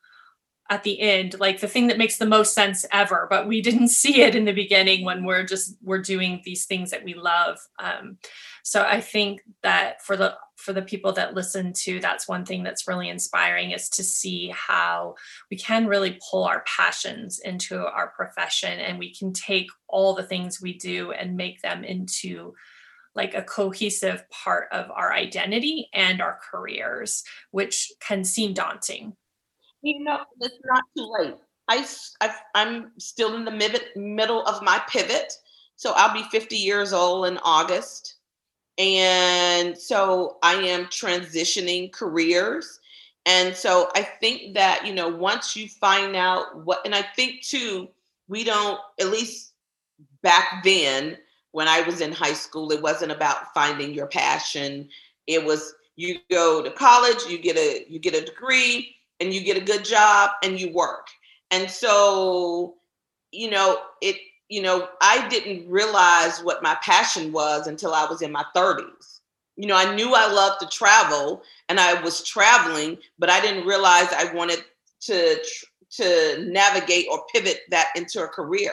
at 0.73 0.85
the 0.85 0.99
end 1.01 1.39
like 1.39 1.61
the 1.61 1.68
thing 1.68 1.87
that 1.87 1.99
makes 1.99 2.16
the 2.16 2.25
most 2.25 2.55
sense 2.55 2.87
ever 2.93 3.27
but 3.29 3.47
we 3.47 3.61
didn't 3.61 3.89
see 4.03 4.23
it 4.23 4.35
in 4.35 4.47
the 4.47 4.53
beginning 4.53 5.05
when 5.05 5.23
we're 5.23 5.45
just 5.45 5.77
we're 5.83 6.01
doing 6.01 6.41
these 6.47 6.64
things 6.64 6.91
that 6.91 7.05
we 7.05 7.12
love 7.12 7.59
um, 7.79 8.16
so 8.62 8.83
i 8.83 8.99
think 8.99 9.43
that 9.62 10.03
for 10.03 10.16
the 10.16 10.35
for 10.57 10.73
the 10.73 10.81
people 10.81 11.12
that 11.12 11.35
listen 11.35 11.75
to 11.75 12.01
that's 12.01 12.27
one 12.27 12.47
thing 12.47 12.62
that's 12.62 12.89
really 12.89 13.11
inspiring 13.11 13.73
is 13.73 13.91
to 13.91 14.03
see 14.03 14.49
how 14.49 15.14
we 15.51 15.59
can 15.59 15.87
really 15.87 16.18
pull 16.31 16.45
our 16.45 16.64
passions 16.66 17.39
into 17.41 17.85
our 17.85 18.09
profession 18.16 18.79
and 18.79 18.99
we 18.99 19.14
can 19.14 19.31
take 19.35 19.68
all 19.89 20.14
the 20.14 20.23
things 20.23 20.62
we 20.62 20.79
do 20.79 21.12
and 21.12 21.37
make 21.37 21.61
them 21.61 21.85
into 21.85 22.55
like 23.14 23.35
a 23.35 23.43
cohesive 23.43 24.25
part 24.31 24.68
of 24.73 24.91
our 24.91 25.12
identity 25.12 25.91
and 25.93 26.23
our 26.23 26.39
careers, 26.51 27.23
which 27.51 27.93
can 28.01 28.25
seem 28.25 28.55
daunting. 28.55 29.14
You 29.83 30.05
know, 30.05 30.20
it's 30.41 30.59
not 30.64 30.85
too 30.97 31.12
late. 31.18 31.35
I, 31.68 31.87
I 32.20 32.62
am 32.62 32.93
still 32.99 33.35
in 33.35 33.45
the 33.45 33.51
mid, 33.51 33.80
middle 33.97 34.45
of 34.47 34.62
my 34.62 34.80
pivot, 34.89 35.33
so 35.76 35.93
I'll 35.97 36.14
be 36.14 36.22
50 36.30 36.57
years 36.57 36.93
old 36.93 37.26
in 37.26 37.39
August, 37.39 38.16
and 38.78 39.76
so 39.76 40.39
I 40.43 40.55
am 40.55 40.87
transitioning 40.87 41.93
careers. 41.93 42.80
And 43.26 43.55
so 43.55 43.91
I 43.95 44.03
think 44.03 44.55
that, 44.55 44.85
you 44.87 44.95
know, 44.95 45.09
once 45.09 45.55
you 45.57 45.68
find 45.68 46.16
out 46.16 46.64
what, 46.64 46.85
and 46.85 46.95
I 46.95 47.03
think 47.03 47.43
too, 47.43 47.89
we 48.28 48.43
don't, 48.43 48.80
at 49.01 49.09
least 49.09 49.53
back 50.22 50.62
then, 50.64 51.16
when 51.53 51.68
I 51.68 51.83
was 51.83 52.01
in 52.01 52.12
high 52.12 52.33
school, 52.33 52.72
it 52.72 52.83
wasn't 52.83 53.12
about 53.12 53.53
finding 53.55 53.93
your 53.95 54.07
passion. 54.07 54.89
It 55.26 55.45
was 55.45 55.74
you 55.97 56.16
go 56.30 56.62
to 56.62 56.70
college, 56.70 57.18
you 57.28 57.39
get 57.39 57.57
a 57.57 57.85
you 57.89 57.99
get 57.99 58.14
a 58.14 58.24
degree, 58.24 58.97
and 59.23 59.33
you 59.33 59.41
get 59.41 59.57
a 59.57 59.64
good 59.64 59.85
job, 59.85 60.31
and 60.43 60.61
you 60.61 60.73
work. 60.73 61.07
And 61.51 61.70
so, 61.70 62.75
you 63.31 63.51
know, 63.51 63.79
it 64.01 64.16
you 64.49 64.61
know, 64.61 64.87
I 65.01 65.27
didn't 65.29 65.66
realize 65.66 66.41
what 66.41 66.62
my 66.62 66.77
passion 66.83 67.33
was 67.33 67.66
until 67.66 67.95
I 67.95 68.05
was 68.05 68.20
in 68.20 68.31
my 68.31 68.45
30s. 68.55 69.20
You 69.57 69.66
know, 69.66 69.77
I 69.77 69.95
knew 69.95 70.12
I 70.14 70.31
loved 70.31 70.61
to 70.61 70.66
travel 70.66 71.43
and 71.70 71.81
I 71.81 72.03
was 72.03 72.23
traveling, 72.23 72.99
but 73.18 73.31
I 73.31 73.41
didn't 73.41 73.66
realize 73.66 74.09
I 74.12 74.31
wanted 74.35 74.62
to 75.03 75.39
to 75.93 76.45
navigate 76.47 77.07
or 77.11 77.25
pivot 77.33 77.61
that 77.70 77.89
into 77.97 78.23
a 78.23 78.29
career. 78.29 78.73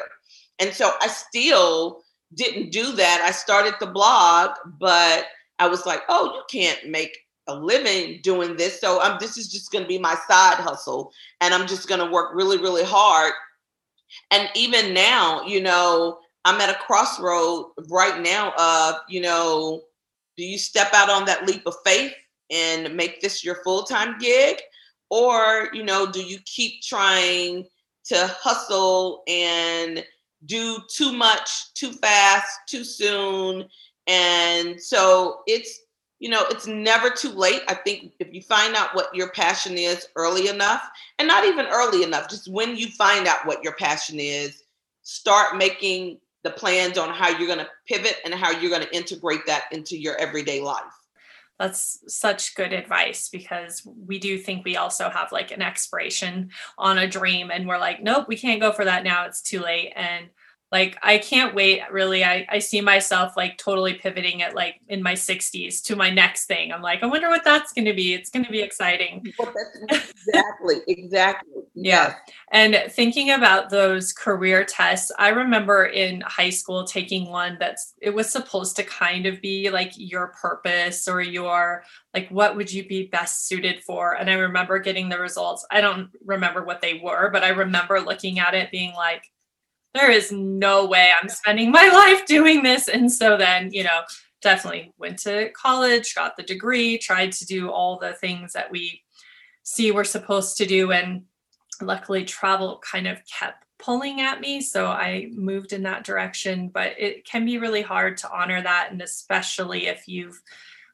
And 0.59 0.73
so 0.73 0.91
I 1.01 1.07
still 1.07 2.01
didn't 2.33 2.71
do 2.71 2.91
that. 2.93 3.21
I 3.25 3.31
started 3.31 3.75
the 3.79 3.87
blog, 3.87 4.51
but 4.79 5.27
I 5.59 5.67
was 5.67 5.85
like, 5.85 6.01
oh, 6.09 6.33
you 6.35 6.43
can't 6.59 6.89
make 6.89 7.17
a 7.49 7.55
living 7.55 8.19
doing 8.21 8.55
this. 8.55 8.79
So 8.79 9.01
I'm 9.01 9.17
this 9.19 9.37
is 9.37 9.51
just 9.51 9.71
going 9.71 9.83
to 9.83 9.87
be 9.87 9.97
my 9.97 10.15
side 10.27 10.57
hustle 10.57 11.11
and 11.41 11.53
I'm 11.53 11.67
just 11.67 11.87
going 11.87 11.99
to 11.99 12.11
work 12.11 12.33
really 12.33 12.57
really 12.57 12.83
hard. 12.83 13.33
And 14.31 14.49
even 14.55 14.93
now, 14.93 15.43
you 15.43 15.61
know, 15.61 16.19
I'm 16.45 16.61
at 16.61 16.69
a 16.69 16.79
crossroad 16.79 17.67
right 17.89 18.21
now 18.21 18.53
of, 18.57 19.01
you 19.07 19.21
know, 19.21 19.81
do 20.37 20.43
you 20.43 20.57
step 20.57 20.93
out 20.93 21.09
on 21.09 21.25
that 21.25 21.45
leap 21.45 21.63
of 21.65 21.75
faith 21.85 22.13
and 22.49 22.95
make 22.95 23.21
this 23.21 23.43
your 23.43 23.61
full-time 23.63 24.17
gig 24.19 24.59
or, 25.11 25.69
you 25.73 25.83
know, 25.83 26.09
do 26.09 26.23
you 26.23 26.39
keep 26.45 26.81
trying 26.81 27.65
to 28.05 28.35
hustle 28.39 29.23
and 29.27 30.03
do 30.45 30.79
too 30.89 31.11
much 31.11 31.73
too 31.73 31.91
fast 31.93 32.47
too 32.67 32.83
soon 32.83 33.67
and 34.07 34.81
so 34.81 35.41
it's 35.45 35.81
you 36.19 36.29
know 36.29 36.45
it's 36.49 36.67
never 36.67 37.09
too 37.09 37.31
late. 37.31 37.61
I 37.67 37.73
think 37.73 38.13
if 38.19 38.33
you 38.33 38.41
find 38.41 38.75
out 38.75 38.93
what 38.95 39.13
your 39.15 39.31
passion 39.31 39.77
is 39.77 40.07
early 40.15 40.47
enough 40.47 40.89
and 41.17 41.27
not 41.27 41.45
even 41.45 41.65
early 41.67 42.03
enough 42.03 42.29
just 42.29 42.51
when 42.51 42.75
you 42.75 42.87
find 42.89 43.27
out 43.27 43.45
what 43.45 43.63
your 43.63 43.73
passion 43.73 44.19
is 44.19 44.63
start 45.03 45.57
making 45.57 46.19
the 46.43 46.49
plans 46.49 46.97
on 46.97 47.09
how 47.09 47.29
you're 47.29 47.47
going 47.47 47.59
to 47.59 47.69
pivot 47.87 48.17
and 48.23 48.33
how 48.33 48.51
you're 48.51 48.69
going 48.69 48.83
to 48.83 48.95
integrate 48.95 49.45
that 49.45 49.65
into 49.71 49.97
your 49.97 50.15
everyday 50.17 50.61
life. 50.61 50.83
That's 51.57 51.99
such 52.07 52.55
good 52.55 52.71
advice 52.71 53.27
because 53.27 53.85
we 54.07 54.17
do 54.17 54.37
think 54.37 54.63
we 54.63 54.77
also 54.77 55.09
have 55.09 55.33
like 55.33 55.51
an 55.51 55.61
expiration 55.61 56.51
on 56.77 56.97
a 56.97 57.07
dream 57.07 57.51
and 57.51 57.67
we're 57.67 57.77
like 57.77 58.01
nope 58.01 58.29
we 58.29 58.37
can't 58.37 58.61
go 58.61 58.71
for 58.71 58.85
that 58.85 59.03
now 59.03 59.25
it's 59.25 59.41
too 59.41 59.59
late 59.59 59.91
and 59.95 60.27
like 60.71 60.97
i 61.01 61.17
can't 61.17 61.55
wait 61.55 61.81
really. 61.91 62.23
I, 62.23 62.45
I 62.49 62.59
see 62.59 62.81
myself 62.81 63.35
like 63.35 63.57
totally 63.57 63.95
pivoting 63.95 64.41
at 64.41 64.55
like 64.55 64.75
in 64.87 65.01
my 65.01 65.13
60s 65.13 65.81
to 65.83 65.95
my 65.95 66.09
next 66.09 66.45
thing. 66.45 66.71
I'm 66.71 66.81
like 66.81 67.01
i 67.03 67.05
wonder 67.05 67.29
what 67.29 67.43
that's 67.43 67.73
going 67.73 67.85
to 67.85 67.93
be. 67.93 68.13
It's 68.13 68.29
going 68.29 68.45
to 68.45 68.51
be 68.51 68.61
exciting. 68.61 69.25
Exactly 69.89 70.81
exactly. 70.87 71.53
Yeah. 71.81 72.15
And 72.51 72.77
thinking 72.89 73.31
about 73.31 73.69
those 73.69 74.11
career 74.11 74.65
tests 74.65 75.11
i 75.17 75.29
remember 75.29 75.85
in 75.85 76.21
high 76.21 76.49
school 76.49 76.83
taking 76.83 77.29
one 77.29 77.57
that's 77.59 77.93
it 78.01 78.13
was 78.13 78.29
supposed 78.29 78.75
to 78.75 78.83
kind 78.83 79.25
of 79.25 79.41
be 79.41 79.69
like 79.69 79.93
your 79.95 80.33
purpose 80.41 81.07
or 81.07 81.21
your 81.21 81.83
like 82.13 82.27
what 82.29 82.55
would 82.57 82.71
you 82.71 82.85
be 82.87 83.07
best 83.07 83.47
suited 83.47 83.83
for? 83.83 84.13
And 84.13 84.29
i 84.29 84.33
remember 84.33 84.77
getting 84.79 85.09
the 85.09 85.19
results. 85.19 85.65
I 85.71 85.81
don't 85.81 86.09
remember 86.25 86.63
what 86.63 86.81
they 86.81 86.99
were 87.03 87.29
but 87.31 87.43
i 87.43 87.49
remember 87.49 87.99
looking 88.01 88.39
at 88.39 88.53
it 88.53 88.71
being 88.71 88.93
like 88.93 89.23
there 89.93 90.11
is 90.11 90.31
no 90.31 90.85
way 90.85 91.11
I'm 91.21 91.29
spending 91.29 91.71
my 91.71 91.87
life 91.93 92.25
doing 92.25 92.63
this. 92.63 92.87
And 92.87 93.11
so 93.11 93.37
then, 93.37 93.71
you 93.71 93.83
know, 93.83 94.01
definitely 94.41 94.93
went 94.97 95.19
to 95.19 95.49
college, 95.51 96.15
got 96.15 96.37
the 96.37 96.43
degree, 96.43 96.97
tried 96.97 97.31
to 97.33 97.45
do 97.45 97.69
all 97.69 97.97
the 97.97 98.13
things 98.13 98.53
that 98.53 98.71
we 98.71 99.01
see 99.63 99.91
we're 99.91 100.03
supposed 100.03 100.57
to 100.57 100.65
do. 100.65 100.91
And 100.91 101.23
luckily, 101.81 102.23
travel 102.23 102.81
kind 102.89 103.07
of 103.07 103.19
kept 103.25 103.65
pulling 103.79 104.21
at 104.21 104.41
me. 104.41 104.61
So 104.61 104.87
I 104.87 105.29
moved 105.33 105.73
in 105.73 105.83
that 105.83 106.03
direction. 106.03 106.69
But 106.69 106.93
it 106.99 107.25
can 107.25 107.45
be 107.45 107.57
really 107.57 107.81
hard 107.81 108.17
to 108.17 108.31
honor 108.31 108.61
that. 108.61 108.89
And 108.91 109.01
especially 109.01 109.87
if 109.87 110.07
you've 110.07 110.39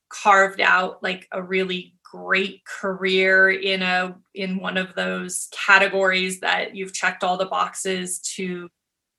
carved 0.09 0.61
out 0.61 1.01
like 1.03 1.27
a 1.31 1.41
really 1.41 1.95
great 2.03 2.63
career 2.63 3.49
in 3.49 3.81
a 3.81 4.15
in 4.35 4.59
one 4.59 4.77
of 4.77 4.93
those 4.95 5.49
categories 5.51 6.39
that 6.39 6.75
you've 6.75 6.93
checked 6.93 7.23
all 7.23 7.35
the 7.35 7.45
boxes 7.45 8.19
to 8.19 8.69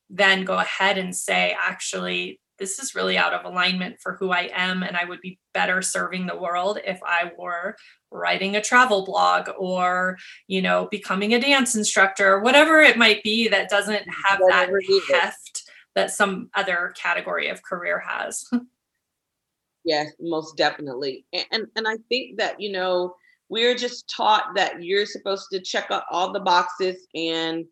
then 0.08 0.44
go 0.44 0.58
ahead 0.58 0.98
and 0.98 1.14
say, 1.14 1.56
actually, 1.60 2.40
this 2.58 2.78
is 2.78 2.94
really 2.94 3.18
out 3.18 3.34
of 3.34 3.44
alignment 3.44 4.00
for 4.00 4.14
who 4.14 4.30
I 4.30 4.50
am, 4.54 4.82
and 4.82 4.96
I 4.96 5.04
would 5.04 5.20
be 5.20 5.38
better 5.52 5.82
serving 5.82 6.26
the 6.26 6.36
world 6.36 6.78
if 6.84 7.00
I 7.04 7.32
were 7.36 7.76
writing 8.10 8.56
a 8.56 8.62
travel 8.62 9.04
blog 9.04 9.50
or, 9.58 10.16
you 10.46 10.62
know, 10.62 10.88
becoming 10.90 11.34
a 11.34 11.40
dance 11.40 11.74
instructor, 11.74 12.34
or 12.34 12.40
whatever 12.40 12.80
it 12.80 12.96
might 12.96 13.22
be 13.22 13.48
that 13.48 13.68
doesn't 13.68 14.06
have 14.24 14.40
whatever 14.40 14.80
that 14.80 15.02
heft 15.12 15.62
that 15.94 16.10
some 16.10 16.50
other 16.54 16.94
category 16.96 17.48
of 17.48 17.62
career 17.62 17.98
has. 17.98 18.44
yes, 19.84 20.12
most 20.20 20.56
definitely. 20.56 21.26
And, 21.32 21.46
and 21.52 21.66
and 21.76 21.88
I 21.88 21.96
think 22.08 22.38
that, 22.38 22.60
you 22.60 22.72
know, 22.72 23.14
we're 23.48 23.76
just 23.76 24.08
taught 24.08 24.54
that 24.54 24.82
you're 24.82 25.06
supposed 25.06 25.46
to 25.52 25.60
check 25.60 25.90
out 25.90 26.04
all 26.10 26.32
the 26.32 26.40
boxes 26.40 27.06
and 27.14 27.64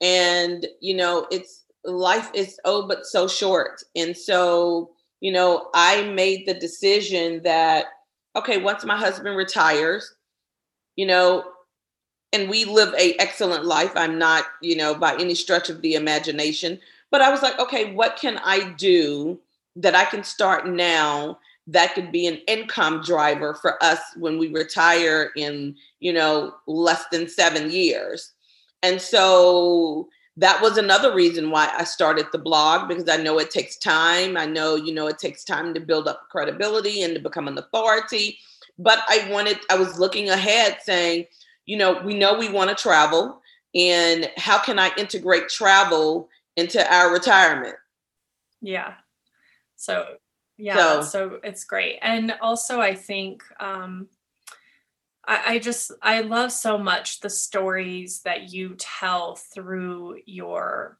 and 0.00 0.66
you 0.80 0.94
know 0.94 1.26
it's 1.30 1.64
life 1.84 2.30
is 2.34 2.58
oh 2.64 2.86
but 2.86 3.06
so 3.06 3.28
short. 3.28 3.82
And 3.94 4.16
so 4.16 4.90
you 5.20 5.32
know 5.32 5.68
i 5.74 6.02
made 6.10 6.46
the 6.46 6.54
decision 6.54 7.42
that 7.42 7.86
okay 8.34 8.58
once 8.58 8.84
my 8.84 8.96
husband 8.96 9.36
retires 9.36 10.14
you 10.96 11.06
know 11.06 11.44
and 12.32 12.48
we 12.48 12.64
live 12.64 12.92
a 12.94 13.14
excellent 13.18 13.64
life 13.64 13.92
i'm 13.96 14.18
not 14.18 14.44
you 14.60 14.76
know 14.76 14.94
by 14.94 15.14
any 15.14 15.34
stretch 15.34 15.70
of 15.70 15.80
the 15.82 15.94
imagination 15.94 16.78
but 17.10 17.20
i 17.22 17.30
was 17.30 17.42
like 17.42 17.58
okay 17.58 17.92
what 17.92 18.16
can 18.16 18.38
i 18.44 18.70
do 18.72 19.38
that 19.74 19.94
i 19.94 20.04
can 20.04 20.22
start 20.22 20.66
now 20.68 21.38
that 21.66 21.94
could 21.94 22.12
be 22.12 22.26
an 22.26 22.38
income 22.46 23.02
driver 23.02 23.54
for 23.54 23.82
us 23.82 23.98
when 24.16 24.38
we 24.38 24.48
retire 24.48 25.30
in 25.36 25.74
you 26.00 26.12
know 26.12 26.54
less 26.66 27.04
than 27.10 27.28
7 27.28 27.70
years 27.70 28.32
and 28.86 29.00
so 29.00 30.08
that 30.36 30.60
was 30.62 30.78
another 30.78 31.14
reason 31.14 31.50
why 31.50 31.72
I 31.76 31.84
started 31.84 32.26
the 32.30 32.38
blog 32.38 32.88
because 32.88 33.08
I 33.08 33.16
know 33.16 33.38
it 33.38 33.50
takes 33.50 33.76
time. 33.76 34.36
I 34.36 34.46
know, 34.46 34.76
you 34.76 34.94
know, 34.94 35.06
it 35.08 35.18
takes 35.18 35.44
time 35.44 35.74
to 35.74 35.80
build 35.80 36.06
up 36.06 36.28
credibility 36.30 37.02
and 37.02 37.14
to 37.14 37.20
become 37.20 37.48
an 37.48 37.58
authority. 37.58 38.38
But 38.78 39.00
I 39.08 39.28
wanted, 39.30 39.58
I 39.70 39.76
was 39.76 39.98
looking 39.98 40.28
ahead 40.28 40.78
saying, 40.84 41.24
you 41.64 41.78
know, 41.78 42.00
we 42.04 42.14
know 42.14 42.38
we 42.38 42.50
want 42.50 42.68
to 42.70 42.76
travel. 42.76 43.40
And 43.74 44.30
how 44.36 44.58
can 44.58 44.78
I 44.78 44.90
integrate 44.96 45.48
travel 45.48 46.28
into 46.56 46.94
our 46.94 47.12
retirement? 47.12 47.76
Yeah. 48.60 48.94
So, 49.76 50.16
yeah, 50.58 51.00
so, 51.00 51.02
so 51.02 51.40
it's 51.42 51.64
great. 51.64 51.98
And 52.02 52.34
also, 52.40 52.80
I 52.80 52.94
think, 52.94 53.42
um, 53.58 54.08
I, 55.26 55.42
I 55.46 55.58
just 55.58 55.92
I 56.02 56.20
love 56.20 56.52
so 56.52 56.78
much 56.78 57.20
the 57.20 57.30
stories 57.30 58.20
that 58.22 58.52
you 58.52 58.74
tell 58.78 59.36
through 59.36 60.20
your 60.26 60.98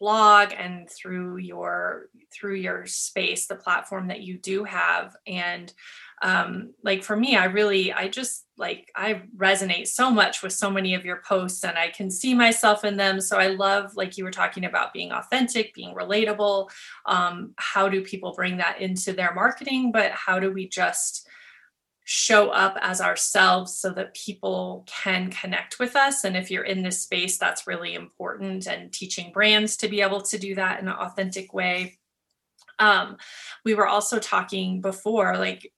blog 0.00 0.52
and 0.58 0.90
through 0.90 1.36
your 1.38 2.08
through 2.32 2.56
your 2.56 2.84
space 2.84 3.46
the 3.46 3.54
platform 3.54 4.08
that 4.08 4.20
you 4.20 4.36
do 4.36 4.64
have. 4.64 5.16
And 5.26 5.72
um 6.22 6.72
like 6.84 7.02
for 7.02 7.16
me 7.16 7.36
i 7.36 7.44
really 7.44 7.92
i 7.92 8.06
just 8.06 8.46
like 8.56 8.88
i 8.94 9.22
resonate 9.36 9.88
so 9.88 10.10
much 10.10 10.44
with 10.44 10.52
so 10.52 10.70
many 10.70 10.94
of 10.94 11.04
your 11.04 11.20
posts 11.26 11.64
and 11.64 11.76
i 11.76 11.88
can 11.88 12.08
see 12.08 12.34
myself 12.34 12.84
in 12.84 12.96
them. 12.96 13.20
So 13.20 13.38
i 13.38 13.48
love 13.48 13.96
like 13.96 14.16
you 14.16 14.24
were 14.24 14.30
talking 14.30 14.64
about 14.64 14.92
being 14.92 15.10
authentic 15.10 15.74
being 15.74 15.94
relatable 15.94 16.70
um 17.06 17.52
how 17.56 17.88
do 17.88 18.02
people 18.02 18.32
bring 18.34 18.58
that 18.58 18.80
into 18.80 19.12
their 19.12 19.34
marketing? 19.34 19.90
But 19.90 20.12
how 20.12 20.38
do 20.38 20.52
we 20.52 20.68
just 20.68 21.26
show 22.04 22.50
up 22.50 22.76
as 22.80 23.00
ourselves 23.00 23.74
so 23.74 23.90
that 23.90 24.14
people 24.14 24.86
can 24.86 25.30
connect 25.30 25.78
with 25.78 25.96
us. 25.96 26.24
And 26.24 26.36
if 26.36 26.50
you're 26.50 26.64
in 26.64 26.82
this 26.82 27.02
space, 27.02 27.38
that's 27.38 27.66
really 27.66 27.94
important 27.94 28.66
and 28.66 28.92
teaching 28.92 29.32
brands 29.32 29.76
to 29.78 29.88
be 29.88 30.02
able 30.02 30.20
to 30.22 30.38
do 30.38 30.54
that 30.54 30.80
in 30.80 30.88
an 30.88 30.94
authentic 30.94 31.54
way. 31.54 31.98
Um, 32.78 33.16
we 33.64 33.74
were 33.74 33.86
also 33.86 34.18
talking 34.18 34.82
before, 34.82 35.38
like 35.38 35.72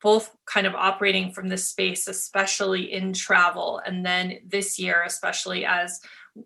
both 0.00 0.34
kind 0.46 0.66
of 0.66 0.74
operating 0.74 1.32
from 1.32 1.48
this 1.48 1.66
space, 1.66 2.06
especially 2.06 2.92
in 2.92 3.12
travel. 3.12 3.80
And 3.84 4.06
then 4.06 4.38
this 4.46 4.78
year, 4.78 5.02
especially 5.04 5.64
as 5.64 6.00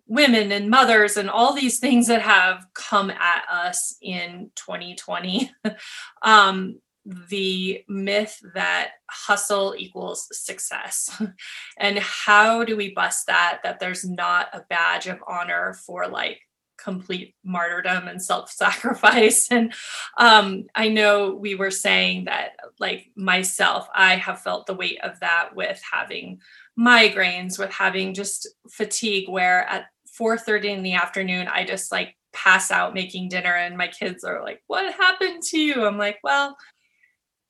women 0.07 0.51
and 0.51 0.69
mothers 0.69 1.15
and 1.15 1.29
all 1.29 1.53
these 1.53 1.79
things 1.79 2.07
that 2.07 2.21
have 2.21 2.65
come 2.73 3.11
at 3.11 3.43
us 3.51 3.97
in 4.01 4.49
2020. 4.55 5.51
um, 6.23 6.79
the 7.05 7.83
myth 7.87 8.41
that 8.55 8.91
hustle 9.09 9.75
equals 9.77 10.27
success. 10.31 11.09
And 11.77 11.99
how 11.99 12.63
do 12.63 12.75
we 12.75 12.93
bust 12.93 13.27
that 13.27 13.59
that 13.63 13.79
there's 13.79 14.05
not 14.05 14.47
a 14.53 14.65
badge 14.69 15.07
of 15.07 15.19
honor 15.27 15.73
for 15.85 16.07
like 16.07 16.39
complete 16.77 17.35
martyrdom 17.43 18.07
and 18.07 18.21
self-sacrifice? 18.21 19.47
And 19.51 19.73
um, 20.17 20.65
i 20.73 20.87
know 20.87 21.35
we 21.35 21.55
were 21.55 21.71
saying 21.71 22.25
that 22.25 22.51
like 22.79 23.11
myself 23.15 23.87
i 23.93 24.15
have 24.15 24.41
felt 24.41 24.65
the 24.65 24.73
weight 24.73 24.99
of 25.03 25.19
that 25.19 25.55
with 25.55 25.81
having 25.89 26.39
migraines 26.79 27.59
with 27.59 27.71
having 27.71 28.13
just 28.13 28.47
fatigue 28.69 29.29
where 29.29 29.63
at 29.65 29.85
4.30 30.19 30.65
in 30.65 30.83
the 30.83 30.93
afternoon 30.93 31.47
i 31.47 31.63
just 31.65 31.91
like 31.91 32.15
pass 32.35 32.69
out 32.69 32.93
making 32.93 33.29
dinner 33.29 33.53
and 33.53 33.77
my 33.77 33.87
kids 33.87 34.23
are 34.23 34.43
like 34.43 34.61
what 34.67 34.93
happened 34.93 35.41
to 35.41 35.57
you? 35.57 35.85
I'm 35.85 35.97
like 35.97 36.19
well 36.21 36.57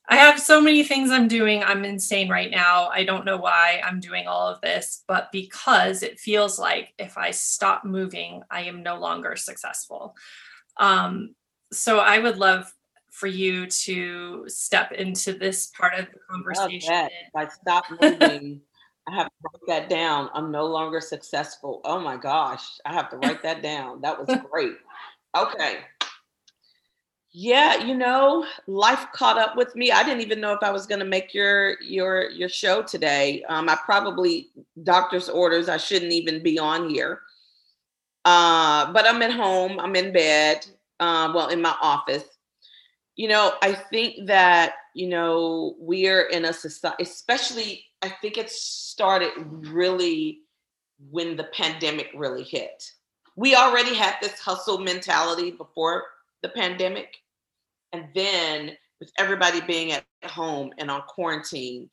I 0.07 0.17
have 0.17 0.39
so 0.39 0.61
many 0.61 0.83
things 0.83 1.09
I'm 1.09 1.27
doing. 1.27 1.63
I'm 1.63 1.83
insane 1.83 2.29
right 2.29 2.51
now. 2.51 2.89
I 2.89 3.03
don't 3.03 3.25
know 3.25 3.37
why 3.37 3.81
I'm 3.83 3.99
doing 3.99 4.27
all 4.27 4.47
of 4.47 4.61
this, 4.61 5.03
but 5.07 5.31
because 5.31 6.03
it 6.03 6.19
feels 6.19 6.59
like 6.59 6.93
if 6.99 7.17
I 7.17 7.31
stop 7.31 7.83
moving, 7.83 8.43
I 8.51 8.61
am 8.63 8.83
no 8.83 8.99
longer 8.99 9.35
successful. 9.35 10.15
Um, 10.77 11.33
so 11.71 11.99
I 11.99 12.19
would 12.19 12.37
love 12.37 12.71
for 13.11 13.27
you 13.27 13.65
to 13.67 14.43
step 14.47 14.91
into 14.91 15.33
this 15.33 15.67
part 15.67 15.93
of 15.95 16.05
the 16.05 16.19
conversation. 16.29 17.09
If 17.09 17.35
I 17.35 17.47
stop 17.47 17.85
moving, 17.99 18.61
I 19.07 19.15
have 19.15 19.27
to 19.27 19.31
write 19.43 19.61
that 19.67 19.89
down. 19.89 20.29
I'm 20.33 20.51
no 20.51 20.65
longer 20.65 20.99
successful. 20.99 21.81
Oh 21.85 21.99
my 21.99 22.17
gosh, 22.17 22.63
I 22.85 22.93
have 22.93 23.09
to 23.11 23.17
write 23.17 23.41
that 23.43 23.63
down. 23.63 24.01
That 24.01 24.19
was 24.19 24.29
great. 24.51 24.73
Okay. 25.35 25.79
Yeah, 27.37 27.83
you 27.83 27.95
know, 27.95 28.45
life 28.65 29.07
caught 29.11 29.37
up 29.37 29.57
with 29.57 29.75
me. 29.75 29.91
I 29.91 30.03
didn't 30.03 30.21
even 30.21 30.39
know 30.39 30.53
if 30.53 30.63
I 30.63 30.71
was 30.71 30.85
going 30.85 30.99
to 30.99 31.05
make 31.05 31.33
your 31.33 31.77
your 31.81 32.29
your 32.29 32.47
show 32.47 32.81
today. 32.81 33.43
Um, 33.49 33.67
I 33.67 33.75
probably 33.83 34.51
doctor's 34.83 35.27
orders. 35.27 35.67
I 35.67 35.75
shouldn't 35.75 36.13
even 36.13 36.41
be 36.41 36.57
on 36.57 36.89
here. 36.89 37.23
Uh, 38.23 38.89
but 38.93 39.05
I'm 39.05 39.21
at 39.21 39.33
home. 39.33 39.81
I'm 39.81 39.97
in 39.97 40.13
bed. 40.13 40.65
Uh, 41.01 41.29
well, 41.35 41.49
in 41.49 41.61
my 41.61 41.75
office. 41.81 42.23
You 43.17 43.27
know, 43.27 43.55
I 43.61 43.73
think 43.73 44.27
that 44.27 44.75
you 44.93 45.09
know 45.09 45.75
we're 45.77 46.27
in 46.27 46.45
a 46.45 46.53
society, 46.53 47.03
especially. 47.03 47.83
I 48.01 48.13
think 48.21 48.37
it 48.37 48.49
started 48.49 49.33
really 49.45 50.39
when 51.11 51.35
the 51.35 51.49
pandemic 51.51 52.11
really 52.15 52.43
hit. 52.43 52.81
We 53.35 53.57
already 53.57 53.93
had 53.93 54.15
this 54.21 54.39
hustle 54.39 54.77
mentality 54.77 55.51
before 55.51 56.03
the 56.41 56.47
pandemic 56.47 57.17
and 57.95 58.09
then 58.13 58.77
with 58.99 59.11
everybody 59.17 59.61
being 59.61 59.91
at 59.91 60.03
home 60.25 60.71
and 60.77 60.91
on 60.91 61.01
quarantine, 61.07 61.89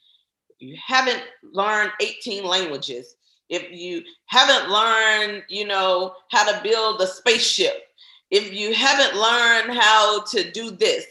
you 0.59 0.77
haven't 0.85 1.23
learned 1.53 1.93
18 2.01 2.45
languages, 2.45 3.15
if 3.49 3.71
you 3.71 4.03
haven't 4.27 4.71
learned, 4.71 5.43
you 5.49 5.67
know, 5.67 6.15
how 6.31 6.51
to 6.51 6.63
build 6.63 7.01
a 7.01 7.07
spaceship, 7.07 7.83
if 8.31 8.53
you 8.53 8.75
haven't 8.75 9.21
learned 9.21 9.79
how 9.79 10.23
to 10.25 10.51
do 10.53 10.71
this, 10.71 11.05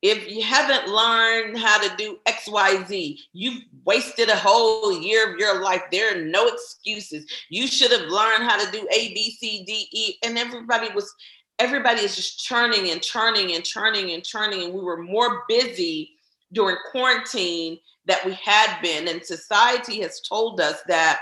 if 0.00 0.30
you 0.30 0.42
haven't 0.42 0.88
learned 0.88 1.58
how 1.58 1.82
to 1.82 1.96
do 1.96 2.18
XYZ, 2.28 3.18
you've 3.32 3.62
wasted 3.84 4.28
a 4.28 4.36
whole 4.36 4.92
year 4.92 5.32
of 5.32 5.40
your 5.40 5.60
life. 5.60 5.82
There 5.90 6.16
are 6.16 6.24
no 6.24 6.46
excuses. 6.46 7.26
You 7.50 7.66
should 7.66 7.90
have 7.90 8.08
learned 8.08 8.44
how 8.44 8.64
to 8.64 8.70
do 8.70 8.86
A, 8.92 9.12
B, 9.12 9.36
C, 9.40 9.64
D, 9.64 9.88
E. 9.92 10.14
And 10.24 10.38
everybody 10.38 10.88
was 10.94 11.12
everybody 11.58 12.00
is 12.00 12.16
just 12.16 12.38
churning 12.38 12.90
and 12.90 13.02
churning 13.02 13.54
and 13.54 13.64
churning 13.64 14.12
and 14.12 14.24
churning. 14.24 14.62
And 14.64 14.74
we 14.74 14.80
were 14.80 15.02
more 15.02 15.44
busy 15.48 16.12
during 16.52 16.76
quarantine 16.90 17.78
that 18.06 18.24
we 18.24 18.32
had 18.34 18.80
been. 18.80 19.08
And 19.08 19.24
society 19.24 20.00
has 20.00 20.20
told 20.20 20.60
us 20.60 20.80
that 20.88 21.20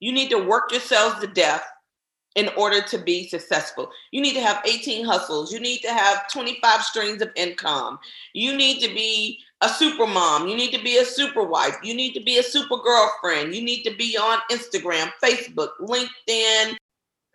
you 0.00 0.12
need 0.12 0.30
to 0.30 0.38
work 0.38 0.70
yourselves 0.72 1.20
to 1.20 1.26
death 1.26 1.64
in 2.34 2.50
order 2.56 2.82
to 2.82 2.98
be 2.98 3.26
successful. 3.28 3.90
You 4.10 4.20
need 4.20 4.34
to 4.34 4.42
have 4.42 4.62
18 4.66 5.06
hustles. 5.06 5.50
You 5.50 5.58
need 5.58 5.78
to 5.78 5.88
have 5.88 6.30
25 6.30 6.82
streams 6.82 7.22
of 7.22 7.30
income. 7.34 7.98
You 8.34 8.54
need 8.54 8.82
to 8.82 8.88
be 8.88 9.38
a 9.62 9.70
super 9.70 10.06
mom. 10.06 10.46
You 10.46 10.54
need 10.54 10.72
to 10.72 10.84
be 10.84 10.98
a 10.98 11.04
super 11.04 11.44
wife. 11.44 11.76
You 11.82 11.94
need 11.94 12.12
to 12.12 12.20
be 12.20 12.36
a 12.36 12.42
super 12.42 12.76
girlfriend. 12.76 13.54
You 13.54 13.62
need 13.62 13.84
to 13.84 13.96
be 13.96 14.18
on 14.18 14.38
Instagram, 14.52 15.10
Facebook, 15.24 15.70
LinkedIn, 15.80 16.76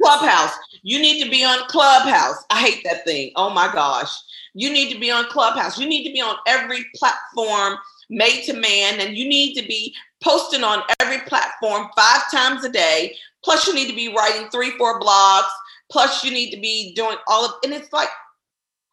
Clubhouse. 0.01 0.53
You 0.83 0.99
need 0.99 1.23
to 1.23 1.29
be 1.29 1.43
on 1.43 1.67
Clubhouse. 1.67 2.43
I 2.49 2.59
hate 2.59 2.83
that 2.83 3.05
thing. 3.05 3.31
Oh 3.35 3.49
my 3.49 3.71
gosh. 3.71 4.11
You 4.53 4.71
need 4.71 4.91
to 4.93 4.99
be 4.99 5.11
on 5.11 5.25
Clubhouse. 5.25 5.79
You 5.79 5.87
need 5.87 6.05
to 6.07 6.13
be 6.13 6.21
on 6.21 6.35
every 6.47 6.85
platform 6.95 7.77
made 8.09 8.43
to 8.45 8.53
man, 8.53 8.99
and 8.99 9.15
you 9.15 9.27
need 9.27 9.55
to 9.55 9.65
be 9.67 9.95
posting 10.21 10.63
on 10.63 10.83
every 10.99 11.19
platform 11.27 11.87
five 11.95 12.29
times 12.31 12.63
a 12.65 12.69
day. 12.69 13.15
Plus, 13.43 13.65
you 13.67 13.73
need 13.73 13.89
to 13.89 13.95
be 13.95 14.13
writing 14.13 14.49
three, 14.49 14.71
four 14.71 14.99
blogs. 14.99 15.49
Plus, 15.89 16.23
you 16.23 16.31
need 16.31 16.51
to 16.51 16.59
be 16.59 16.93
doing 16.93 17.17
all 17.27 17.45
of, 17.45 17.53
and 17.63 17.73
it's 17.73 17.91
like, 17.93 18.09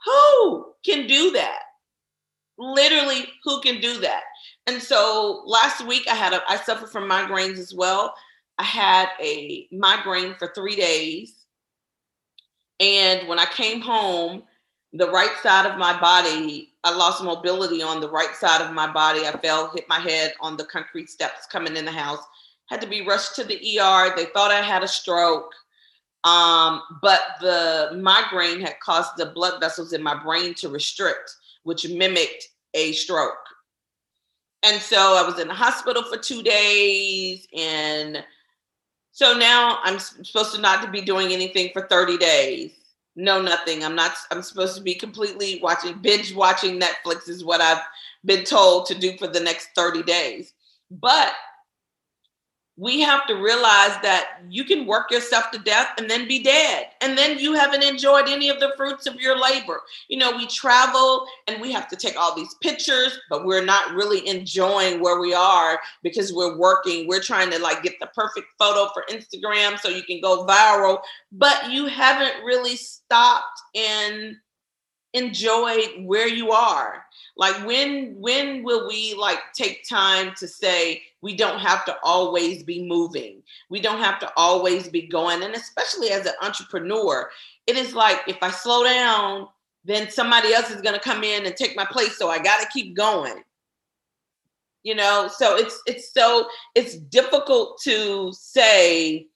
who 0.05 0.73
can 0.85 1.07
do 1.07 1.33
that? 1.33 1.61
Literally, 2.59 3.27
who 3.45 3.61
can 3.61 3.81
do 3.81 4.01
that? 4.01 4.23
And 4.67 4.83
so 4.83 5.43
last 5.47 5.87
week 5.87 6.07
I 6.09 6.15
had 6.15 6.33
a, 6.33 6.43
I 6.49 6.57
suffered 6.57 6.91
from 6.91 7.09
migraines 7.09 7.59
as 7.59 7.75
well. 7.75 8.15
I 8.59 8.65
had 8.65 9.09
a 9.21 9.69
migraine 9.71 10.35
for 10.39 10.49
three 10.55 10.77
days. 10.77 11.35
And 12.81 13.29
when 13.29 13.39
I 13.39 13.47
came 13.47 13.81
home, 13.81 14.43
the 14.93 15.11
right 15.11 15.37
side 15.43 15.67
of 15.67 15.79
my 15.79 15.99
body, 16.01 16.73
I 16.83 16.95
lost 16.95 17.23
mobility 17.23 17.83
on 17.83 18.01
the 18.01 18.11
right 18.11 18.35
side 18.35 18.63
of 18.63 18.73
my 18.73 18.91
body. 18.91 19.27
I 19.27 19.33
fell, 19.33 19.71
hit 19.75 19.85
my 19.89 20.01
head 20.01 20.35
on 20.41 20.57
the 20.57 20.65
concrete 20.65 21.11
steps 21.11 21.47
coming 21.47 21.77
in 21.77 21.85
the 21.85 21.93
house. 21.93 22.23
Had 22.67 22.81
to 22.81 22.87
be 22.87 23.07
rushed 23.07 23.37
to 23.37 23.45
the 23.45 23.57
ER. 23.57 24.15
They 24.17 24.27
thought 24.27 24.51
I 24.51 24.61
had 24.61 24.83
a 24.83 24.89
stroke. 24.89 25.53
Um, 26.25 26.83
but 27.01 27.21
the 27.41 27.91
migraine 28.01 28.61
had 28.61 28.81
caused 28.81 29.17
the 29.17 29.27
blood 29.27 29.61
vessels 29.61 29.93
in 29.93 30.03
my 30.03 30.21
brain 30.21 30.55
to 30.55 30.69
restrict, 30.69 31.35
which 31.63 31.89
mimicked 31.89 32.49
a 32.75 32.93
stroke. 32.93 33.35
And 34.65 34.81
so 34.81 34.99
I 34.99 35.27
was 35.29 35.39
in 35.39 35.49
the 35.49 35.55
hospital 35.55 36.03
for 36.03 36.19
two 36.19 36.43
days 36.43 37.47
and 37.57 38.25
so 39.19 39.37
now 39.37 39.81
I'm 39.83 39.99
supposed 39.99 40.55
to 40.55 40.61
not 40.61 40.81
to 40.85 40.89
be 40.89 41.01
doing 41.01 41.33
anything 41.33 41.71
for 41.73 41.89
30 41.89 42.19
days. 42.19 42.71
No, 43.17 43.43
nothing. 43.43 43.83
I'm 43.83 43.97
not. 43.97 44.13
I'm 44.31 44.43
supposed 44.43 44.77
to 44.77 44.81
be 44.81 44.95
completely 44.95 45.59
watching 45.61 45.99
binge 45.99 46.33
watching 46.33 46.79
Netflix 46.79 47.29
is 47.29 47.45
what 47.45 47.61
I've 47.61 47.83
been 48.25 48.45
told 48.45 48.87
to 48.87 48.95
do 48.95 49.19
for 49.19 49.27
the 49.27 49.41
next 49.41 49.71
30 49.75 50.05
days. 50.05 50.53
But 50.93 51.33
we 52.79 53.01
have 53.01 53.27
to 53.27 53.35
realize 53.35 53.97
that 54.03 54.41
you 54.49 54.63
can 54.63 54.87
work 54.87 55.11
yourself 55.11 55.51
to 55.51 55.59
death 55.59 55.89
and 55.99 56.09
then 56.09 56.29
be 56.29 56.41
dead. 56.41 56.87
And 57.01 57.19
then 57.19 57.37
you 57.37 57.53
haven't 57.55 57.83
enjoyed 57.83 58.29
any 58.29 58.51
of 58.51 58.61
the 58.61 58.73
fruits 58.77 59.09
of 59.09 59.17
your 59.17 59.37
labor. 59.37 59.81
You 60.07 60.19
know, 60.19 60.37
we 60.37 60.47
travel 60.47 61.27
and 61.49 61.61
we 61.61 61.73
have 61.73 61.89
to 61.89 61.97
take 61.97 62.17
all 62.17 62.37
these 62.37 62.55
pictures, 62.63 63.19
but 63.31 63.45
we're 63.45 63.65
not 63.65 63.95
really 63.95 64.27
enjoying 64.29 65.01
where 65.01 65.19
we 65.21 65.35
are 65.35 65.81
because 66.05 66.33
we're 66.33 66.57
working. 66.57 67.09
We're 67.09 67.21
trying 67.21 67.51
to 67.51 67.59
like 67.59 67.83
get 67.83 67.99
the 67.99 68.07
perfect 68.15 68.47
photo 68.61 68.89
for 68.95 69.05
Instagram 69.11 69.81
so 69.81 69.89
you 69.89 70.05
can 70.05 70.21
go 70.21 70.47
viral, 70.47 71.01
but 71.33 71.73
you 71.73 71.87
haven't 71.87 72.45
really 72.45 72.77
stopped 72.77 73.61
and 73.75 74.37
enjoyed 75.15 76.05
where 76.05 76.29
you 76.29 76.53
are 76.53 77.03
like 77.39 77.65
when 77.65 78.15
when 78.19 78.63
will 78.63 78.87
we 78.87 79.15
like 79.15 79.39
take 79.55 79.89
time 79.89 80.35
to 80.37 80.47
say 80.47 81.01
we 81.21 81.37
don't 81.37 81.59
have 81.59 81.85
to 81.87 81.97
always 82.03 82.63
be 82.63 82.87
moving. 82.87 83.43
We 83.71 83.81
don't 83.81 84.01
have 84.01 84.21
to 84.21 84.31
always 84.37 84.89
be 84.89 85.03
going. 85.03 85.43
And 85.43 85.55
especially 85.55 86.11
as 86.11 86.27
an 86.27 86.35
entrepreneur 86.43 87.31
it 87.67 87.77
is 87.77 87.95
like 87.95 88.21
if 88.27 88.39
i 88.43 88.51
slow 88.51 88.85
down 88.85 89.49
then 89.85 90.11
somebody 90.11 90.53
else 90.53 90.71
is 90.71 90.83
going 90.83 90.95
to 90.95 91.01
come 91.01 91.23
in 91.23 91.47
and 91.47 91.57
take 91.57 91.77
my 91.77 91.85
place. 91.85 92.19
So 92.19 92.29
i 92.29 92.39
got 92.39 92.61
to 92.61 92.69
keep 92.69 92.95
going. 92.97 93.43
You 94.83 94.95
know 94.95 95.29
so 95.35 95.57
it's 95.57 95.81
it's 95.87 96.13
so 96.13 96.49
it's 96.75 96.97
difficult 96.97 97.81
to 97.83 98.33
say 98.33 99.27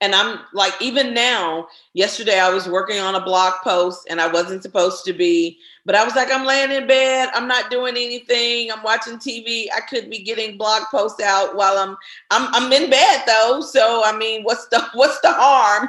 and 0.00 0.14
I'm 0.14 0.40
like, 0.54 0.72
even 0.80 1.12
now, 1.12 1.68
yesterday 1.92 2.40
I 2.40 2.48
was 2.48 2.66
working 2.66 3.00
on 3.00 3.14
a 3.14 3.24
blog 3.24 3.54
post 3.62 4.06
and 4.08 4.18
I 4.18 4.28
wasn't 4.32 4.62
supposed 4.62 5.04
to 5.04 5.12
be, 5.12 5.58
but 5.84 5.94
I 5.94 6.04
was 6.04 6.16
like, 6.16 6.32
I'm 6.32 6.46
laying 6.46 6.70
in 6.70 6.86
bed, 6.86 7.28
I'm 7.34 7.46
not 7.46 7.70
doing 7.70 7.96
anything, 7.96 8.72
I'm 8.72 8.82
watching 8.82 9.18
TV. 9.18 9.66
I 9.76 9.80
could 9.80 10.08
be 10.08 10.22
getting 10.22 10.56
blog 10.56 10.84
posts 10.90 11.22
out 11.22 11.54
while 11.54 11.76
I'm 11.76 11.96
I'm 12.30 12.54
I'm 12.54 12.72
in 12.72 12.88
bed 12.88 13.24
though. 13.26 13.60
So 13.60 14.02
I 14.04 14.16
mean, 14.16 14.42
what's 14.42 14.66
the 14.68 14.82
what's 14.94 15.20
the 15.20 15.32
harm? 15.32 15.88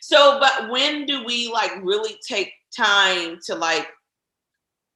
So, 0.00 0.38
but 0.40 0.70
when 0.70 1.06
do 1.06 1.24
we 1.24 1.50
like 1.52 1.72
really 1.82 2.16
take 2.26 2.52
time 2.76 3.38
to 3.46 3.54
like 3.54 3.88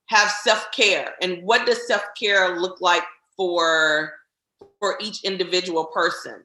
have 0.07 0.29
self-care? 0.29 1.15
And 1.23 1.43
what 1.45 1.67
does 1.67 1.87
self-care 1.87 2.59
look 2.61 2.81
like 2.81 3.05
for 3.37 4.13
for 4.81 4.99
each 5.01 5.23
individual 5.23 5.85
person? 5.87 6.43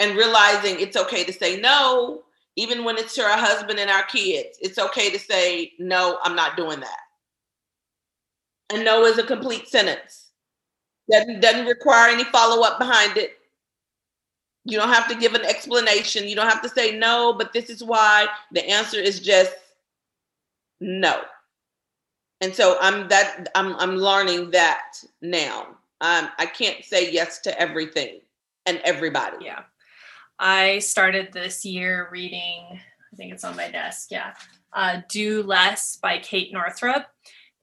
And 0.00 0.16
realizing 0.16 0.80
it's 0.80 0.96
okay 0.96 1.24
to 1.24 1.32
say 1.32 1.60
no, 1.60 2.22
even 2.56 2.84
when 2.84 2.98
it's 2.98 3.14
to 3.16 3.22
our 3.22 3.38
husband 3.38 3.78
and 3.78 3.90
our 3.90 4.04
kids. 4.04 4.58
It's 4.60 4.78
okay 4.78 5.10
to 5.10 5.18
say, 5.18 5.72
no, 5.78 6.18
I'm 6.24 6.34
not 6.36 6.56
doing 6.56 6.80
that. 6.80 6.98
And 8.72 8.84
no 8.84 9.04
is 9.04 9.18
a 9.18 9.24
complete 9.24 9.68
sentence. 9.68 10.28
Doesn't, 11.10 11.40
doesn't 11.40 11.66
require 11.66 12.10
any 12.10 12.24
follow 12.24 12.62
up 12.64 12.78
behind 12.78 13.16
it. 13.16 13.32
You 14.64 14.78
don't 14.78 14.90
have 14.90 15.08
to 15.08 15.16
give 15.16 15.34
an 15.34 15.44
explanation. 15.44 16.28
You 16.28 16.36
don't 16.36 16.48
have 16.48 16.62
to 16.62 16.68
say 16.68 16.96
no, 16.96 17.34
but 17.36 17.52
this 17.52 17.70
is 17.70 17.82
why. 17.82 18.28
The 18.52 18.68
answer 18.68 18.98
is 18.98 19.20
just 19.20 19.54
no. 20.80 21.22
And 22.40 22.54
so 22.54 22.78
I'm 22.80 23.08
that 23.08 23.48
I'm 23.54 23.74
I'm 23.76 23.96
learning 23.96 24.50
that 24.52 24.94
now. 25.22 25.68
Um, 26.02 26.28
I 26.38 26.46
can't 26.46 26.84
say 26.84 27.10
yes 27.12 27.40
to 27.40 27.60
everything 27.60 28.20
and 28.66 28.78
everybody. 28.84 29.44
Yeah. 29.44 29.62
I 30.40 30.78
started 30.78 31.32
this 31.32 31.66
year 31.66 32.08
reading, 32.10 32.64
I 32.72 33.16
think 33.16 33.32
it's 33.32 33.44
on 33.44 33.56
my 33.56 33.70
desk, 33.70 34.08
yeah, 34.10 34.32
uh, 34.72 35.02
Do 35.10 35.42
Less 35.42 35.98
by 35.98 36.18
Kate 36.18 36.50
Northrup. 36.50 37.04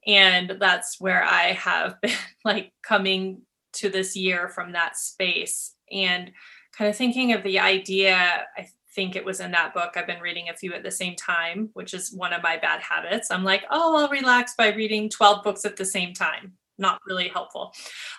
And 0.06 0.56
that's 0.60 1.00
where 1.00 1.24
I 1.24 1.52
have 1.52 2.00
been 2.00 2.12
like 2.44 2.72
coming 2.82 3.42
to 3.74 3.90
this 3.90 4.16
year 4.16 4.48
from 4.48 4.72
that 4.72 4.96
space 4.96 5.74
and 5.90 6.30
kind 6.72 6.88
of 6.88 6.96
thinking 6.96 7.32
of 7.32 7.42
the 7.42 7.58
idea. 7.58 8.46
I 8.56 8.68
think 8.94 9.16
it 9.16 9.24
was 9.24 9.40
in 9.40 9.50
that 9.50 9.74
book. 9.74 9.94
I've 9.96 10.06
been 10.06 10.22
reading 10.22 10.48
a 10.48 10.56
few 10.56 10.72
at 10.72 10.84
the 10.84 10.90
same 10.92 11.16
time, 11.16 11.70
which 11.72 11.94
is 11.94 12.12
one 12.12 12.32
of 12.32 12.44
my 12.44 12.58
bad 12.58 12.80
habits. 12.80 13.32
I'm 13.32 13.44
like, 13.44 13.64
oh, 13.70 13.96
I'll 13.96 14.08
relax 14.08 14.54
by 14.56 14.72
reading 14.72 15.10
12 15.10 15.42
books 15.42 15.64
at 15.64 15.76
the 15.76 15.84
same 15.84 16.14
time. 16.14 16.52
Not 16.78 17.00
really 17.08 17.26
helpful. 17.26 17.72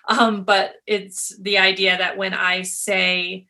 Um, 0.10 0.43
but 0.43 0.76
it's 0.86 1.34
the 1.39 1.57
idea 1.60 1.97
that 1.97 2.18
when 2.18 2.34
I 2.34 2.64
say 2.64 3.47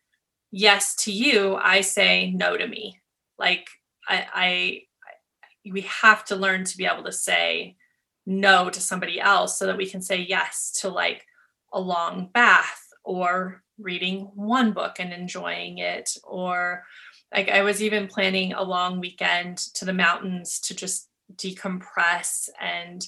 yes 0.52 0.95
to 0.95 1.12
you, 1.12 1.56
I 1.56 1.82
say 1.82 2.32
no 2.32 2.58
to 2.58 2.68
me. 2.68 3.00
Like 3.38 3.68
I, 4.08 4.26
I 4.34 4.82
we 5.72 5.82
have 5.82 6.26
to 6.26 6.36
learn 6.36 6.64
to 6.64 6.78
be 6.78 6.86
able 6.86 7.04
to 7.04 7.12
say 7.12 7.76
no 8.26 8.70
to 8.70 8.80
somebody 8.80 9.20
else 9.20 9.58
so 9.58 9.66
that 9.66 9.78
we 9.78 9.89
can 9.89 10.02
say 10.02 10.18
yes 10.18 10.72
to 10.82 10.89
like 10.89 11.26
a 11.74 11.80
long 11.80 12.30
bath 12.34 12.88
or 13.04 13.64
reading 13.78 14.30
one 14.36 14.72
book 14.72 14.97
and 15.00 15.14
enjoying 15.14 15.78
it 15.78 16.12
or 16.24 16.84
like 17.34 17.50
I 17.50 17.62
was 17.62 17.82
even 17.82 18.08
planning 18.08 18.54
a 18.54 18.64
long 18.64 19.00
weekend 19.00 19.58
to 19.76 19.86
the 19.86 19.93
mountains 19.93 20.60
to 20.62 20.76
just 20.76 21.10
decompress 21.36 22.50
and 22.60 23.06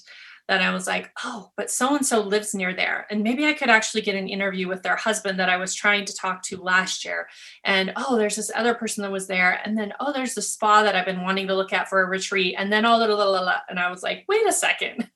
then 0.51 0.61
I 0.61 0.73
was 0.73 0.85
like, 0.85 1.09
oh, 1.23 1.49
but 1.55 1.71
so 1.71 1.95
and 1.95 2.05
so 2.05 2.19
lives 2.19 2.53
near 2.53 2.73
there. 2.73 3.07
And 3.09 3.23
maybe 3.23 3.45
I 3.45 3.53
could 3.53 3.69
actually 3.69 4.01
get 4.01 4.15
an 4.15 4.27
interview 4.27 4.67
with 4.67 4.83
their 4.83 4.97
husband 4.97 5.39
that 5.39 5.47
I 5.49 5.55
was 5.55 5.73
trying 5.73 6.03
to 6.03 6.13
talk 6.13 6.43
to 6.43 6.61
last 6.61 7.05
year. 7.05 7.29
And 7.63 7.93
oh, 7.95 8.17
there's 8.17 8.35
this 8.35 8.51
other 8.53 8.73
person 8.73 9.01
that 9.03 9.11
was 9.13 9.27
there. 9.27 9.61
And 9.63 9.77
then, 9.77 9.93
oh, 10.01 10.11
there's 10.11 10.35
the 10.35 10.41
spa 10.41 10.83
that 10.83 10.93
I've 10.93 11.05
been 11.05 11.21
wanting 11.21 11.47
to 11.47 11.55
look 11.55 11.71
at 11.71 11.87
for 11.87 12.01
a 12.01 12.05
retreat. 12.05 12.55
And 12.57 12.71
then, 12.71 12.85
oh, 12.85 12.97
blah, 12.97 13.07
blah, 13.07 13.15
blah, 13.15 13.41
blah. 13.41 13.59
and 13.69 13.79
I 13.79 13.89
was 13.89 14.03
like, 14.03 14.25
wait 14.27 14.45
a 14.45 14.51
second. 14.51 15.09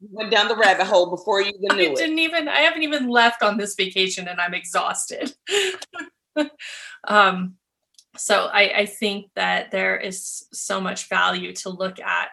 Went 0.00 0.32
down 0.32 0.48
the 0.48 0.56
rabbit 0.56 0.86
hole 0.86 1.10
before 1.10 1.40
you 1.40 1.52
even 1.62 1.76
knew 1.76 1.92
I 1.92 1.94
didn't 1.94 2.18
it. 2.18 2.22
even, 2.22 2.48
I 2.48 2.62
haven't 2.62 2.82
even 2.82 3.08
left 3.08 3.44
on 3.44 3.56
this 3.56 3.76
vacation 3.76 4.26
and 4.26 4.40
I'm 4.40 4.52
exhausted. 4.52 5.32
um, 7.06 7.54
so 8.16 8.46
I, 8.52 8.80
I 8.80 8.86
think 8.86 9.30
that 9.36 9.70
there 9.70 9.96
is 9.96 10.44
so 10.52 10.80
much 10.80 11.08
value 11.08 11.52
to 11.54 11.70
look 11.70 12.00
at 12.00 12.30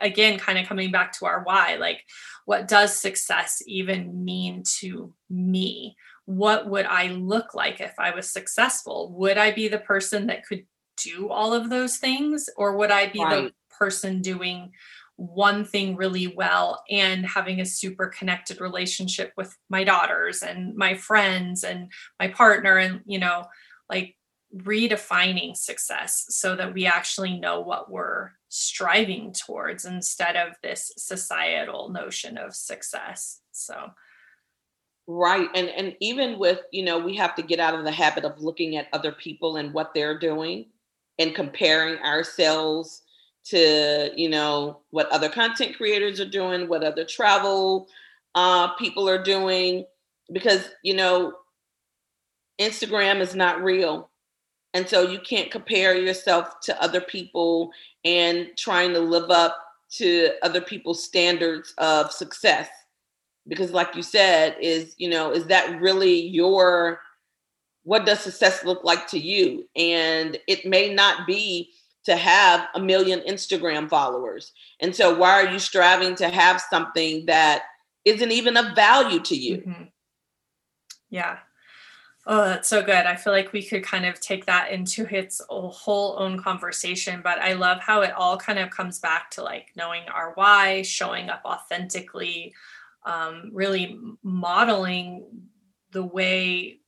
again 0.00 0.38
kind 0.38 0.58
of 0.58 0.66
coming 0.66 0.90
back 0.90 1.12
to 1.12 1.26
our 1.26 1.42
why 1.44 1.76
like 1.76 2.00
what 2.44 2.68
does 2.68 2.94
success 2.94 3.62
even 3.66 4.24
mean 4.24 4.62
to 4.64 5.12
me 5.30 5.96
what 6.24 6.68
would 6.68 6.86
i 6.86 7.08
look 7.08 7.54
like 7.54 7.80
if 7.80 7.94
i 7.98 8.14
was 8.14 8.30
successful 8.30 9.12
would 9.16 9.38
i 9.38 9.50
be 9.50 9.68
the 9.68 9.78
person 9.78 10.26
that 10.26 10.44
could 10.46 10.64
do 10.96 11.28
all 11.28 11.54
of 11.54 11.70
those 11.70 11.96
things 11.96 12.48
or 12.56 12.76
would 12.76 12.90
i 12.90 13.06
be 13.08 13.22
right. 13.22 13.44
the 13.44 13.52
person 13.76 14.20
doing 14.20 14.72
one 15.16 15.64
thing 15.64 15.96
really 15.96 16.28
well 16.28 16.82
and 16.88 17.26
having 17.26 17.60
a 17.60 17.66
super 17.66 18.06
connected 18.06 18.60
relationship 18.60 19.32
with 19.36 19.56
my 19.68 19.82
daughters 19.82 20.42
and 20.42 20.76
my 20.76 20.94
friends 20.94 21.64
and 21.64 21.90
my 22.20 22.28
partner 22.28 22.76
and 22.76 23.00
you 23.04 23.18
know 23.18 23.44
like 23.90 24.14
redefining 24.56 25.56
success 25.56 26.24
so 26.28 26.54
that 26.54 26.72
we 26.72 26.86
actually 26.86 27.38
know 27.38 27.60
what 27.60 27.90
we're 27.90 28.30
striving 28.48 29.32
towards 29.32 29.84
instead 29.84 30.36
of 30.36 30.54
this 30.62 30.92
societal 30.96 31.88
notion 31.90 32.38
of 32.38 32.54
success 32.54 33.40
so. 33.52 33.90
Right 35.10 35.48
and 35.54 35.70
and 35.70 35.96
even 36.00 36.38
with 36.38 36.60
you 36.70 36.84
know 36.84 36.98
we 36.98 37.16
have 37.16 37.34
to 37.36 37.42
get 37.42 37.60
out 37.60 37.74
of 37.74 37.84
the 37.84 37.90
habit 37.90 38.26
of 38.26 38.42
looking 38.42 38.76
at 38.76 38.88
other 38.92 39.12
people 39.12 39.56
and 39.56 39.72
what 39.72 39.94
they're 39.94 40.18
doing 40.18 40.66
and 41.18 41.34
comparing 41.34 41.98
ourselves 42.02 43.02
to 43.46 44.10
you 44.14 44.28
know 44.28 44.80
what 44.90 45.10
other 45.10 45.28
content 45.28 45.76
creators 45.76 46.20
are 46.20 46.28
doing 46.28 46.68
what 46.68 46.84
other 46.84 47.04
travel 47.04 47.88
uh, 48.34 48.68
people 48.74 49.08
are 49.08 49.22
doing 49.22 49.84
because 50.32 50.68
you 50.82 50.94
know 50.94 51.32
instagram 52.60 53.20
is 53.20 53.34
not 53.34 53.62
real 53.62 54.10
and 54.74 54.88
so 54.88 55.02
you 55.02 55.18
can't 55.18 55.50
compare 55.50 55.96
yourself 55.96 56.60
to 56.60 56.82
other 56.82 57.00
people 57.00 57.70
and 58.04 58.48
trying 58.56 58.92
to 58.92 59.00
live 59.00 59.30
up 59.30 59.56
to 59.90 60.30
other 60.42 60.60
people's 60.60 61.02
standards 61.02 61.72
of 61.78 62.12
success. 62.12 62.68
Because 63.46 63.70
like 63.70 63.96
you 63.96 64.02
said, 64.02 64.56
is, 64.60 64.94
you 64.98 65.08
know, 65.08 65.32
is 65.32 65.46
that 65.46 65.80
really 65.80 66.20
your 66.20 67.00
what 67.84 68.04
does 68.04 68.20
success 68.20 68.64
look 68.64 68.84
like 68.84 69.06
to 69.06 69.18
you? 69.18 69.66
And 69.74 70.38
it 70.46 70.66
may 70.66 70.92
not 70.92 71.26
be 71.26 71.70
to 72.04 72.16
have 72.16 72.68
a 72.74 72.80
million 72.80 73.20
Instagram 73.20 73.88
followers. 73.88 74.52
And 74.80 74.94
so 74.94 75.16
why 75.16 75.42
are 75.42 75.50
you 75.50 75.58
striving 75.58 76.14
to 76.16 76.28
have 76.28 76.60
something 76.60 77.24
that 77.26 77.62
isn't 78.04 78.30
even 78.30 78.58
of 78.58 78.76
value 78.76 79.20
to 79.20 79.34
you? 79.34 79.56
Mm-hmm. 79.58 79.82
Yeah. 81.08 81.38
Oh, 82.30 82.44
that's 82.44 82.68
so 82.68 82.82
good. 82.82 83.06
I 83.06 83.16
feel 83.16 83.32
like 83.32 83.54
we 83.54 83.62
could 83.62 83.82
kind 83.82 84.04
of 84.04 84.20
take 84.20 84.44
that 84.46 84.70
into 84.70 85.06
its 85.10 85.40
whole 85.48 86.16
own 86.18 86.42
conversation, 86.42 87.22
but 87.24 87.38
I 87.38 87.54
love 87.54 87.80
how 87.80 88.02
it 88.02 88.12
all 88.12 88.36
kind 88.36 88.58
of 88.58 88.68
comes 88.68 88.98
back 88.98 89.30
to 89.32 89.42
like 89.42 89.68
knowing 89.76 90.02
our 90.14 90.32
why, 90.34 90.82
showing 90.82 91.30
up 91.30 91.40
authentically, 91.46 92.52
um, 93.06 93.50
really 93.54 93.98
modeling 94.22 95.24
the 95.92 96.04
way 96.04 96.80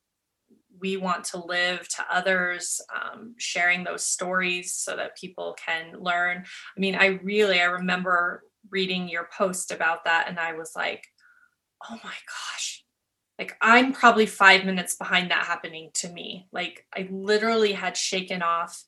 we 0.79 0.97
want 0.97 1.25
to 1.25 1.43
live 1.45 1.87
to 1.89 2.05
others, 2.11 2.81
um, 2.95 3.35
sharing 3.37 3.83
those 3.83 4.03
stories 4.05 4.73
so 4.73 4.95
that 4.95 5.17
people 5.17 5.55
can 5.63 5.93
learn. 5.99 6.45
I 6.77 6.79
mean, 6.79 6.95
I 6.95 7.19
really, 7.23 7.61
I 7.61 7.65
remember 7.65 8.43
reading 8.69 9.09
your 9.09 9.29
post 9.35 9.71
about 9.71 10.05
that 10.05 10.27
and 10.29 10.39
I 10.39 10.53
was 10.53 10.73
like, 10.75 11.05
oh 11.89 11.95
my 12.03 12.13
gosh, 12.27 12.70
like 13.41 13.57
i'm 13.59 13.91
probably 13.91 14.27
five 14.27 14.65
minutes 14.65 14.95
behind 14.95 15.31
that 15.31 15.45
happening 15.45 15.89
to 15.95 16.07
me. 16.09 16.47
Like 16.51 16.85
i 16.95 17.07
literally 17.09 17.73
had 17.73 17.97
shaken 17.97 18.43
off 18.43 18.83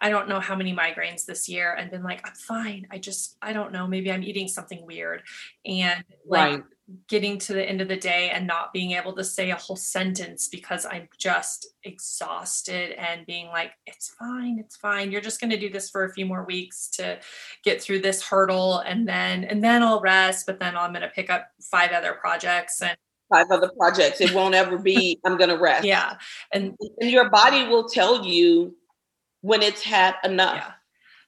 i 0.00 0.08
don't 0.08 0.28
know 0.28 0.40
how 0.40 0.54
many 0.54 0.74
migraines 0.74 1.26
this 1.26 1.48
year 1.48 1.74
and 1.74 1.90
been 1.90 2.02
like 2.02 2.26
i'm 2.26 2.32
fine. 2.34 2.86
I 2.90 2.96
just 2.96 3.36
i 3.42 3.52
don't 3.52 3.70
know. 3.70 3.86
Maybe 3.86 4.10
i'm 4.10 4.22
eating 4.22 4.48
something 4.48 4.86
weird. 4.86 5.20
And 5.66 6.02
like 6.26 6.52
right. 6.52 6.62
getting 7.08 7.36
to 7.40 7.52
the 7.52 7.68
end 7.68 7.82
of 7.82 7.88
the 7.88 7.98
day 7.98 8.30
and 8.30 8.46
not 8.46 8.72
being 8.72 8.92
able 8.92 9.12
to 9.16 9.24
say 9.24 9.50
a 9.50 9.56
whole 9.56 9.76
sentence 9.76 10.48
because 10.48 10.86
i'm 10.86 11.06
just 11.18 11.66
exhausted 11.84 12.92
and 12.92 13.26
being 13.26 13.48
like 13.48 13.72
it's 13.86 14.08
fine. 14.18 14.58
It's 14.58 14.76
fine. 14.76 15.12
You're 15.12 15.20
just 15.20 15.38
going 15.38 15.50
to 15.50 15.58
do 15.58 15.68
this 15.68 15.90
for 15.90 16.04
a 16.04 16.14
few 16.14 16.24
more 16.24 16.44
weeks 16.44 16.88
to 16.92 17.18
get 17.62 17.82
through 17.82 18.00
this 18.00 18.22
hurdle 18.22 18.78
and 18.78 19.06
then 19.06 19.44
and 19.44 19.62
then 19.62 19.82
i'll 19.82 20.00
rest 20.00 20.46
but 20.46 20.58
then 20.58 20.78
i'm 20.78 20.92
going 20.92 21.02
to 21.02 21.08
pick 21.08 21.28
up 21.28 21.48
five 21.60 21.90
other 21.92 22.14
projects 22.14 22.80
and 22.80 22.96
five 23.30 23.46
other 23.50 23.70
projects. 23.78 24.20
It 24.20 24.34
won't 24.34 24.54
ever 24.54 24.78
be, 24.78 25.18
I'm 25.24 25.36
going 25.36 25.50
to 25.50 25.58
rest. 25.58 25.84
Yeah. 25.84 26.16
And, 26.52 26.74
and 27.00 27.10
your 27.10 27.30
body 27.30 27.66
will 27.68 27.88
tell 27.88 28.24
you 28.24 28.74
when 29.42 29.62
it's 29.62 29.82
had 29.82 30.16
enough. 30.24 30.56
Yeah. 30.56 30.72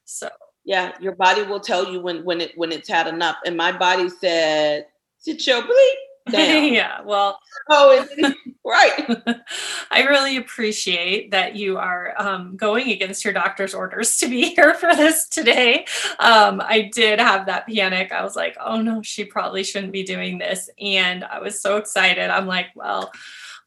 So, 0.05 0.29
yeah, 0.65 0.91
your 0.99 1.15
body 1.15 1.43
will 1.43 1.59
tell 1.59 1.91
you 1.91 2.01
when, 2.01 2.23
when 2.23 2.41
it, 2.41 2.51
when 2.55 2.71
it's 2.71 2.89
had 2.89 3.07
enough. 3.07 3.37
And 3.45 3.57
my 3.57 3.71
body 3.71 4.09
said, 4.09 4.87
sit 5.17 5.45
your 5.47 5.61
bleep. 5.61 5.93
yeah. 6.29 7.01
Well, 7.01 7.39
oh, 7.69 8.07
right. 8.65 9.17
I 9.89 10.03
really 10.03 10.37
appreciate 10.37 11.31
that 11.31 11.55
you 11.55 11.77
are 11.77 12.13
um, 12.17 12.55
going 12.55 12.91
against 12.91 13.23
your 13.23 13.33
doctor's 13.33 13.73
orders 13.73 14.17
to 14.17 14.29
be 14.29 14.49
here 14.55 14.73
for 14.75 14.95
this 14.95 15.27
today. 15.27 15.85
Um, 16.19 16.61
I 16.63 16.89
did 16.93 17.19
have 17.19 17.47
that 17.47 17.67
panic. 17.67 18.11
I 18.11 18.23
was 18.23 18.35
like, 18.35 18.55
oh 18.63 18.81
no, 18.81 19.01
she 19.01 19.25
probably 19.25 19.63
shouldn't 19.63 19.93
be 19.93 20.03
doing 20.03 20.37
this. 20.37 20.69
And 20.79 21.23
I 21.23 21.39
was 21.39 21.59
so 21.59 21.77
excited. 21.77 22.29
I'm 22.29 22.47
like, 22.47 22.67
well, 22.75 23.11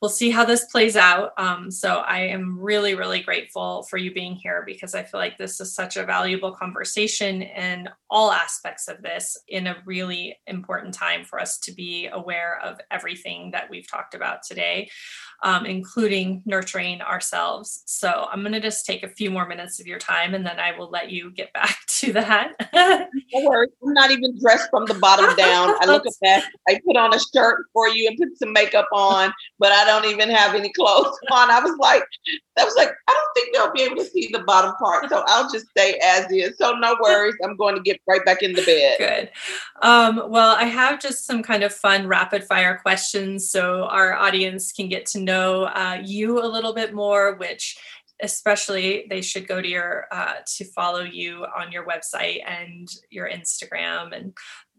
we'll 0.00 0.08
see 0.08 0.30
how 0.30 0.44
this 0.44 0.64
plays 0.66 0.96
out. 0.96 1.32
Um, 1.38 1.70
so 1.70 1.96
I 1.98 2.20
am 2.20 2.58
really, 2.58 2.94
really 2.94 3.20
grateful 3.20 3.84
for 3.84 3.96
you 3.96 4.12
being 4.12 4.34
here 4.34 4.62
because 4.66 4.94
I 4.94 5.02
feel 5.02 5.20
like 5.20 5.38
this 5.38 5.60
is 5.60 5.74
such 5.74 5.96
a 5.96 6.04
valuable 6.04 6.52
conversation 6.52 7.42
in 7.42 7.88
all 8.10 8.30
aspects 8.30 8.88
of 8.88 9.02
this 9.02 9.36
in 9.48 9.66
a 9.66 9.76
really 9.84 10.36
important 10.46 10.94
time 10.94 11.24
for 11.24 11.40
us 11.40 11.58
to 11.58 11.72
be 11.72 12.08
aware 12.08 12.60
of 12.62 12.78
everything 12.90 13.50
that 13.52 13.68
we've 13.70 13.90
talked 13.90 14.14
about 14.14 14.42
today 14.42 14.88
um, 15.44 15.66
including 15.66 16.42
nurturing 16.46 17.02
ourselves. 17.02 17.82
So 17.84 18.26
I'm 18.32 18.40
going 18.40 18.54
to 18.54 18.60
just 18.60 18.86
take 18.86 19.02
a 19.02 19.08
few 19.08 19.30
more 19.30 19.46
minutes 19.46 19.78
of 19.78 19.86
your 19.86 19.98
time 19.98 20.34
and 20.34 20.44
then 20.44 20.58
I 20.58 20.76
will 20.76 20.88
let 20.88 21.10
you 21.10 21.30
get 21.30 21.52
back 21.52 21.78
to 21.86 22.12
that. 22.14 22.52
no 22.72 23.44
worries. 23.44 23.70
I'm 23.86 23.92
not 23.92 24.10
even 24.10 24.38
dressed 24.40 24.70
from 24.70 24.86
the 24.86 24.94
bottom 24.94 25.36
down. 25.36 25.74
I 25.80 25.84
look 25.86 26.06
at 26.06 26.12
that. 26.22 26.48
I 26.66 26.80
put 26.84 26.96
on 26.96 27.14
a 27.14 27.18
shirt 27.34 27.66
for 27.72 27.88
you 27.88 28.08
and 28.08 28.16
put 28.16 28.38
some 28.38 28.52
makeup 28.52 28.88
on, 28.92 29.32
but 29.58 29.70
I 29.70 29.84
don't 29.84 29.93
even 30.02 30.30
have 30.30 30.54
any 30.54 30.72
clothes 30.72 31.18
on. 31.30 31.50
I 31.50 31.60
was 31.60 31.76
like, 31.78 32.02
that 32.56 32.64
was 32.64 32.74
like, 32.76 32.90
I 33.08 33.12
don't 33.12 33.34
think 33.34 33.54
they'll 33.54 33.72
be 33.72 33.82
able 33.82 34.02
to 34.02 34.10
see 34.10 34.30
the 34.32 34.44
bottom 34.44 34.74
part. 34.76 35.08
So 35.08 35.22
I'll 35.26 35.50
just 35.50 35.68
stay 35.68 36.00
as 36.02 36.30
is. 36.30 36.56
So 36.58 36.72
no 36.72 36.96
worries. 37.00 37.34
I'm 37.44 37.56
going 37.56 37.74
to 37.76 37.82
get 37.82 38.00
right 38.06 38.24
back 38.24 38.42
in 38.42 38.52
the 38.52 38.62
bed. 38.62 38.96
Good. 38.98 39.30
Um, 39.82 40.22
well, 40.28 40.56
I 40.56 40.64
have 40.64 41.00
just 41.00 41.26
some 41.26 41.42
kind 41.42 41.62
of 41.62 41.72
fun 41.72 42.06
rapid 42.06 42.44
fire 42.44 42.78
questions 42.78 43.50
so 43.50 43.84
our 43.84 44.14
audience 44.14 44.72
can 44.72 44.88
get 44.88 45.06
to 45.06 45.20
know 45.20 45.64
uh, 45.64 46.00
you 46.02 46.42
a 46.42 46.46
little 46.46 46.72
bit 46.72 46.94
more, 46.94 47.34
which 47.36 47.76
especially 48.22 49.06
they 49.10 49.20
should 49.20 49.46
go 49.46 49.60
to 49.60 49.68
your 49.68 50.06
uh, 50.12 50.34
to 50.46 50.64
follow 50.64 51.02
you 51.02 51.44
on 51.56 51.72
your 51.72 51.86
website 51.86 52.40
and 52.46 52.88
your 53.10 53.28
instagram 53.28 54.16
and 54.16 54.32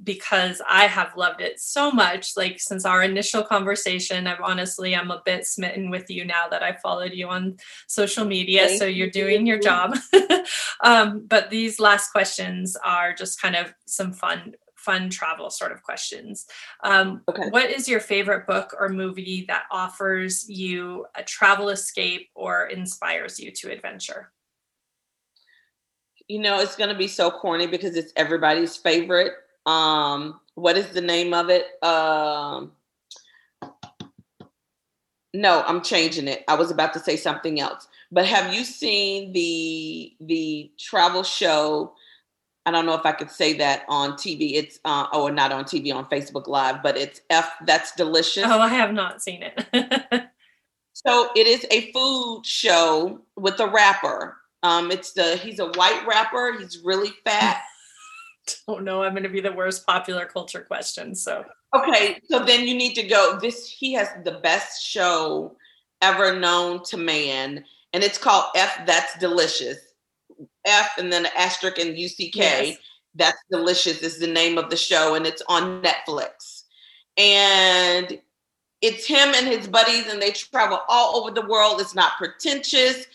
because 0.03 0.61
i 0.69 0.85
have 0.87 1.15
loved 1.15 1.41
it 1.41 1.59
so 1.59 1.89
much 1.91 2.35
like 2.35 2.59
since 2.59 2.85
our 2.85 3.01
initial 3.01 3.41
conversation 3.41 4.27
i've 4.27 4.41
honestly 4.41 4.95
i'm 4.95 5.11
a 5.11 5.21
bit 5.25 5.45
smitten 5.45 5.89
with 5.89 6.09
you 6.09 6.25
now 6.25 6.47
that 6.49 6.61
i 6.61 6.73
followed 6.83 7.13
you 7.13 7.27
on 7.29 7.55
social 7.87 8.25
media 8.25 8.67
Thank 8.67 8.79
so 8.79 8.85
you're 8.85 9.09
doing 9.09 9.45
your 9.45 9.59
job 9.59 9.95
um, 10.83 11.25
but 11.27 11.49
these 11.49 11.79
last 11.79 12.11
questions 12.11 12.75
are 12.83 13.13
just 13.13 13.41
kind 13.41 13.55
of 13.55 13.73
some 13.85 14.11
fun 14.11 14.55
fun 14.85 15.09
travel 15.09 15.49
sort 15.49 15.71
of 15.71 15.81
questions. 15.81 16.45
Um, 16.83 17.21
okay. 17.27 17.49
What 17.49 17.71
is 17.71 17.89
your 17.89 17.99
favorite 17.99 18.45
book 18.45 18.75
or 18.79 18.87
movie 18.87 19.45
that 19.47 19.63
offers 19.71 20.47
you 20.47 21.07
a 21.15 21.23
travel 21.23 21.69
escape 21.69 22.29
or 22.35 22.67
inspires 22.67 23.39
you 23.39 23.51
to 23.51 23.71
adventure? 23.71 24.31
You 26.27 26.39
know, 26.39 26.59
it's 26.59 26.75
going 26.75 26.89
to 26.89 26.97
be 26.97 27.07
so 27.07 27.31
corny 27.31 27.67
because 27.67 27.95
it's 27.95 28.13
everybody's 28.15 28.77
favorite. 28.77 29.33
Um, 29.65 30.39
what 30.55 30.77
is 30.77 30.87
the 30.89 31.01
name 31.01 31.33
of 31.33 31.49
it? 31.49 31.83
Um, 31.83 32.71
no, 35.33 35.63
I'm 35.65 35.81
changing 35.81 36.27
it. 36.27 36.43
I 36.47 36.55
was 36.55 36.71
about 36.71 36.93
to 36.93 36.99
say 36.99 37.17
something 37.17 37.59
else. 37.59 37.87
But 38.11 38.25
have 38.25 38.53
you 38.53 38.63
seen 38.63 39.33
the 39.33 40.13
the 40.21 40.71
travel 40.77 41.23
show 41.23 41.93
I 42.65 42.71
don't 42.71 42.87
know 42.87 42.95
if 42.95 43.05
I 43.05 43.11
could 43.11 43.29
say 43.29 43.53
that 43.53 43.83
on 43.87 44.13
TV. 44.13 44.53
It's 44.55 44.79
uh, 44.85 45.05
oh, 45.11 45.27
not 45.27 45.51
on 45.51 45.65
TV 45.65 45.93
on 45.93 46.05
Facebook 46.05 46.47
Live, 46.47 46.81
but 46.81 46.97
it's 46.97 47.21
F. 47.29 47.51
That's 47.65 47.93
delicious. 47.95 48.43
Oh, 48.45 48.59
I 48.59 48.69
have 48.69 48.91
not 48.91 49.21
seen 49.21 49.43
it. 49.43 49.63
so 50.93 51.29
it 51.35 51.45
is 51.45 51.65
a 51.69 51.91
food 51.91 52.41
show 52.43 53.21
with 53.35 53.59
a 53.59 53.67
rapper. 53.67 54.37
Um, 54.63 54.89
it's 54.89 55.11
the 55.11 55.37
he's 55.37 55.59
a 55.59 55.67
white 55.67 56.03
rapper. 56.07 56.57
He's 56.57 56.81
really 56.83 57.11
fat. 57.23 57.61
Don't 58.67 58.83
know. 58.83 59.03
I'm 59.03 59.13
going 59.13 59.23
to 59.23 59.29
be 59.29 59.41
the 59.41 59.51
worst 59.51 59.85
popular 59.85 60.25
culture 60.25 60.61
question. 60.61 61.15
So 61.15 61.43
okay, 61.75 62.19
so 62.29 62.43
then 62.43 62.67
you 62.67 62.75
need 62.75 62.95
to 62.95 63.03
go. 63.03 63.39
This 63.41 63.69
he 63.69 63.93
has 63.93 64.09
the 64.23 64.39
best 64.43 64.83
show 64.83 65.55
ever 66.01 66.37
known 66.39 66.83
to 66.85 66.97
man, 66.97 67.63
and 67.93 68.03
it's 68.03 68.17
called 68.17 68.45
F. 68.55 68.85
That's 68.85 69.17
delicious 69.19 69.77
F 70.65 70.97
and 70.97 71.11
then 71.11 71.25
an 71.25 71.31
asterisk 71.37 71.79
and 71.79 71.95
UCK. 71.95 72.35
Yes. 72.35 72.77
That's 73.15 73.37
Delicious 73.49 74.01
is 74.01 74.19
the 74.19 74.27
name 74.27 74.57
of 74.57 74.69
the 74.69 74.75
show, 74.75 75.15
and 75.15 75.25
it's 75.25 75.41
on 75.47 75.81
Netflix. 75.81 76.63
And 77.17 78.19
it's 78.81 79.07
him 79.07 79.33
and 79.33 79.47
his 79.47 79.67
buddies, 79.67 80.07
and 80.07 80.21
they 80.21 80.31
travel 80.31 80.81
all 80.89 81.15
over 81.15 81.31
the 81.31 81.47
world. 81.47 81.79
It's 81.79 81.95
not 81.95 82.17
pretentious. 82.17 83.05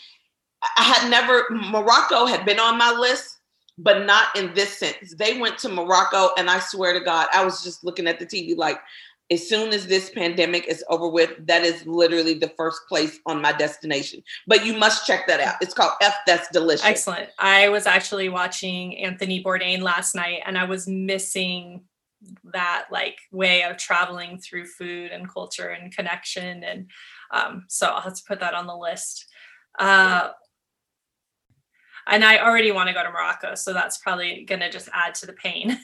I 0.62 0.82
had 0.82 1.10
never, 1.10 1.44
Morocco 1.50 2.24
had 2.24 2.46
been 2.46 2.58
on 2.58 2.78
my 2.78 2.90
list, 2.92 3.39
but 3.82 4.04
not 4.04 4.36
in 4.36 4.52
this 4.54 4.76
sense. 4.78 5.14
They 5.16 5.38
went 5.38 5.58
to 5.58 5.68
Morocco, 5.68 6.30
and 6.36 6.50
I 6.50 6.60
swear 6.60 6.92
to 6.92 7.00
God, 7.00 7.28
I 7.32 7.44
was 7.44 7.62
just 7.62 7.82
looking 7.82 8.06
at 8.06 8.18
the 8.18 8.26
TV 8.26 8.56
like, 8.56 8.78
as 9.30 9.48
soon 9.48 9.72
as 9.72 9.86
this 9.86 10.10
pandemic 10.10 10.66
is 10.66 10.84
over 10.88 11.08
with, 11.08 11.46
that 11.46 11.62
is 11.62 11.86
literally 11.86 12.34
the 12.34 12.52
first 12.56 12.80
place 12.88 13.20
on 13.26 13.40
my 13.40 13.52
destination. 13.52 14.22
But 14.48 14.66
you 14.66 14.76
must 14.76 15.06
check 15.06 15.28
that 15.28 15.38
out. 15.38 15.54
It's 15.60 15.72
called 15.72 15.92
F 16.02 16.14
That's 16.26 16.48
Delicious. 16.50 16.84
Excellent. 16.84 17.30
I 17.38 17.68
was 17.68 17.86
actually 17.86 18.28
watching 18.28 18.98
Anthony 18.98 19.42
Bourdain 19.42 19.82
last 19.82 20.16
night 20.16 20.40
and 20.44 20.58
I 20.58 20.64
was 20.64 20.88
missing 20.88 21.82
that 22.52 22.86
like 22.90 23.18
way 23.30 23.62
of 23.62 23.76
traveling 23.76 24.38
through 24.38 24.66
food 24.66 25.12
and 25.12 25.32
culture 25.32 25.68
and 25.68 25.94
connection. 25.94 26.64
And 26.64 26.90
um, 27.30 27.66
so 27.68 27.86
I'll 27.86 28.00
have 28.00 28.16
to 28.16 28.24
put 28.26 28.40
that 28.40 28.54
on 28.54 28.66
the 28.66 28.76
list. 28.76 29.26
Uh, 29.78 30.30
and 32.10 32.24
I 32.24 32.38
already 32.38 32.72
want 32.72 32.88
to 32.88 32.94
go 32.94 33.02
to 33.02 33.10
Morocco, 33.10 33.54
so 33.54 33.72
that's 33.72 33.98
probably 33.98 34.44
going 34.44 34.60
to 34.60 34.70
just 34.70 34.88
add 34.92 35.14
to 35.16 35.26
the 35.26 35.32
pain. 35.32 35.78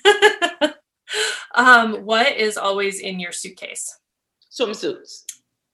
um, 1.55 2.05
what 2.05 2.37
is 2.37 2.57
always 2.57 3.01
in 3.01 3.19
your 3.19 3.33
suitcase? 3.33 3.99
Swimsuits. 4.51 5.25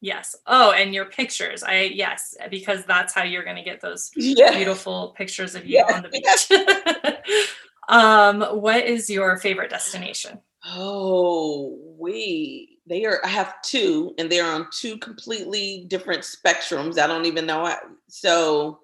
Yes. 0.01 0.35
Oh, 0.47 0.73
and 0.73 0.93
your 0.93 1.07
pictures. 1.07 1.63
I 1.63 1.83
yes, 1.95 2.35
because 2.51 2.85
that's 2.85 3.15
how 3.15 3.23
you're 3.23 3.45
going 3.45 3.57
to 3.57 3.63
get 3.63 3.81
those 3.81 4.11
yes. 4.17 4.55
beautiful 4.55 5.15
pictures 5.17 5.55
of 5.55 5.65
you 5.65 5.75
yes. 5.75 5.93
on 5.93 6.03
the 6.03 6.09
beach. 6.09 7.19
um, 7.89 8.43
what 8.61 8.85
is 8.85 9.09
your 9.09 9.39
favorite 9.39 9.71
destination? 9.71 10.41
Oh, 10.65 11.79
we 11.99 12.81
they 12.87 13.05
are. 13.05 13.21
I 13.25 13.29
have 13.29 13.63
two, 13.63 14.13
and 14.19 14.31
they're 14.31 14.45
on 14.45 14.67
two 14.73 14.99
completely 14.99 15.87
different 15.89 16.23
spectrums. 16.23 16.99
I 16.99 17.07
don't 17.07 17.27
even 17.27 17.47
know. 17.47 17.65
How, 17.65 17.79
so, 18.09 18.81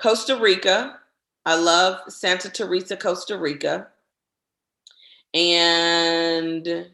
Costa 0.00 0.36
Rica 0.36 1.00
I 1.46 1.56
love 1.56 2.00
Santa 2.12 2.50
Teresa, 2.50 2.96
Costa 2.96 3.36
Rica. 3.36 3.88
And 5.32 6.88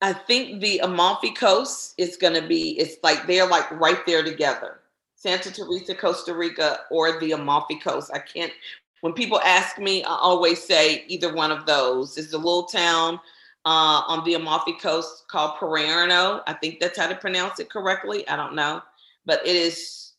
I 0.00 0.12
think 0.12 0.60
the 0.60 0.80
Amalfi 0.80 1.30
Coast 1.32 1.94
is 1.98 2.16
going 2.16 2.34
to 2.34 2.46
be, 2.46 2.78
it's 2.78 2.96
like 3.02 3.26
they're 3.26 3.46
like 3.46 3.70
right 3.72 4.04
there 4.06 4.22
together. 4.22 4.80
Santa 5.14 5.52
Teresa, 5.52 5.94
Costa 5.94 6.34
Rica, 6.34 6.80
or 6.90 7.18
the 7.20 7.32
Amalfi 7.32 7.78
Coast. 7.78 8.10
I 8.14 8.18
can't, 8.18 8.52
when 9.00 9.12
people 9.12 9.40
ask 9.40 9.78
me, 9.78 10.02
I 10.04 10.14
always 10.14 10.62
say 10.62 11.04
either 11.08 11.32
one 11.32 11.50
of 11.50 11.66
those. 11.66 12.18
It's 12.18 12.32
a 12.32 12.38
little 12.38 12.64
town 12.64 13.20
uh, 13.64 14.02
on 14.06 14.24
the 14.24 14.34
Amalfi 14.34 14.74
Coast 14.74 15.26
called 15.28 15.58
Palermo. 15.58 16.42
I 16.46 16.54
think 16.54 16.80
that's 16.80 16.98
how 16.98 17.08
to 17.08 17.16
pronounce 17.16 17.60
it 17.60 17.70
correctly. 17.70 18.26
I 18.28 18.36
don't 18.36 18.54
know. 18.54 18.82
But 19.26 19.46
it 19.46 19.56
is 19.56 20.12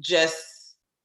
just, 0.00 0.55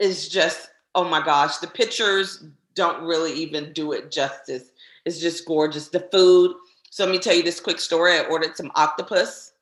it's 0.02 0.28
just 0.28 0.70
oh 0.96 1.06
my 1.06 1.24
gosh, 1.24 1.58
the 1.58 1.68
pictures 1.68 2.44
don't 2.76 3.04
really 3.04 3.34
even 3.34 3.72
do 3.74 3.94
it 3.94 4.12
justice. 4.12 4.72
It's 5.06 5.20
just 5.20 5.46
gorgeous. 5.46 5.88
The 5.88 6.08
food. 6.12 6.56
So 6.90 7.06
let 7.06 7.12
me 7.12 7.20
tell 7.20 7.36
you 7.36 7.44
this 7.44 7.60
quick 7.60 7.80
story. 7.80 8.14
I 8.14 8.26
ordered 8.26 8.58
some 8.58 8.72
octopus 8.76 9.54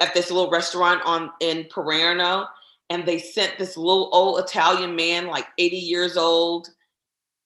at 0.00 0.14
this 0.14 0.30
little 0.30 0.50
restaurant 0.50 1.02
on 1.04 1.30
in 1.40 1.66
Palermo, 1.70 2.46
and 2.88 3.04
they 3.04 3.18
sent 3.18 3.58
this 3.58 3.76
little 3.76 4.08
old 4.12 4.38
Italian 4.38 4.96
man, 4.96 5.26
like 5.26 5.46
80 5.58 5.76
years 5.76 6.16
old, 6.16 6.70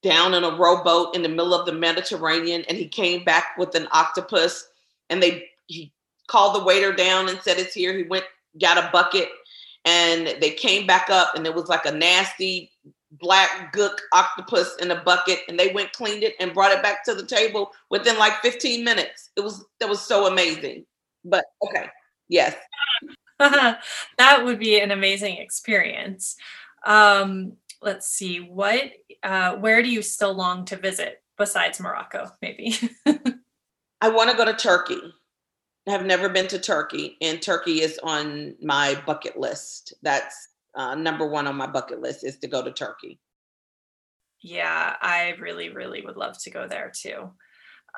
down 0.03 0.35
in 0.35 0.45
a 0.45 0.57
rowboat 0.57 1.15
in 1.17 1.23
the 1.23 1.29
middle 1.29 1.55
of 1.55 1.67
the 1.67 1.73
Mediterranean, 1.73 2.65
and 2.69 2.79
he 2.79 2.87
came 2.87 3.25
back 3.25 3.59
with 3.59 3.75
an 3.75 3.89
octopus. 3.93 4.69
And 5.11 5.23
they 5.23 5.47
he 5.67 5.93
called 6.29 6.55
the 6.55 6.65
waiter 6.65 6.93
down 6.93 7.29
and 7.29 7.41
said 7.43 7.59
it's 7.59 7.75
here. 7.75 7.97
He 7.97 8.05
went 8.05 8.25
got 8.61 8.79
a 8.79 8.91
bucket, 8.93 9.29
and 9.85 10.37
they 10.41 10.51
came 10.51 10.87
back 10.87 11.11
up, 11.11 11.35
and 11.35 11.47
it 11.47 11.55
was 11.55 11.69
like 11.69 11.87
a 11.87 11.93
nasty 11.93 12.71
black 13.13 13.75
gook 13.75 13.99
octopus 14.13 14.77
in 14.81 14.91
a 14.93 15.03
bucket 15.03 15.41
and 15.49 15.59
they 15.59 15.73
went 15.73 15.93
cleaned 15.93 16.23
it 16.23 16.35
and 16.39 16.55
brought 16.55 16.71
it 16.71 16.83
back 16.83 17.05
to 17.05 17.15
the 17.15 17.27
table 17.27 17.73
within 17.91 18.17
like 18.19 18.35
15 18.41 18.85
minutes. 18.85 19.31
It 19.37 19.41
was 19.41 19.65
that 19.81 19.89
was 19.89 20.01
so 20.01 20.27
amazing. 20.29 20.87
But 21.25 21.45
okay 21.63 21.89
yes. 22.29 22.55
That 23.41 24.45
would 24.45 24.59
be 24.59 24.81
an 24.81 24.91
amazing 24.91 25.39
experience. 25.39 26.37
Um 26.87 27.55
let's 27.83 28.09
see 28.09 28.39
what 28.39 28.93
uh 29.23 29.57
where 29.57 29.83
do 29.83 29.91
you 29.91 30.03
still 30.03 30.35
long 30.35 30.65
to 30.67 30.77
visit 30.77 31.23
besides 31.37 31.81
morocco 31.81 32.31
maybe? 32.41 32.77
I 34.01 34.09
want 34.09 34.31
to 34.31 34.37
go 34.37 34.45
to 34.45 34.55
turkey 34.55 35.01
have 35.91 36.07
never 36.07 36.29
been 36.29 36.47
to 36.49 36.59
turkey 36.59 37.17
and 37.21 37.43
turkey 37.43 37.83
is 37.83 37.99
on 38.03 38.55
my 38.63 39.01
bucket 39.07 39.39
list 39.39 39.95
that's 40.03 40.51
uh, 40.75 40.95
number 40.95 41.27
one 41.27 41.47
on 41.47 41.57
my 41.57 41.67
bucket 41.67 42.01
list 42.01 42.25
is 42.25 42.39
to 42.39 42.47
go 42.47 42.63
to 42.63 42.73
Turkey. 42.73 43.19
Yeah, 44.43 44.97
I 45.01 45.35
really, 45.41 45.71
really 45.71 46.03
would 46.03 46.17
love 46.17 46.39
to 46.43 46.51
go 46.51 46.67
there 46.67 46.93
too. 46.95 47.31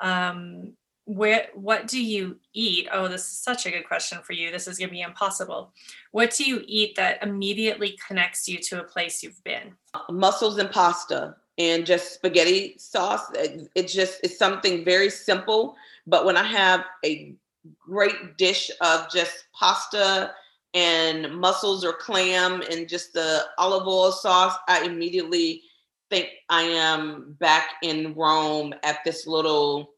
Um, 0.01 0.73
where, 1.05 1.47
what 1.53 1.87
do 1.87 2.03
you 2.03 2.37
eat? 2.53 2.87
Oh, 2.91 3.07
this 3.07 3.23
is 3.23 3.39
such 3.39 3.65
a 3.65 3.71
good 3.71 3.87
question 3.87 4.19
for 4.23 4.33
you. 4.33 4.51
This 4.51 4.67
is 4.67 4.77
going 4.77 4.89
to 4.89 4.93
be 4.93 5.01
impossible. 5.01 5.73
What 6.11 6.31
do 6.31 6.43
you 6.45 6.63
eat 6.65 6.95
that 6.95 7.21
immediately 7.21 7.97
connects 8.07 8.47
you 8.47 8.57
to 8.59 8.81
a 8.81 8.83
place 8.83 9.21
you've 9.21 9.43
been? 9.43 9.73
Mussels 10.09 10.57
and 10.57 10.71
pasta 10.71 11.35
and 11.57 11.85
just 11.85 12.13
spaghetti 12.13 12.75
sauce. 12.77 13.25
It, 13.35 13.69
it 13.75 13.87
just 13.87 14.19
is 14.23 14.37
something 14.37 14.83
very 14.83 15.09
simple. 15.09 15.75
But 16.07 16.25
when 16.25 16.37
I 16.37 16.43
have 16.43 16.85
a 17.05 17.35
great 17.79 18.37
dish 18.37 18.69
of 18.81 19.11
just 19.11 19.45
pasta 19.53 20.33
and 20.73 21.35
mussels 21.39 21.85
or 21.85 21.93
clam 21.93 22.61
and 22.71 22.89
just 22.89 23.13
the 23.13 23.45
olive 23.57 23.87
oil 23.87 24.11
sauce, 24.11 24.57
I 24.67 24.83
immediately 24.83 25.61
think 26.09 26.29
I 26.49 26.63
am 26.63 27.35
back 27.39 27.65
in 27.83 28.13
Rome 28.15 28.73
at 28.83 28.99
this 29.05 29.27
little 29.27 29.93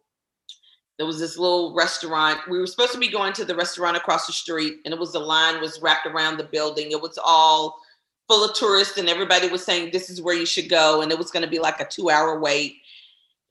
there 0.97 1.05
was 1.05 1.19
this 1.19 1.37
little 1.37 1.75
restaurant. 1.75 2.39
We 2.49 2.57
were 2.57 2.67
supposed 2.67 2.93
to 2.93 2.97
be 2.97 3.09
going 3.09 3.33
to 3.33 3.43
the 3.43 3.55
restaurant 3.55 3.97
across 3.97 4.27
the 4.27 4.33
street, 4.33 4.75
and 4.85 4.93
it 4.93 4.99
was 4.99 5.11
the 5.11 5.19
line 5.19 5.59
was 5.59 5.81
wrapped 5.81 6.07
around 6.07 6.37
the 6.37 6.45
building. 6.45 6.91
It 6.91 7.01
was 7.01 7.19
all 7.21 7.81
full 8.29 8.45
of 8.45 8.55
tourists, 8.55 8.97
and 8.97 9.09
everybody 9.09 9.49
was 9.49 9.63
saying 9.63 9.89
this 9.91 10.09
is 10.09 10.21
where 10.21 10.35
you 10.35 10.45
should 10.45 10.69
go, 10.69 11.01
and 11.01 11.11
it 11.11 11.17
was 11.17 11.31
going 11.31 11.43
to 11.43 11.49
be 11.49 11.59
like 11.59 11.81
a 11.81 11.85
two-hour 11.85 12.39
wait. 12.39 12.77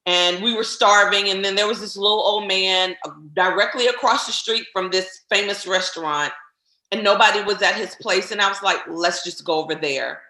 And 0.07 0.43
we 0.43 0.55
were 0.55 0.65
starving, 0.65 1.31
and 1.31 1.43
then 1.43 1.55
there 1.55 1.67
was 1.67 1.81
this 1.81 1.97
little 1.97 2.21
old 2.21 2.47
man 2.47 2.95
directly 3.33 3.87
across 3.87 4.27
the 4.27 4.33
street 4.33 4.67
from 4.73 4.91
this 4.91 5.23
famous 5.31 5.67
restaurant 5.67 6.33
and 6.95 7.03
nobody 7.03 7.43
was 7.43 7.61
at 7.61 7.75
his 7.75 7.97
place. 7.97 8.31
And 8.31 8.41
I 8.41 8.49
was 8.49 8.63
like, 8.63 8.79
let's 8.89 9.25
just 9.25 9.45
go 9.45 9.63
over 9.63 9.75
there. 9.75 10.23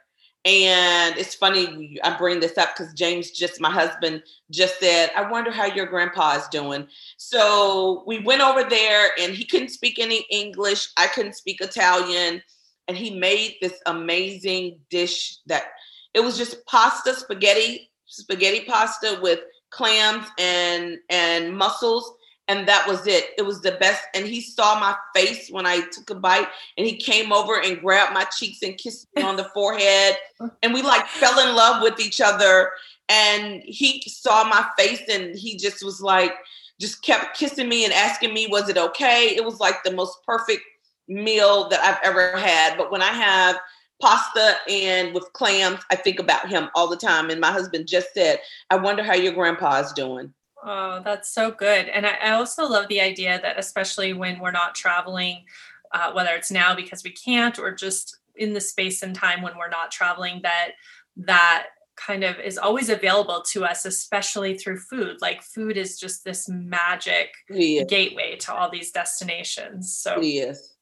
And 0.46 1.16
it's 1.16 1.34
funny 1.34 1.98
I 2.02 2.16
bring 2.16 2.40
this 2.40 2.58
up 2.58 2.76
because 2.76 2.92
James, 2.94 3.30
just 3.30 3.60
my 3.60 3.70
husband, 3.70 4.22
just 4.50 4.78
said, 4.78 5.10
I 5.16 5.30
wonder 5.30 5.50
how 5.50 5.66
your 5.66 5.86
grandpa 5.86 6.36
is 6.36 6.48
doing. 6.48 6.86
So 7.16 8.02
we 8.06 8.18
went 8.18 8.42
over 8.42 8.64
there 8.64 9.10
and 9.18 9.34
he 9.34 9.44
couldn't 9.44 9.70
speak 9.70 9.98
any 9.98 10.26
English. 10.30 10.88
I 10.96 11.06
couldn't 11.06 11.34
speak 11.34 11.60
Italian. 11.60 12.42
And 12.88 12.96
he 12.96 13.18
made 13.18 13.56
this 13.62 13.80
amazing 13.86 14.78
dish 14.90 15.38
that 15.46 15.64
it 16.12 16.20
was 16.20 16.36
just 16.36 16.64
pasta, 16.66 17.14
spaghetti, 17.14 17.90
spaghetti 18.06 18.64
pasta 18.66 19.18
with 19.22 19.40
clams 19.74 20.26
and 20.38 20.98
and 21.10 21.56
mussels 21.56 22.14
and 22.48 22.68
that 22.68 22.86
was 22.86 23.06
it. 23.06 23.30
It 23.38 23.42
was 23.42 23.60
the 23.60 23.72
best. 23.72 24.02
And 24.14 24.26
he 24.26 24.40
saw 24.40 24.78
my 24.78 24.94
face 25.14 25.48
when 25.50 25.66
I 25.66 25.80
took 25.90 26.10
a 26.10 26.14
bite, 26.14 26.48
and 26.76 26.86
he 26.86 26.96
came 26.96 27.32
over 27.32 27.60
and 27.60 27.80
grabbed 27.80 28.12
my 28.12 28.24
cheeks 28.24 28.62
and 28.62 28.76
kissed 28.76 29.08
me 29.16 29.22
on 29.22 29.36
the 29.36 29.44
forehead. 29.54 30.16
And 30.62 30.74
we 30.74 30.82
like 30.82 31.06
fell 31.06 31.38
in 31.46 31.54
love 31.54 31.82
with 31.82 31.98
each 32.00 32.20
other. 32.20 32.70
And 33.08 33.62
he 33.64 34.02
saw 34.06 34.44
my 34.44 34.66
face, 34.78 35.02
and 35.08 35.36
he 35.36 35.56
just 35.56 35.82
was 35.84 36.00
like, 36.00 36.34
just 36.80 37.02
kept 37.02 37.36
kissing 37.36 37.68
me 37.68 37.84
and 37.84 37.92
asking 37.92 38.34
me, 38.34 38.46
was 38.46 38.68
it 38.68 38.76
okay? 38.76 39.34
It 39.34 39.44
was 39.44 39.60
like 39.60 39.82
the 39.84 39.92
most 39.92 40.18
perfect 40.26 40.62
meal 41.08 41.68
that 41.68 41.80
I've 41.80 42.00
ever 42.02 42.36
had. 42.36 42.76
But 42.76 42.90
when 42.90 43.02
I 43.02 43.12
have 43.12 43.56
pasta 44.04 44.56
and 44.68 45.14
with 45.14 45.32
clams, 45.32 45.80
I 45.90 45.96
think 45.96 46.18
about 46.18 46.46
him 46.46 46.68
all 46.74 46.88
the 46.88 46.96
time. 46.96 47.30
And 47.30 47.40
my 47.40 47.50
husband 47.50 47.88
just 47.88 48.12
said, 48.12 48.38
I 48.68 48.76
wonder 48.76 49.02
how 49.02 49.14
your 49.14 49.32
grandpa 49.32 49.80
is 49.80 49.92
doing. 49.94 50.34
Oh, 50.62 51.00
that's 51.02 51.32
so 51.32 51.50
good. 51.50 51.88
And 51.88 52.06
I, 52.06 52.16
I 52.22 52.30
also 52.32 52.68
love 52.68 52.88
the 52.88 53.00
idea 53.00 53.40
that, 53.40 53.58
especially 53.58 54.12
when 54.12 54.40
we're 54.40 54.50
not 54.50 54.74
traveling, 54.74 55.44
uh, 55.92 56.12
whether 56.12 56.34
it's 56.34 56.50
now 56.50 56.74
because 56.74 57.02
we 57.02 57.12
can't 57.12 57.58
or 57.58 57.74
just 57.74 58.18
in 58.36 58.52
the 58.52 58.60
space 58.60 59.02
and 59.02 59.14
time 59.14 59.40
when 59.40 59.56
we're 59.56 59.70
not 59.70 59.90
traveling, 59.90 60.40
that 60.42 60.72
that 61.16 61.68
kind 61.96 62.24
of 62.24 62.38
is 62.40 62.58
always 62.58 62.90
available 62.90 63.42
to 63.52 63.64
us, 63.64 63.86
especially 63.86 64.58
through 64.58 64.80
food. 64.80 65.16
Like 65.22 65.42
food 65.42 65.78
is 65.78 65.98
just 65.98 66.24
this 66.24 66.46
magic 66.46 67.30
yes. 67.48 67.86
gateway 67.88 68.36
to 68.40 68.52
all 68.52 68.70
these 68.70 68.90
destinations. 68.90 69.96
So 69.96 70.20
yes. 70.20 70.74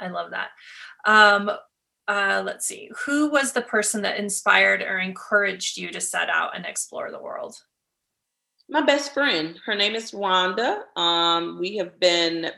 I 0.00 0.08
love 0.08 0.32
that. 0.32 0.48
Um, 1.06 1.52
uh, 2.08 2.42
let's 2.44 2.66
see. 2.66 2.90
Who 3.04 3.30
was 3.30 3.52
the 3.52 3.62
person 3.62 4.02
that 4.02 4.18
inspired 4.18 4.82
or 4.82 4.98
encouraged 4.98 5.76
you 5.76 5.90
to 5.90 6.00
set 6.00 6.28
out 6.28 6.56
and 6.56 6.66
explore 6.66 7.10
the 7.10 7.22
world? 7.22 7.56
my 8.68 8.80
best 8.80 9.12
friend. 9.12 9.58
Her 9.64 9.74
name 9.74 9.94
is 9.94 10.12
Wanda. 10.12 10.84
Um, 10.96 11.58
we 11.60 11.76
have 11.76 11.98
been 12.00 12.50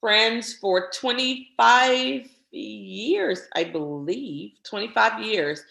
friends 0.00 0.54
for 0.54 0.90
25 0.92 2.28
years, 2.50 3.42
I 3.54 3.64
believe, 3.64 4.52
25 4.64 5.22
years. 5.22 5.62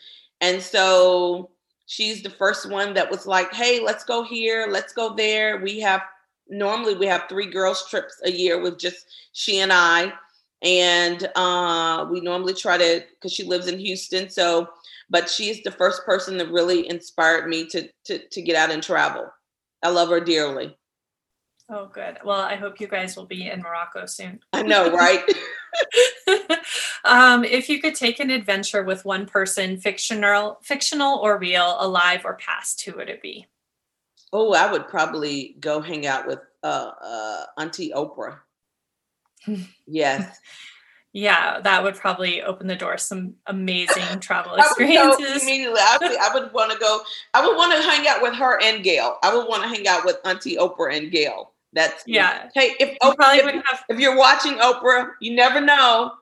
And 0.41 0.61
so 0.61 1.49
she's 1.87 2.21
the 2.21 2.29
first 2.29 2.69
one 2.69 2.93
that 2.93 3.09
was 3.09 3.25
like, 3.25 3.53
hey, 3.53 3.79
let's 3.83 4.03
go 4.03 4.23
here, 4.23 4.67
let's 4.69 4.93
go 4.93 5.15
there. 5.15 5.57
We 5.57 5.79
have 5.79 6.03
normally 6.47 6.95
we 6.95 7.05
have 7.07 7.25
three 7.29 7.49
girls 7.49 7.87
trips 7.89 8.21
a 8.23 8.31
year 8.31 8.61
with 8.61 8.79
just 8.79 9.07
she 9.33 9.59
and 9.59 9.73
I. 9.73 10.13
And 10.61 11.29
uh, 11.35 12.07
we 12.11 12.21
normally 12.21 12.53
try 12.53 12.77
to 12.77 13.03
because 13.11 13.31
she 13.31 13.43
lives 13.43 13.67
in 13.67 13.79
Houston. 13.79 14.29
So, 14.29 14.69
but 15.09 15.29
she's 15.29 15.63
the 15.63 15.71
first 15.71 16.05
person 16.05 16.37
that 16.37 16.51
really 16.51 16.89
inspired 16.89 17.47
me 17.47 17.65
to 17.67 17.89
to 18.05 18.19
to 18.19 18.41
get 18.41 18.55
out 18.55 18.71
and 18.71 18.83
travel. 18.83 19.31
I 19.81 19.89
love 19.89 20.09
her 20.09 20.19
dearly. 20.19 20.77
Oh, 21.71 21.85
good. 21.85 22.17
Well, 22.25 22.41
I 22.41 22.55
hope 22.55 22.81
you 22.81 22.87
guys 22.87 23.15
will 23.15 23.27
be 23.27 23.47
in 23.47 23.61
Morocco 23.61 24.07
soon. 24.07 24.39
I 24.53 24.63
know, 24.63 24.91
right? 24.91 25.23
um, 27.05 27.43
if 27.43 27.69
you 27.69 27.79
could 27.79 27.95
take 27.95 28.19
an 28.19 28.31
adventure 28.31 28.83
with 28.83 29.05
one 29.05 29.27
person, 29.27 29.77
fictional, 29.77 30.59
fictional 30.63 31.19
or 31.19 31.37
real, 31.37 31.77
alive 31.79 32.21
or 32.25 32.35
past, 32.35 32.83
who 32.83 32.93
would 32.93 33.09
it 33.09 33.21
be? 33.21 33.45
Oh, 34.33 34.53
I 34.53 34.71
would 34.71 34.87
probably 34.87 35.57
go 35.59 35.81
hang 35.81 36.05
out 36.05 36.27
with 36.27 36.39
uh, 36.63 36.91
uh, 37.01 37.45
Auntie 37.57 37.91
Oprah. 37.95 38.39
Yes 39.87 40.39
yeah, 41.11 41.59
that 41.61 41.83
would 41.83 41.95
probably 41.95 42.43
open 42.43 42.67
the 42.67 42.75
door 42.75 42.97
some 42.97 43.33
amazing 43.47 44.03
travel 44.19 44.55
experiences. 44.55 45.41
immediately, 45.41 45.79
I 45.79 45.97
would, 45.99 46.17
I 46.17 46.33
would 46.33 46.53
want 46.53 46.71
to 46.71 46.77
go. 46.77 47.01
I 47.33 47.45
would 47.45 47.57
want 47.57 47.75
to 47.75 47.81
hang 47.81 48.07
out 48.07 48.21
with 48.21 48.35
her 48.35 48.61
and 48.61 48.83
Gayle. 48.83 49.17
I 49.23 49.35
would 49.35 49.47
want 49.47 49.63
to 49.63 49.69
hang 49.69 49.87
out 49.87 50.05
with 50.05 50.17
Auntie 50.25 50.57
Oprah 50.57 50.95
and 50.95 51.11
Gayle. 51.11 51.51
That's 51.73 52.03
yeah. 52.05 52.49
Hey, 52.53 52.73
if 52.79 52.97
Oprah, 52.99 53.35
if, 53.35 53.65
have- 53.65 53.83
if 53.89 53.99
you're 53.99 54.17
watching 54.17 54.53
Oprah, 54.55 55.11
you 55.19 55.35
never 55.35 55.61
know. 55.61 56.13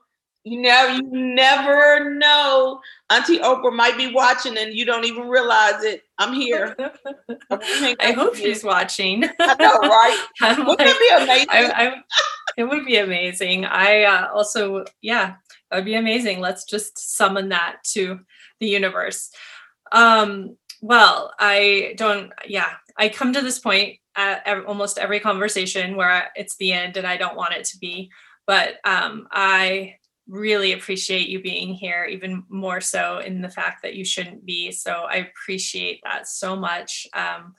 You 0.48 0.62
never, 0.62 0.94
you 0.94 1.10
never 1.12 2.14
know. 2.14 2.80
Auntie 3.10 3.38
Oprah 3.38 3.74
might 3.74 3.98
be 3.98 4.12
watching 4.12 4.56
and 4.56 4.72
you 4.72 4.86
don't 4.86 5.04
even 5.04 5.28
realize 5.28 5.82
it. 5.82 6.04
I'm 6.16 6.32
here. 6.32 6.74
I 7.50 8.12
hope 8.12 8.34
she's 8.34 8.64
watching. 8.64 9.24
I 9.38 9.56
know, 9.60 9.78
right? 9.80 10.26
Wouldn't 10.58 10.78
like, 10.78 10.98
be 10.98 11.10
amazing? 11.12 11.48
I, 11.50 11.72
I, 11.72 11.94
it 12.56 12.64
would 12.64 12.86
be 12.86 12.96
amazing. 12.96 13.66
I 13.66 14.04
uh, 14.04 14.28
also, 14.32 14.86
yeah, 15.02 15.34
that 15.70 15.76
would 15.76 15.84
be 15.84 15.96
amazing. 15.96 16.40
Let's 16.40 16.64
just 16.64 16.98
summon 16.98 17.50
that 17.50 17.76
to 17.92 18.20
the 18.58 18.68
universe. 18.68 19.30
Um, 19.92 20.56
well, 20.80 21.32
I 21.38 21.94
don't, 21.98 22.32
yeah, 22.46 22.70
I 22.96 23.10
come 23.10 23.34
to 23.34 23.42
this 23.42 23.58
point 23.58 23.98
at 24.16 24.64
almost 24.64 24.98
every 24.98 25.20
conversation 25.20 25.94
where 25.94 26.30
it's 26.34 26.56
the 26.56 26.72
end 26.72 26.96
and 26.96 27.06
I 27.06 27.18
don't 27.18 27.36
want 27.36 27.54
it 27.54 27.64
to 27.66 27.78
be. 27.78 28.10
But 28.46 28.76
um, 28.84 29.28
I 29.30 29.97
really 30.28 30.72
appreciate 30.72 31.28
you 31.28 31.40
being 31.40 31.74
here, 31.74 32.04
even 32.04 32.44
more 32.48 32.80
so 32.80 33.18
in 33.18 33.40
the 33.40 33.48
fact 33.48 33.82
that 33.82 33.94
you 33.94 34.04
shouldn't 34.04 34.44
be. 34.44 34.70
So 34.70 34.92
I 34.92 35.16
appreciate 35.16 36.00
that 36.04 36.28
so 36.28 36.54
much. 36.54 37.06
Um, 37.14 37.54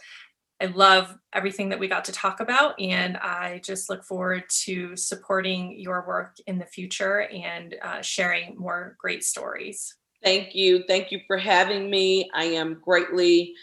I 0.62 0.66
love 0.66 1.18
everything 1.34 1.70
that 1.70 1.80
we 1.80 1.88
got 1.88 2.04
to 2.06 2.12
talk 2.12 2.42
about, 2.42 2.80
and 2.80 3.16
I 3.18 3.62
just 3.64 3.90
look 3.90 4.04
forward 4.04 4.44
to 4.66 4.96
supporting 4.96 5.80
your 5.80 6.06
work 6.06 6.36
in 6.48 6.60
the 6.60 6.66
future 6.66 7.22
and 7.22 7.76
uh, 7.82 8.02
sharing 8.02 8.58
more 8.58 8.98
great 9.00 9.24
stories. 9.24 9.96
Thank 10.22 10.54
you. 10.54 10.84
Thank 10.86 11.12
you 11.12 11.22
for 11.28 11.38
having 11.38 11.90
me. 11.90 12.30
I 12.34 12.44
am 12.44 12.82
greatly 12.84 13.54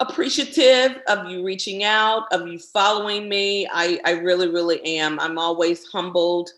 appreciative 0.00 1.02
of 1.06 1.28
you 1.28 1.44
reaching 1.44 1.84
out, 1.84 2.32
of 2.32 2.48
you 2.48 2.58
following 2.58 3.28
me. 3.28 3.68
I, 3.70 4.00
I 4.06 4.12
really, 4.12 4.48
really 4.48 4.82
am. 4.84 5.20
I'm 5.20 5.38
always 5.38 5.84
humbled. 5.86 6.48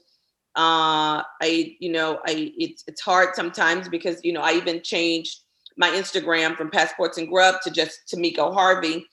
Uh, 0.61 1.23
I, 1.41 1.75
you 1.81 1.91
know, 1.91 2.21
I 2.27 2.53
it's 2.59 2.85
it's 2.87 3.01
hard 3.01 3.35
sometimes 3.35 3.89
because 3.89 4.21
you 4.23 4.35
know 4.35 4.43
I 4.43 4.53
even 4.53 4.83
changed 4.83 5.41
my 5.79 5.89
Instagram 5.89 6.55
from 6.55 6.71
Passports 6.71 7.17
and 7.17 7.29
Grub 7.29 7.63
to 7.63 7.71
just 7.71 8.13
Tamiko 8.13 8.53
Harvey 8.53 9.07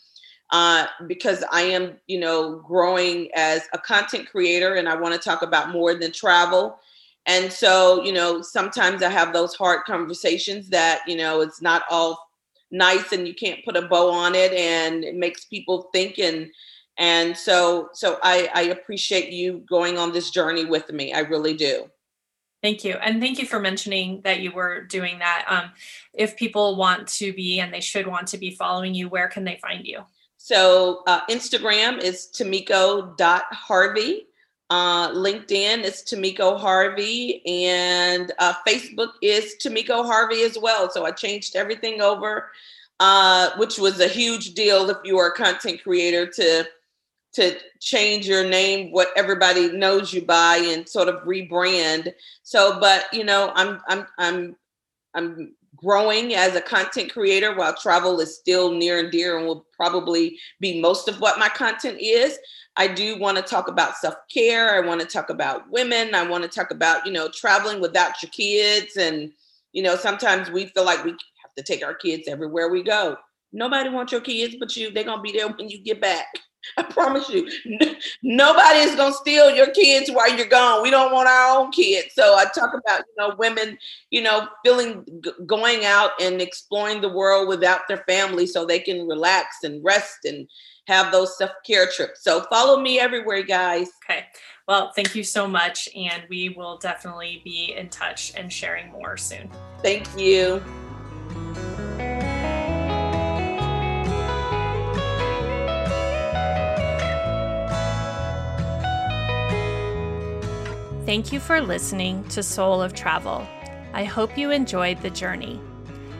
uh, 0.51 0.87
because 1.07 1.45
I 1.49 1.61
am, 1.61 1.93
you 2.07 2.19
know, 2.19 2.57
growing 2.67 3.29
as 3.33 3.61
a 3.73 3.77
content 3.77 4.29
creator 4.29 4.75
and 4.75 4.89
I 4.89 4.95
want 4.95 5.13
to 5.13 5.19
talk 5.21 5.41
about 5.41 5.71
more 5.71 5.93
than 5.93 6.11
travel. 6.11 6.79
And 7.25 7.51
so, 7.51 8.03
you 8.03 8.11
know, 8.11 8.41
sometimes 8.41 9.01
I 9.01 9.09
have 9.09 9.31
those 9.31 9.55
hard 9.55 9.85
conversations 9.85 10.67
that, 10.69 11.01
you 11.07 11.15
know, 11.15 11.39
it's 11.39 11.61
not 11.61 11.83
all 11.89 12.29
nice 12.71 13.13
and 13.13 13.25
you 13.25 13.33
can't 13.33 13.63
put 13.63 13.77
a 13.77 13.83
bow 13.83 14.11
on 14.11 14.35
it 14.35 14.51
and 14.51 15.05
it 15.05 15.15
makes 15.15 15.45
people 15.45 15.89
think 15.93 16.19
and 16.19 16.49
and 16.97 17.35
so 17.37 17.89
so 17.93 18.19
I, 18.23 18.49
I 18.53 18.61
appreciate 18.63 19.31
you 19.31 19.63
going 19.67 19.97
on 19.97 20.11
this 20.11 20.29
journey 20.31 20.65
with 20.65 20.91
me. 20.91 21.13
I 21.13 21.19
really 21.19 21.53
do. 21.55 21.89
Thank 22.63 22.83
you. 22.83 22.93
And 22.95 23.21
thank 23.21 23.37
you 23.37 23.45
for 23.45 23.59
mentioning 23.59 24.21
that 24.23 24.39
you 24.39 24.51
were 24.51 24.81
doing 24.81 25.19
that. 25.19 25.45
Um, 25.47 25.71
if 26.13 26.35
people 26.35 26.75
want 26.75 27.07
to 27.09 27.31
be 27.31 27.59
and 27.59 27.71
they 27.71 27.81
should 27.81 28.07
want 28.07 28.27
to 28.29 28.37
be 28.37 28.51
following 28.51 28.95
you, 28.95 29.09
where 29.09 29.27
can 29.27 29.43
they 29.43 29.59
find 29.61 29.85
you? 29.85 30.03
So 30.37 31.03
uh, 31.05 31.21
Instagram 31.27 31.99
is 31.99 32.29
tamiko.harvey. 32.35 34.27
Uh, 34.69 35.11
LinkedIn 35.11 35.83
is 35.83 36.03
Tamiko 36.03 36.59
Harvey, 36.59 37.41
and 37.45 38.33
uh, 38.39 38.53
Facebook 38.67 39.11
is 39.21 39.55
Tamiko 39.63 40.05
Harvey 40.05 40.41
as 40.41 40.57
well. 40.57 40.89
So 40.89 41.05
I 41.05 41.11
changed 41.11 41.55
everything 41.55 42.01
over, 42.01 42.51
uh, 42.99 43.51
which 43.55 43.79
was 43.79 44.01
a 44.01 44.09
huge 44.09 44.55
deal 44.55 44.89
if 44.89 44.97
you 45.05 45.17
are 45.19 45.29
a 45.29 45.35
content 45.35 45.81
creator 45.83 46.27
to 46.27 46.67
to 47.37 47.55
change 47.79 48.27
your 48.27 48.43
name, 48.43 48.91
what 48.91 49.09
everybody 49.15 49.71
knows 49.71 50.11
you 50.11 50.23
by, 50.23 50.57
and 50.57 50.89
sort 50.89 51.07
of 51.07 51.21
rebrand. 51.21 52.11
So, 52.41 52.79
but 52.79 53.05
you 53.13 53.23
know, 53.23 53.51
I'm 53.53 53.79
I'm 53.87 54.07
I'm 54.17 54.55
I'm 55.13 55.55
growing 55.75 56.33
as 56.33 56.55
a 56.55 56.61
content 56.61 57.13
creator 57.13 57.55
while 57.55 57.75
travel 57.75 58.19
is 58.19 58.35
still 58.35 58.71
near 58.71 58.97
and 58.97 59.11
dear 59.11 59.37
and 59.37 59.45
will 59.45 59.67
probably 59.71 60.39
be 60.59 60.81
most 60.81 61.07
of 61.07 61.21
what 61.21 61.37
my 61.37 61.47
content 61.47 61.99
is. 62.01 62.39
I 62.75 62.87
do 62.87 63.19
want 63.19 63.37
to 63.37 63.43
talk 63.43 63.67
about 63.67 63.97
self-care. 63.97 64.73
I 64.73 64.79
want 64.79 64.99
to 65.01 65.05
talk 65.05 65.29
about 65.29 65.69
women. 65.69 66.15
I 66.15 66.27
want 66.27 66.43
to 66.43 66.49
talk 66.49 66.71
about 66.71 67.05
you 67.05 67.11
know 67.11 67.29
traveling 67.29 67.79
without 67.79 68.23
your 68.23 68.31
kids. 68.31 68.97
And 68.97 69.31
you 69.73 69.83
know 69.83 69.95
sometimes 69.95 70.49
we 70.49 70.65
feel 70.65 70.85
like 70.85 71.05
we 71.05 71.11
have 71.11 71.53
to 71.55 71.63
take 71.63 71.85
our 71.85 71.93
kids 71.93 72.27
everywhere 72.27 72.69
we 72.69 72.81
go. 72.81 73.15
Nobody 73.53 73.91
wants 73.91 74.11
your 74.11 74.21
kids 74.21 74.55
but 74.59 74.75
you. 74.75 74.89
They're 74.89 75.03
gonna 75.03 75.21
be 75.21 75.33
there 75.33 75.49
when 75.49 75.69
you 75.69 75.77
get 75.77 76.01
back 76.01 76.25
I 76.75 76.83
promise 76.83 77.29
you, 77.29 77.49
nobody 78.23 78.79
is 78.79 78.95
going 78.95 79.11
to 79.11 79.17
steal 79.17 79.49
your 79.55 79.69
kids 79.71 80.09
while 80.11 80.35
you're 80.35 80.47
gone. 80.47 80.83
We 80.83 80.91
don't 80.91 81.13
want 81.13 81.29
our 81.29 81.57
own 81.57 81.71
kids. 81.71 82.13
So 82.13 82.35
I 82.35 82.45
talk 82.45 82.73
about, 82.73 83.01
you 83.01 83.15
know, 83.17 83.35
women, 83.37 83.77
you 84.09 84.21
know, 84.21 84.47
feeling 84.65 85.05
going 85.45 85.85
out 85.85 86.11
and 86.21 86.41
exploring 86.41 87.01
the 87.01 87.09
world 87.09 87.47
without 87.47 87.87
their 87.87 88.03
family 88.07 88.45
so 88.47 88.65
they 88.65 88.79
can 88.79 89.07
relax 89.07 89.57
and 89.63 89.83
rest 89.83 90.25
and 90.25 90.47
have 90.87 91.11
those 91.11 91.37
self 91.37 91.51
care 91.65 91.87
trips. 91.87 92.23
So 92.23 92.41
follow 92.49 92.79
me 92.79 92.99
everywhere, 92.99 93.43
guys. 93.43 93.89
Okay. 94.03 94.25
Well, 94.67 94.91
thank 94.95 95.15
you 95.15 95.23
so 95.23 95.47
much. 95.47 95.87
And 95.95 96.23
we 96.29 96.49
will 96.49 96.77
definitely 96.77 97.41
be 97.43 97.73
in 97.77 97.89
touch 97.89 98.33
and 98.35 98.51
sharing 98.51 98.91
more 98.91 99.17
soon. 99.17 99.49
Thank 99.81 100.07
you. 100.17 100.61
Thank 111.07 111.31
you 111.31 111.39
for 111.39 111.61
listening 111.61 112.25
to 112.25 112.43
Soul 112.43 112.81
of 112.81 112.93
Travel. 112.93 113.47
I 113.93 114.03
hope 114.03 114.37
you 114.37 114.51
enjoyed 114.51 115.01
the 115.01 115.09
journey. 115.09 115.61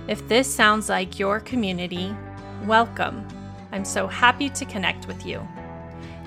If 0.08 0.26
this 0.30 0.48
sounds 0.48 0.88
like 0.88 1.20
your 1.20 1.42
community, 1.42 2.16
welcome. 2.66 3.28
I'm 3.74 3.84
so 3.84 4.08
happy 4.08 4.48
to 4.48 4.64
connect 4.64 5.06
with 5.06 5.26
you. 5.26 5.46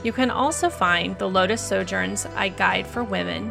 You 0.05 0.13
can 0.13 0.31
also 0.31 0.69
find 0.69 1.19
the 1.19 1.29
Lotus 1.29 1.63
Sojourns 1.63 2.27
I 2.37 2.51
Guide 2.51 2.87
for 2.87 3.03
Women, 3.03 3.51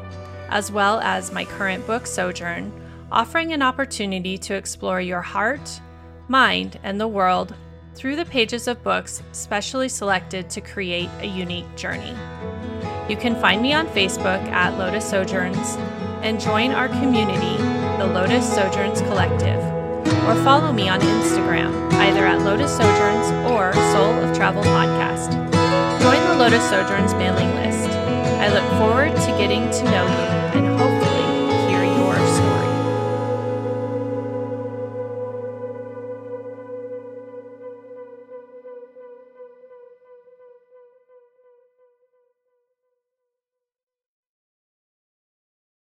as 0.50 0.72
well 0.72 1.00
as 1.00 1.32
my 1.32 1.46
current 1.46 1.86
book, 1.88 2.06
Sojourn, 2.06 2.72
offering 3.12 3.54
an 3.54 3.64
opportunity 3.64 4.38
to 4.38 4.54
explore 4.54 5.02
your 5.02 5.22
heart, 5.22 5.82
mind, 6.28 6.80
and 6.84 7.02
the 7.02 7.08
world 7.08 7.56
through 7.96 8.16
the 8.16 8.26
pages 8.26 8.68
of 8.68 8.84
books 8.84 9.24
specially 9.32 9.90
selected 9.90 10.48
to 10.52 10.62
create 10.62 11.10
a 11.22 11.28
unique 11.28 11.76
journey. 11.76 12.16
You 13.10 13.18
can 13.18 13.36
find 13.36 13.60
me 13.60 13.74
on 13.74 13.88
Facebook 13.88 14.42
at 14.52 14.78
Lotus 14.78 15.10
Sojourns 15.10 15.76
and 16.22 16.40
join 16.40 16.72
our 16.72 16.88
community, 16.88 17.58
the 17.98 18.06
Lotus 18.06 18.48
Sojourns 18.48 19.02
Collective, 19.02 19.60
or 20.28 20.36
follow 20.44 20.72
me 20.72 20.88
on 20.88 21.00
Instagram, 21.02 21.92
either 21.94 22.28
at 22.28 22.42
Lotus 22.42 22.78
Sojourns 22.78 23.52
or 23.52 23.74
Soul 23.92 24.14
of 24.24 24.36
Travel 24.36 24.64
Podcast. 24.64 25.53
Lotus 26.36 26.68
Sojourn's 26.70 27.14
mailing 27.14 27.54
list. 27.56 27.90
I 27.90 28.50
look 28.50 28.68
forward 28.80 29.16
to 29.16 29.38
getting 29.38 29.70
to 29.70 29.84
know 29.86 30.06
you 30.06 30.60
and 30.60 30.80
hope 30.80 30.93